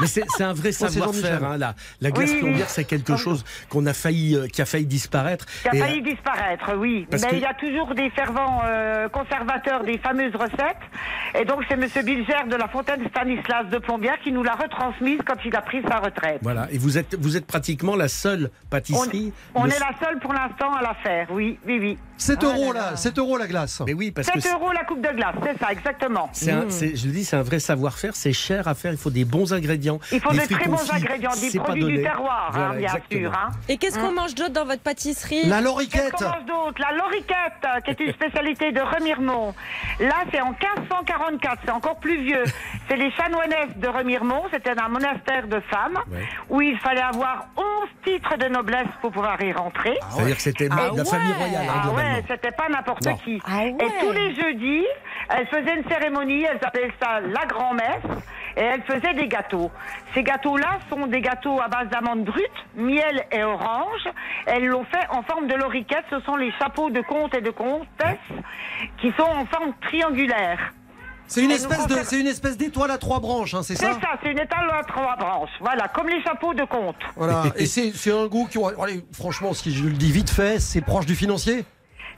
Mais 0.00 0.06
c'est 0.06 0.24
un 0.42 0.52
vrai 0.52 0.72
savoir-faire. 0.72 1.44
Hein, 1.44 1.56
la, 1.58 1.74
la 2.00 2.10
glace 2.10 2.30
Oui, 2.30 2.38
plombière, 2.40 2.68
c'est 2.70 2.84
quelque 2.84 3.16
chose 3.16 3.44
qu'on 3.68 3.84
a 3.86 3.92
failli, 3.92 4.34
euh, 4.36 4.46
qui 4.46 4.62
a 4.62 4.66
failli 4.66 4.86
disparaître. 4.86 5.46
Qui 5.62 5.68
a 5.68 5.74
Et, 5.74 5.78
failli 5.78 6.02
disparaître, 6.02 6.74
oui. 6.76 7.06
Mais 7.12 7.18
que- 7.20 7.34
il 7.34 7.40
y 7.40 7.44
a 7.46 7.54
toujours 7.54 7.94
des 7.94 8.10
fervents 8.10 8.62
euh, 8.64 9.08
conservateurs 9.08 9.84
des 9.84 9.98
fameuses 9.98 10.34
recettes. 10.34 10.76
Et 11.38 11.44
donc 11.44 11.62
c'est 11.68 11.76
Monsieur 11.76 12.02
Bilger 12.02 12.44
de 12.48 12.56
la 12.56 12.68
Fontaine 12.68 13.06
Stanislas 13.08 13.66
de 13.70 13.78
Plombière 13.78 14.18
qui 14.22 14.32
nous 14.32 14.42
l'a 14.42 14.54
retransmise 14.54 15.20
quand 15.26 15.36
il 15.44 15.54
a 15.56 15.62
pris 15.62 15.82
sa 15.88 15.98
retraite. 15.98 16.38
Voilà. 16.42 16.68
Et 16.70 16.78
vous 16.78 16.98
êtes, 16.98 17.14
vous 17.18 17.36
êtes 17.36 17.46
pratiquement 17.46 17.96
la 17.96 18.08
seule 18.08 18.50
On, 18.52 18.68
pâtisserie. 18.70 19.32
on 19.54 19.64
le- 19.64 19.70
est 19.72 19.78
la 19.80 19.92
seule 20.02 20.18
pour 20.20 20.32
l'instant 20.32 20.72
à 20.74 20.82
la 20.82 20.94
faire, 20.94 21.26
oui, 21.30 21.58
oui, 21.66 21.78
oui. 21.80 21.98
7 22.18 22.44
euros 22.44 22.72
là, 22.72 22.96
7 22.96 23.18
euros 23.18 23.38
la 23.38 23.46
glace. 23.46 23.80
Mais 23.86 23.94
oui, 23.94 24.10
parce 24.10 24.28
que 24.30 24.40
7 24.40 24.52
euros 24.52 24.72
la 24.72 24.84
coupe 24.84 25.00
de 25.00 25.14
glace, 25.16 25.34
c'est 25.42 25.58
ça, 25.58 25.72
exactement. 25.72 26.28
c'est 26.32 26.50
un- 26.52 26.68
c'est- 26.68 26.96
je 26.96 27.06
le 27.06 27.12
dis, 27.12 27.24
c'est 27.24 27.36
un 27.36 27.42
vrai 27.42 27.58
savoir-faire. 27.60 28.14
C'est 28.14 28.32
cher 28.32 28.66
à 28.68 28.74
faire. 28.74 28.92
Il 28.92 28.98
faut 28.98 29.10
des 29.10 29.24
bons 29.24 29.52
ingrédients. 29.52 29.98
Il 30.12 30.20
faut 30.20 30.30
Les 30.32 30.38
de 30.38 30.42
fruits 30.42 30.56
très 30.56 30.68
bons 30.68 30.76
confits, 30.76 30.96
ingrédients, 30.96 31.30
des 31.30 31.50
c'est 31.50 31.58
pas 31.58 31.64
produits 31.64 31.84
du 31.84 31.90
donné. 31.92 32.02
terroir, 32.02 32.46
hein, 32.48 32.52
Voilà, 32.54 32.74
bien 32.74 32.80
exactement. 32.88 33.20
sûr. 33.20 33.32
hein. 33.32 33.50
Et 33.68 33.76
qu'est-ce 33.76 33.98
qu'on 33.98 34.12
mange 34.12 34.34
d'autre 34.34 34.52
dans 34.52 34.64
votre 34.64 34.82
pâtisserie 34.82 35.44
La 35.46 35.56
Qu'est-ce 35.56 35.64
loriquette. 35.64 36.12
qu'on 36.12 36.24
mange 36.24 36.44
d'autre? 36.46 36.80
La 36.80 36.96
loriquette, 36.96 37.64
euh, 37.64 37.80
qui 37.80 37.90
est 37.92 38.00
une 38.00 38.12
spécialité 38.12 38.72
de 38.72 38.80
Remiremont. 38.80 39.54
Là, 40.00 40.14
c'est 40.32 40.40
en 40.40 40.52
1544, 40.52 41.62
c'est 41.64 41.70
encore 41.70 41.96
plus 42.00 42.22
vieux. 42.22 42.44
C'est 42.88 42.96
les 42.96 43.10
chanoinesses 43.12 43.76
de 43.76 43.88
Remiremont, 43.88 44.42
c'était 44.52 44.78
un 44.78 44.88
monastère 44.88 45.46
de 45.46 45.60
femmes, 45.70 45.98
Ouais. 46.10 46.26
où 46.50 46.60
il 46.60 46.78
fallait 46.78 47.00
avoir 47.02 47.46
11 47.56 47.88
titres 48.04 48.36
de 48.38 48.46
noblesse 48.48 48.86
pour 49.00 49.12
pouvoir 49.12 49.40
y 49.42 49.52
rentrer. 49.52 49.96
C'est-à-dire 50.10 50.36
que 50.36 50.42
c'était 50.42 50.68
Ah 50.70 50.90
la 50.94 51.04
famille 51.04 51.30
ouais. 51.32 51.36
royale, 51.36 51.66
hein, 51.68 51.72
Ah 51.76 51.82
globalement. 51.86 52.07
Ouais, 52.14 52.24
c'était 52.28 52.52
pas 52.52 52.68
n'importe 52.68 53.06
qui. 53.24 53.40
Ah 53.44 53.58
ouais. 53.58 53.76
Et 53.80 54.04
tous 54.04 54.12
les 54.12 54.34
jeudis, 54.34 54.84
elle 55.30 55.46
faisait 55.46 55.76
une 55.76 55.88
cérémonie, 55.88 56.44
elle 56.44 56.58
appelait 56.62 56.92
ça 57.00 57.20
la 57.20 57.46
grand-messe, 57.46 58.22
et 58.56 58.62
elle 58.62 58.82
faisait 58.82 59.14
des 59.14 59.28
gâteaux. 59.28 59.70
Ces 60.14 60.22
gâteaux-là 60.22 60.78
sont 60.90 61.06
des 61.06 61.20
gâteaux 61.20 61.60
à 61.60 61.68
base 61.68 61.88
d'amandes 61.88 62.24
brutes, 62.24 62.42
miel 62.76 63.24
et 63.32 63.42
orange. 63.42 64.08
Elles 64.46 64.66
l'ont 64.66 64.84
fait 64.84 65.06
en 65.10 65.22
forme 65.22 65.46
de 65.46 65.54
loriquette, 65.54 66.04
ce 66.10 66.20
sont 66.20 66.36
les 66.36 66.52
chapeaux 66.58 66.90
de 66.90 67.00
comte 67.02 67.34
et 67.34 67.40
de 67.40 67.50
comtesse 67.50 68.18
qui 69.00 69.12
sont 69.16 69.22
en 69.22 69.46
forme 69.46 69.72
triangulaire. 69.82 70.72
C'est 71.28 71.44
une 71.44 71.50
espèce 71.50 71.86
de, 71.86 71.94
c'est 72.04 72.20
une 72.20 72.26
espèce 72.26 72.56
d'étoile 72.56 72.90
à 72.90 72.96
trois 72.96 73.20
branches, 73.20 73.52
hein, 73.52 73.62
c'est 73.62 73.76
C'est 73.76 73.84
ça 73.84 73.92
ça, 74.00 74.18
c'est 74.22 74.30
une 74.32 74.38
étale 74.38 74.70
à 74.72 74.82
trois 74.82 75.14
branches. 75.16 75.50
Voilà, 75.60 75.86
comme 75.88 76.08
les 76.08 76.22
chapeaux 76.22 76.54
de 76.54 76.64
comte. 76.64 76.96
Voilà. 77.16 77.44
Et 77.56 77.66
c'est 77.66 77.92
c'est 77.94 78.10
un 78.10 78.26
goût 78.26 78.48
qui, 78.50 78.58
allez, 78.82 79.04
franchement, 79.12 79.52
si 79.52 79.72
je 79.72 79.84
le 79.84 79.92
dis 79.92 80.10
vite 80.10 80.30
fait, 80.30 80.58
c'est 80.58 80.80
proche 80.80 81.04
du 81.04 81.14
financier. 81.14 81.66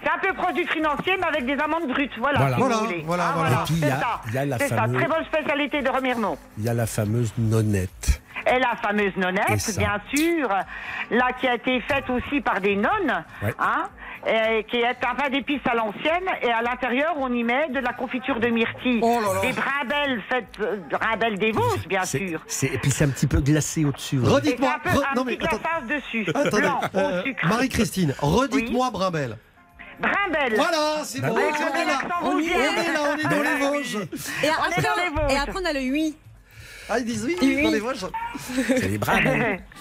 C'est 0.03 0.11
un 0.11 0.19
peu 0.19 0.33
produit 0.35 0.67
financier, 0.69 1.17
mais 1.19 1.27
avec 1.27 1.45
des 1.47 1.59
amandes 1.63 1.87
brutes. 1.89 2.13
Voilà, 2.19 2.39
Voilà. 2.39 2.57
si 2.57 2.63
vous 2.63 2.69
Voilà, 2.69 2.83
voulez. 2.87 3.03
voilà, 3.07 3.25
Ah, 3.29 3.33
voilà. 3.37 3.51
Et 3.51 3.65
puis, 3.67 3.75
il 3.75 3.79
y 3.79 3.81
c'est 3.81 3.93
a- 3.93 4.01
ça. 4.01 4.21
il 4.29 4.35
y 4.35 4.39
a 4.39 4.45
la 4.47 4.59
C'est 4.59 4.69
ça, 4.69 4.77
fameuse- 4.77 4.97
très 5.01 5.09
bonne 5.09 5.25
spécialité 5.27 5.83
de 5.83 5.89
Remiremont. 5.91 6.39
Il 6.59 6.65
y 6.65 6.69
a 6.69 6.75
la 6.75 6.87
fameuse 6.87 7.33
nonnette. 7.37 8.23
Et 8.47 8.59
la 8.59 8.75
fameuse 8.83 9.13
C'est 9.15 9.21
nonnette, 9.21 9.61
ça. 9.61 9.79
bien 9.79 10.01
sûr, 10.15 10.49
là 11.11 11.27
qui 11.39 11.47
a 11.47 11.55
été 11.57 11.81
faite 11.83 12.09
aussi 12.09 12.41
par 12.41 12.61
des 12.63 12.75
nonnes, 12.75 13.23
Ouais. 13.43 13.53
hein, 13.59 13.91
et 14.27 14.65
qui 14.65 14.79
est 14.79 14.87
un 14.87 15.15
pain 15.15 15.29
d'épices 15.29 15.61
à 15.71 15.75
l'ancienne, 15.75 16.25
et 16.41 16.51
à 16.51 16.63
l'intérieur 16.63 17.15
on 17.19 17.31
y 17.33 17.45
met 17.45 17.69
de 17.69 17.81
la 17.81 17.93
confiture 17.93 18.41
de 18.41 18.49
myrtille, 18.49 19.01
Oh 19.03 19.21
là 19.21 19.35
là. 19.35 19.41
des 19.43 19.53
brimbelles 19.53 20.23
faites, 20.31 20.47
euh, 20.61 20.77
brimbelles 20.91 21.39
des 21.39 21.53
Vosges, 21.53 21.87
bien 21.87 22.03
C'est- 22.05 22.27
sûr. 22.27 22.41
c'est- 22.47 22.69
Et 22.69 22.79
puis 22.79 22.91
c'est 22.91 23.05
un 23.05 23.11
petit 23.11 23.27
peu 23.27 23.41
glacé 23.43 23.85
au-dessus. 23.85 24.17
Et 24.17 24.25
c'est 24.25 24.31
Redites-moi. 24.31 24.75
un 24.75 24.79
peu 24.79 24.89
re- 24.99 25.03
un 25.11 25.15
non, 25.15 25.25
petit 25.27 25.39
mais 25.39 25.45
attends- 25.47 25.57
glaçage 25.59 25.89
dessus, 26.03 26.27
attendez, 26.31 26.63
blanc, 26.63 26.81
euh, 26.95 27.21
au 27.21 27.23
sucre. 27.25 27.47
Marie-Christine, 27.47 28.15
redites-moi 28.21 28.91
Brimbelle. 28.91 29.37
Voilà, 30.57 31.03
c'est 31.05 31.21
Bah 31.21 31.29
bon. 31.29 31.35
on 31.37 31.39
est 31.39 31.85
là. 31.85 31.99
On 32.23 32.39
est, 32.39 32.43
vosgien. 32.43 32.57
on 32.59 32.81
est 32.81 32.93
là, 32.93 33.01
on 33.05 33.17
est 33.19 33.23
dans 33.37 33.43
les 33.43 33.59
Vosges. 33.59 33.97
Et 34.43 34.47
est 34.47 34.51
après, 34.51 34.83
dans 34.83 34.97
les 34.97 35.11
Vosges. 35.11 35.33
et 35.33 35.37
après, 35.37 35.61
on 35.61 35.65
a 35.65 35.73
le 35.73 35.81
8. 35.81 36.17
Ah, 36.91 36.99
ils 36.99 37.05
disent 37.05 37.25
oui, 37.25 37.37
Oui. 37.41 37.63
dans 37.63 37.71
les 37.71 37.79
Vosges. 37.79 38.07
C'est 38.67 38.89
les 38.89 38.99
bras. 38.99 39.15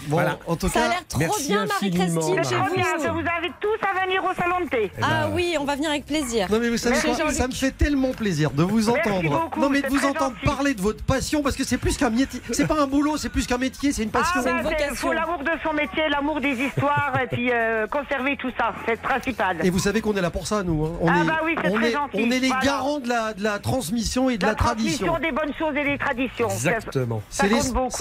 Bon, 0.08 0.16
Voilà. 0.16 0.40
en 0.48 0.56
tout 0.56 0.70
Ça 0.70 0.80
a 0.80 0.84
cas, 0.84 0.90
l'air 0.90 1.08
trop 1.10 1.20
merci 1.20 1.48
bien, 1.50 1.64
infiniment, 1.64 2.06
Marie-Christine, 2.06 2.44
chez 2.46 2.74
bien, 2.76 2.86
je 3.04 3.08
vous. 3.10 3.14
vous 3.16 3.20
invite 3.38 3.54
tous 3.60 3.86
à 3.86 4.06
venir 4.06 4.24
au 4.24 4.34
salon 4.34 4.64
de 4.64 4.70
thé. 4.70 4.90
Eh 4.98 5.02
Ah 5.02 5.26
ben, 5.28 5.32
oui, 5.36 5.58
on 5.60 5.66
va 5.66 5.76
venir 5.76 5.90
avec 5.90 6.06
plaisir. 6.06 6.48
Non 6.50 6.58
mais 6.60 6.70
vous 6.70 6.78
savez 6.78 6.96
quoi. 7.00 7.32
Ça 7.34 7.48
me 7.48 7.52
fait 7.54 7.72
tellement 7.72 8.12
plaisir 8.12 8.52
de 8.52 8.64
vous 8.64 8.78
Merci 8.88 8.90
entendre. 9.10 9.30
beaucoup, 9.30 9.60
non 9.60 9.70
mais 9.70 9.82
de 9.82 9.88
c'est 9.88 9.94
vous 9.94 10.06
entendre 10.06 10.36
gentil. 10.36 10.46
parler 10.46 10.74
de 10.74 10.82
votre 10.82 11.04
passion 11.04 11.42
parce 11.44 11.58
que 11.58 11.66
c'est 11.66 11.78
plus 11.78 11.98
qu'un 11.98 12.10
métier. 12.12 12.40
C'est 12.54 12.66
pas 12.68 12.82
un 12.82 12.88
boulot, 12.88 13.18
c'est 13.18 13.28
plus 13.30 13.46
qu'un 13.46 13.58
métier, 13.58 13.92
c'est 13.92 14.04
une 14.04 14.10
passion. 14.10 14.36
Ah, 14.38 14.42
C'est 14.44 14.52
une 14.52 14.58
ben, 14.58 14.64
vocation. 14.64 14.96
faut 14.96 15.12
l'amour 15.14 15.40
de 15.40 15.52
son 15.64 15.74
métier, 15.74 16.04
l'amour 16.10 16.40
des 16.40 16.54
histoires, 16.54 17.14
et 17.22 17.28
puis 17.28 17.50
euh, 17.52 17.86
conserver 17.88 18.38
tout 18.38 18.52
ça, 18.58 18.74
c'est 18.86 18.92
le 18.94 18.98
principal. 18.98 19.58
Et 19.64 19.70
vous 19.70 19.80
savez 19.80 20.00
qu'on 20.00 20.14
est 20.16 20.22
là 20.22 20.30
pour 20.32 20.48
ça, 20.48 20.64
nous. 20.64 20.86
hein. 20.86 20.92
On 21.02 21.10
Ah 21.10 21.22
est, 21.22 21.26
bah 21.26 21.40
oui, 21.44 21.56
c'est 21.62 21.70
on 21.70 21.76
très 21.76 21.90
est, 21.90 21.92
gentil. 21.92 22.18
on 22.24 22.32
est 22.32 22.40
les 22.40 22.48
Voilà. 22.48 22.64
garants 22.64 23.00
de 23.00 23.10
la, 23.10 23.34
de 23.34 23.44
la 23.44 23.60
transmission 23.60 24.30
et 24.30 24.38
de 24.38 24.46
la, 24.46 24.56
tradition. 24.56 25.08
transmission 25.08 25.20
des 25.20 25.36
bonnes 25.36 25.54
choses 25.60 25.76
et 25.76 25.84
des 25.84 25.98
traditions. 25.98 26.50
Exactement. 26.50 26.99
C'est 27.30 27.48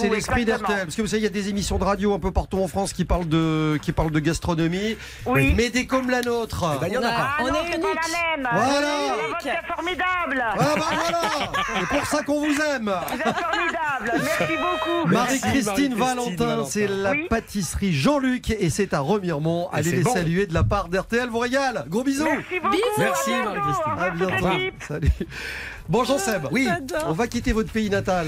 l'esprit 0.09 0.45
d'RTL. 0.45 0.83
Parce 0.83 0.95
que 0.95 1.01
vous 1.01 1.07
savez, 1.07 1.21
il 1.21 1.23
y 1.23 1.27
a 1.27 1.29
des 1.29 1.49
émissions 1.49 1.77
de 1.77 1.83
radio 1.83 2.13
un 2.13 2.19
peu 2.19 2.31
partout 2.31 2.59
en 2.59 2.67
France 2.67 2.93
qui 2.93 3.05
parlent 3.05 3.27
de, 3.27 3.77
qui 3.81 3.91
parlent 3.91 4.11
de 4.11 4.19
gastronomie. 4.19 4.97
Oui. 5.25 5.53
Mais 5.55 5.69
des 5.69 5.85
comme 5.85 6.09
la 6.09 6.21
nôtre. 6.21 6.65
Eh 6.75 6.79
ben, 6.81 6.87
il 6.87 6.93
y 6.93 6.97
en 6.97 7.03
a 7.03 7.05
On 7.05 7.09
a- 7.09 7.11
pas. 7.11 7.27
Ah 7.37 7.41
On 7.43 7.47
est 7.47 7.51
c'est 7.71 7.79
pas 7.79 7.87
unique. 7.87 7.99
la 8.11 8.37
même. 8.37 8.49
Voilà. 8.51 8.97
C'est 9.41 9.73
formidable. 9.73 10.43
Ah 10.43 10.55
bah 10.57 10.75
voilà 10.77 11.51
C'est 11.79 11.97
pour 11.97 12.05
ça 12.07 12.23
qu'on 12.23 12.39
vous 12.39 12.61
aime 12.61 12.91
Vous 13.09 13.15
êtes 13.15 13.37
formidable. 13.37 14.23
Merci 14.23 14.53
beaucoup. 14.57 15.07
Marie-Christine 15.07 15.49
Marie-Christine 15.65 15.93
Valentin, 15.95 16.45
Valentin. 16.45 16.69
c'est 16.69 16.87
la 16.87 17.11
Oui. 17.11 17.27
pâtisserie 17.29 17.93
Jean-Luc 17.93 18.49
et 18.51 18.69
c'est 18.69 18.93
à 18.93 18.99
Remiremont. 18.99 19.69
Et 19.73 19.77
Allez 19.77 19.91
les 19.91 20.03
bon. 20.03 20.13
saluer 20.13 20.45
de 20.47 20.53
la 20.53 20.63
part 20.63 20.89
d'RTL 20.89 21.29
vous 21.29 21.39
régale. 21.39 21.85
Gros 21.87 22.03
bisous. 22.03 22.25
Merci 22.25 22.59
beaucoup. 22.59 22.75
Bisous. 22.75 22.83
Merci. 22.97 23.29
Marie-Christine. 23.31 23.93
À 23.99 24.09
bientôt. 24.09 24.47
Salut. 24.87 25.11
Bon 25.87 26.03
Jean-Seb, 26.03 26.47
Oui. 26.51 26.65
J'adore. 26.67 27.05
on 27.09 27.13
va 27.13 27.27
quitter 27.27 27.51
votre 27.51 27.71
pays 27.71 27.89
natal. 27.89 28.27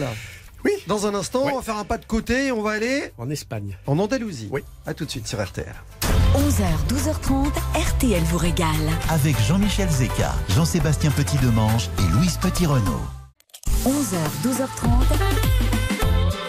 Oui. 0.64 0.72
Dans 0.88 1.08
un 1.08 1.16
instant, 1.16 1.46
Ouais. 1.46 1.52
on 1.54 1.58
va 1.58 1.62
faire 1.64 1.78
un 1.78 1.84
pas 1.86 1.98
de 1.98 2.06
côté 2.06 2.48
et 2.48 2.52
on 2.52 2.62
va 2.62 2.72
aller 2.72 3.12
En 3.18 3.30
Espagne. 3.30 3.78
en 3.88 3.98
Andalousie. 4.00 4.50
Oui. 4.52 4.62
À 4.86 4.94
tout 4.94 5.06
de 5.06 5.10
suite 5.12 5.28
sur 5.28 5.42
RTL. 5.44 5.74
11h, 6.36 6.64
12h30, 6.88 7.52
RTL 7.76 8.24
vous 8.24 8.38
régale. 8.38 8.68
Avec 9.10 9.40
Jean-Michel 9.42 9.90
Zeka, 9.90 10.34
Jean-Sébastien 10.50 11.12
Petit-Demange 11.12 11.90
et 12.00 12.12
Louise 12.14 12.38
Petit-Renault. 12.38 13.02
11h, 13.86 14.18
12h30, 14.44 14.88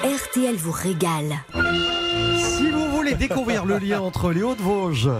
RTL 0.04 0.56
vous 0.56 0.72
régale. 0.72 1.36
Si 2.56 2.70
vous 2.70 2.90
voulez 2.90 3.14
découvrir 3.14 3.64
le 3.64 3.78
lien 3.78 4.00
entre 4.00 4.32
les 4.32 4.42
Hauts-de-Vosges 4.42 5.10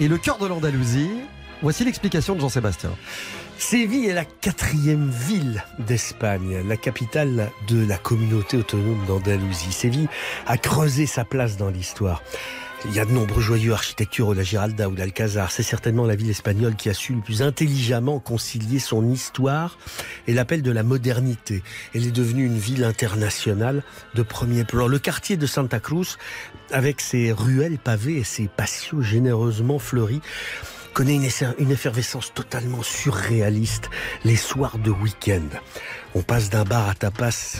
et 0.00 0.08
le 0.08 0.18
cœur 0.18 0.38
de 0.38 0.46
l'Andalousie, 0.46 1.10
voici 1.62 1.84
l'explication 1.84 2.34
de 2.34 2.40
Jean-Sébastien. 2.40 2.90
Séville 3.62 4.06
est 4.06 4.12
la 4.12 4.24
quatrième 4.24 5.08
ville 5.08 5.62
d'Espagne, 5.78 6.62
la 6.66 6.76
capitale 6.76 7.48
de 7.68 7.86
la 7.86 7.96
communauté 7.96 8.56
autonome 8.56 9.06
d'Andalousie. 9.06 9.72
Séville 9.72 10.08
a 10.46 10.58
creusé 10.58 11.06
sa 11.06 11.24
place 11.24 11.56
dans 11.56 11.70
l'histoire. 11.70 12.22
Il 12.84 12.92
y 12.92 12.98
a 12.98 13.04
de 13.04 13.12
nombreux 13.12 13.40
joyeux 13.40 13.72
architecturaux, 13.72 14.34
la 14.34 14.42
Giralda 14.42 14.88
ou 14.88 14.96
l'Alcazar. 14.96 15.52
C'est 15.52 15.62
certainement 15.62 16.04
la 16.04 16.16
ville 16.16 16.28
espagnole 16.28 16.74
qui 16.74 16.90
a 16.90 16.94
su 16.94 17.14
le 17.14 17.20
plus 17.20 17.40
intelligemment 17.40 18.18
concilier 18.18 18.80
son 18.80 19.08
histoire 19.08 19.78
et 20.26 20.34
l'appel 20.34 20.62
de 20.62 20.72
la 20.72 20.82
modernité. 20.82 21.62
Elle 21.94 22.08
est 22.08 22.10
devenue 22.10 22.44
une 22.44 22.58
ville 22.58 22.82
internationale 22.82 23.84
de 24.14 24.22
premier 24.22 24.64
plan. 24.64 24.88
Le 24.88 24.98
quartier 24.98 25.36
de 25.36 25.46
Santa 25.46 25.78
Cruz, 25.78 26.18
avec 26.72 27.00
ses 27.00 27.30
ruelles 27.30 27.78
pavées 27.78 28.16
et 28.16 28.24
ses 28.24 28.48
patios 28.48 29.02
généreusement 29.02 29.78
fleuris, 29.78 30.20
connaît 30.92 31.14
une, 31.14 31.24
effer- 31.24 31.54
une 31.58 31.70
effervescence 31.70 32.32
totalement 32.34 32.82
surréaliste 32.82 33.90
les 34.24 34.36
soirs 34.36 34.78
de 34.78 34.90
week-end. 34.90 35.48
On 36.14 36.22
passe 36.22 36.50
d'un 36.50 36.64
bar 36.64 36.88
à 36.88 36.94
tapas 36.94 37.56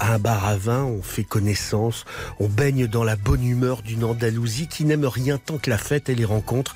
à 0.00 0.14
un 0.14 0.18
bar 0.18 0.46
à 0.46 0.56
vin, 0.56 0.84
on 0.84 1.02
fait 1.02 1.24
connaissance, 1.24 2.04
on 2.38 2.48
baigne 2.48 2.86
dans 2.86 3.04
la 3.04 3.16
bonne 3.16 3.44
humeur 3.44 3.82
d'une 3.82 4.04
Andalousie 4.04 4.68
qui 4.68 4.84
n'aime 4.84 5.06
rien 5.06 5.38
tant 5.38 5.58
que 5.58 5.70
la 5.70 5.78
fête 5.78 6.08
et 6.08 6.14
les 6.14 6.24
rencontres, 6.24 6.74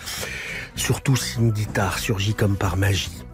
surtout 0.77 1.17
si 1.17 1.39
une 1.39 1.51
guitare 1.51 1.99
surgit 1.99 2.35
comme 2.35 2.57
par 2.57 2.77
magie. 2.77 3.25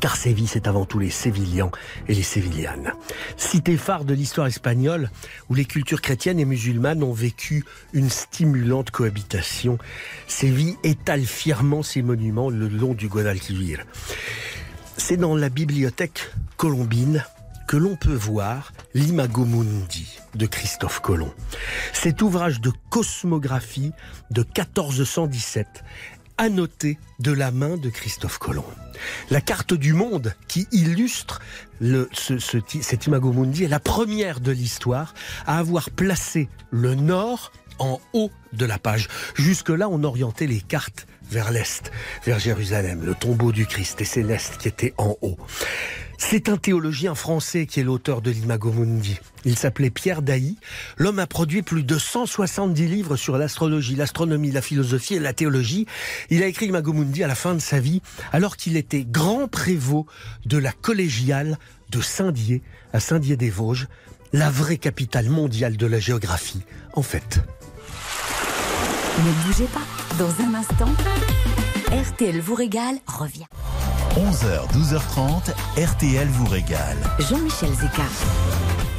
Car 0.00 0.16
Séville, 0.16 0.48
c'est 0.48 0.68
avant 0.68 0.84
tout 0.84 0.98
les 0.98 1.10
Sévillans 1.10 1.70
et 2.08 2.14
les 2.14 2.22
Sévillanes. 2.22 2.92
Cité 3.36 3.76
phare 3.76 4.04
de 4.04 4.14
l'histoire 4.14 4.46
espagnole, 4.46 5.10
où 5.48 5.54
les 5.54 5.64
cultures 5.64 6.02
chrétiennes 6.02 6.38
et 6.38 6.44
musulmanes 6.44 7.02
ont 7.02 7.12
vécu 7.12 7.64
une 7.92 8.10
stimulante 8.10 8.90
cohabitation, 8.90 9.78
Séville 10.26 10.76
étale 10.84 11.24
fièrement 11.24 11.82
ses 11.82 12.02
monuments 12.02 12.50
le 12.50 12.68
long 12.68 12.94
du 12.94 13.08
Guadalquivir. 13.08 13.84
C'est 14.96 15.16
dans 15.16 15.36
la 15.36 15.48
bibliothèque 15.48 16.30
colombine 16.56 17.24
que 17.66 17.76
l'on 17.76 17.96
peut 17.96 18.14
voir 18.14 18.72
l'Imago 18.94 19.44
Mundi 19.44 20.18
de 20.34 20.46
Christophe 20.46 21.00
Colomb. 21.00 21.32
Cet 21.92 22.22
ouvrage 22.22 22.60
de 22.60 22.70
cosmographie 22.90 23.92
de 24.30 24.42
1417 24.42 25.66
annoté 26.38 26.98
de 27.20 27.32
la 27.32 27.50
main 27.50 27.76
de 27.76 27.90
Christophe 27.90 28.38
Colomb. 28.38 28.64
La 29.30 29.40
carte 29.40 29.74
du 29.74 29.92
monde 29.92 30.34
qui 30.48 30.66
illustre 30.72 31.40
cet 31.80 33.06
Imago 33.06 33.32
Mundi 33.32 33.64
est 33.64 33.68
la 33.68 33.80
première 33.80 34.40
de 34.40 34.52
l'histoire 34.52 35.14
à 35.46 35.58
avoir 35.58 35.90
placé 35.90 36.48
le 36.70 36.94
nord 36.94 37.52
en 37.78 38.00
haut 38.12 38.30
de 38.52 38.64
la 38.64 38.78
page. 38.78 39.08
Jusque-là, 39.34 39.88
on 39.88 40.04
orientait 40.04 40.46
les 40.46 40.60
cartes 40.60 41.06
vers 41.30 41.50
l'est, 41.50 41.90
vers 42.24 42.38
Jérusalem, 42.38 43.02
le 43.04 43.14
tombeau 43.14 43.52
du 43.52 43.66
Christ, 43.66 44.00
et 44.00 44.04
c'est 44.04 44.22
l'est 44.22 44.56
qui 44.58 44.68
était 44.68 44.94
en 44.98 45.16
haut. 45.22 45.36
C'est 46.18 46.48
un 46.48 46.56
théologien 46.56 47.14
français 47.14 47.66
qui 47.66 47.80
est 47.80 47.82
l'auteur 47.82 48.22
de 48.22 48.30
l'Imago 48.30 48.72
Mundi. 48.72 49.18
Il 49.44 49.58
s'appelait 49.58 49.90
Pierre 49.90 50.22
Dailly. 50.22 50.56
L'homme 50.96 51.18
a 51.18 51.26
produit 51.26 51.62
plus 51.62 51.82
de 51.82 51.98
170 51.98 52.86
livres 52.86 53.16
sur 53.16 53.36
l'astrologie, 53.36 53.94
l'astronomie, 53.94 54.50
la 54.50 54.62
philosophie 54.62 55.16
et 55.16 55.18
la 55.18 55.32
théologie. 55.32 55.86
Il 56.30 56.42
a 56.42 56.46
écrit 56.46 56.66
l'Imago 56.66 56.92
Mundi 56.92 57.22
à 57.22 57.26
la 57.26 57.34
fin 57.34 57.54
de 57.54 57.58
sa 57.58 57.80
vie, 57.80 58.00
alors 58.32 58.56
qu'il 58.56 58.76
était 58.76 59.04
grand 59.04 59.48
prévôt 59.48 60.06
de 60.46 60.56
la 60.56 60.72
collégiale 60.72 61.58
de 61.90 62.00
Saint-Dié, 62.00 62.62
à 62.92 63.00
Saint-Dié-des-Vosges, 63.00 63.88
la 64.32 64.50
vraie 64.50 64.78
capitale 64.78 65.28
mondiale 65.28 65.76
de 65.76 65.86
la 65.86 66.00
géographie, 66.00 66.62
en 66.94 67.02
fait. 67.02 67.40
Ne 69.18 69.46
bougez 69.46 69.66
pas. 69.66 69.93
Dans 70.18 70.30
un 70.44 70.54
instant, 70.54 70.92
RTL 71.90 72.40
vous 72.40 72.54
régale 72.54 72.96
revient. 73.06 73.46
11h, 74.16 74.70
12h30, 74.72 75.50
RTL 75.76 76.28
vous 76.28 76.46
régale. 76.46 76.98
Jean-Michel 77.18 77.70
Zeka. 77.70 78.04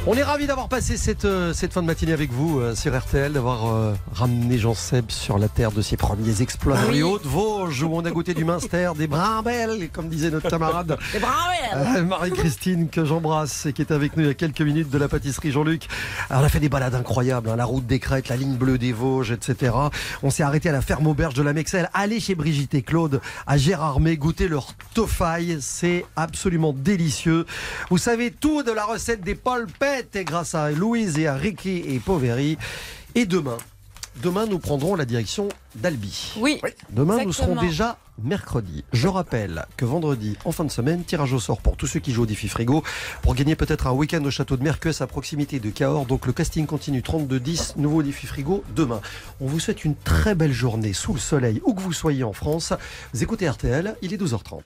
On 0.08 0.14
est 0.14 0.22
ravis 0.22 0.46
d'avoir 0.46 0.68
passé 0.68 0.96
cette, 0.96 1.24
euh, 1.24 1.52
cette 1.52 1.72
fin 1.72 1.82
de 1.82 1.88
matinée 1.88 2.12
avec 2.12 2.30
vous 2.30 2.60
euh, 2.60 2.76
sur 2.76 2.96
RTL, 2.96 3.32
d'avoir 3.32 3.66
euh, 3.66 3.92
ramené 4.12 4.56
Jean 4.56 4.72
Seb 4.72 5.10
sur 5.10 5.36
la 5.36 5.48
terre 5.48 5.72
de 5.72 5.82
ses 5.82 5.96
premiers 5.96 6.42
exploits 6.42 6.80
dans 6.80 6.92
les 6.92 7.02
Hautes-Vosges, 7.02 7.82
où 7.82 7.90
on 7.92 8.04
a 8.04 8.12
goûté 8.12 8.32
du 8.32 8.44
Minster, 8.44 8.92
des 8.96 9.08
brimbelles, 9.08 9.88
comme 9.92 10.08
disait 10.08 10.30
notre 10.30 10.48
camarade 10.48 10.96
euh, 11.74 12.04
Marie-Christine, 12.04 12.88
que 12.88 13.04
j'embrasse 13.04 13.66
et 13.66 13.72
qui 13.72 13.82
est 13.82 13.90
avec 13.90 14.16
nous 14.16 14.22
il 14.22 14.26
y 14.28 14.30
a 14.30 14.34
quelques 14.34 14.60
minutes 14.60 14.90
de 14.90 14.98
la 14.98 15.08
pâtisserie 15.08 15.50
Jean-Luc. 15.50 15.88
Alors, 16.30 16.42
on 16.42 16.46
a 16.46 16.50
fait 16.50 16.60
des 16.60 16.68
balades 16.68 16.94
incroyables, 16.94 17.50
hein, 17.50 17.56
la 17.56 17.64
route 17.64 17.86
des 17.86 17.98
Crêtes, 17.98 18.28
la 18.28 18.36
ligne 18.36 18.54
bleue 18.54 18.78
des 18.78 18.92
Vosges, 18.92 19.32
etc. 19.32 19.74
On 20.22 20.30
s'est 20.30 20.44
arrêté 20.44 20.68
à 20.68 20.72
la 20.72 20.82
ferme 20.82 21.08
auberge 21.08 21.34
de 21.34 21.42
la 21.42 21.52
Mexelle. 21.52 21.90
Allez 21.94 22.20
chez 22.20 22.36
Brigitte 22.36 22.74
et 22.74 22.82
Claude 22.82 23.20
à 23.48 23.56
Gérardmer, 23.56 24.16
goûter 24.16 24.46
leur 24.46 24.68
tofaille, 24.94 25.58
c'est 25.60 26.04
absolument 26.14 26.72
délicieux. 26.72 27.44
Vous 27.90 27.98
savez 27.98 28.30
tout 28.30 28.62
de 28.62 28.70
la 28.70 28.84
recette 28.84 29.22
des 29.22 29.34
et 30.14 30.24
grâce 30.24 30.54
à 30.54 30.70
Louise 30.70 31.18
et 31.18 31.26
à 31.26 31.36
Ricky 31.36 31.82
et 31.86 31.98
Poveri. 32.00 32.58
Et 33.14 33.24
demain, 33.24 33.56
demain 34.22 34.46
nous 34.46 34.58
prendrons 34.58 34.94
la 34.94 35.06
direction 35.06 35.48
d'Albi. 35.74 36.34
Oui. 36.38 36.60
Demain, 36.90 37.24
nous 37.24 37.32
serons 37.32 37.58
déjà 37.58 37.96
mercredi. 38.22 38.84
Je 38.92 39.08
rappelle 39.08 39.64
que 39.78 39.86
vendredi, 39.86 40.36
en 40.44 40.52
fin 40.52 40.64
de 40.64 40.70
semaine, 40.70 41.02
tirage 41.02 41.32
au 41.32 41.40
sort 41.40 41.62
pour 41.62 41.78
tous 41.78 41.86
ceux 41.86 42.00
qui 42.00 42.12
jouent 42.12 42.24
au 42.24 42.26
défi 42.26 42.48
frigo 42.48 42.82
pour 43.22 43.34
gagner 43.34 43.56
peut-être 43.56 43.86
un 43.86 43.92
week-end 43.92 44.22
au 44.24 44.30
château 44.30 44.58
de 44.58 44.62
Mercus 44.62 45.00
à 45.00 45.06
proximité 45.06 45.60
de 45.60 45.70
Cahors. 45.70 46.04
Donc 46.04 46.26
le 46.26 46.34
casting 46.34 46.66
continue 46.66 47.00
32-10, 47.00 47.78
nouveau 47.78 48.02
défi 48.02 48.26
frigo 48.26 48.64
demain. 48.74 49.00
On 49.40 49.46
vous 49.46 49.60
souhaite 49.60 49.84
une 49.84 49.96
très 49.96 50.34
belle 50.34 50.52
journée 50.52 50.92
sous 50.92 51.14
le 51.14 51.20
soleil, 51.20 51.62
où 51.64 51.72
que 51.72 51.80
vous 51.80 51.94
soyez 51.94 52.22
en 52.22 52.34
France. 52.34 52.74
Vous 53.14 53.22
écoutez 53.22 53.48
RTL, 53.48 53.96
il 54.02 54.12
est 54.12 54.22
12h30. 54.22 54.60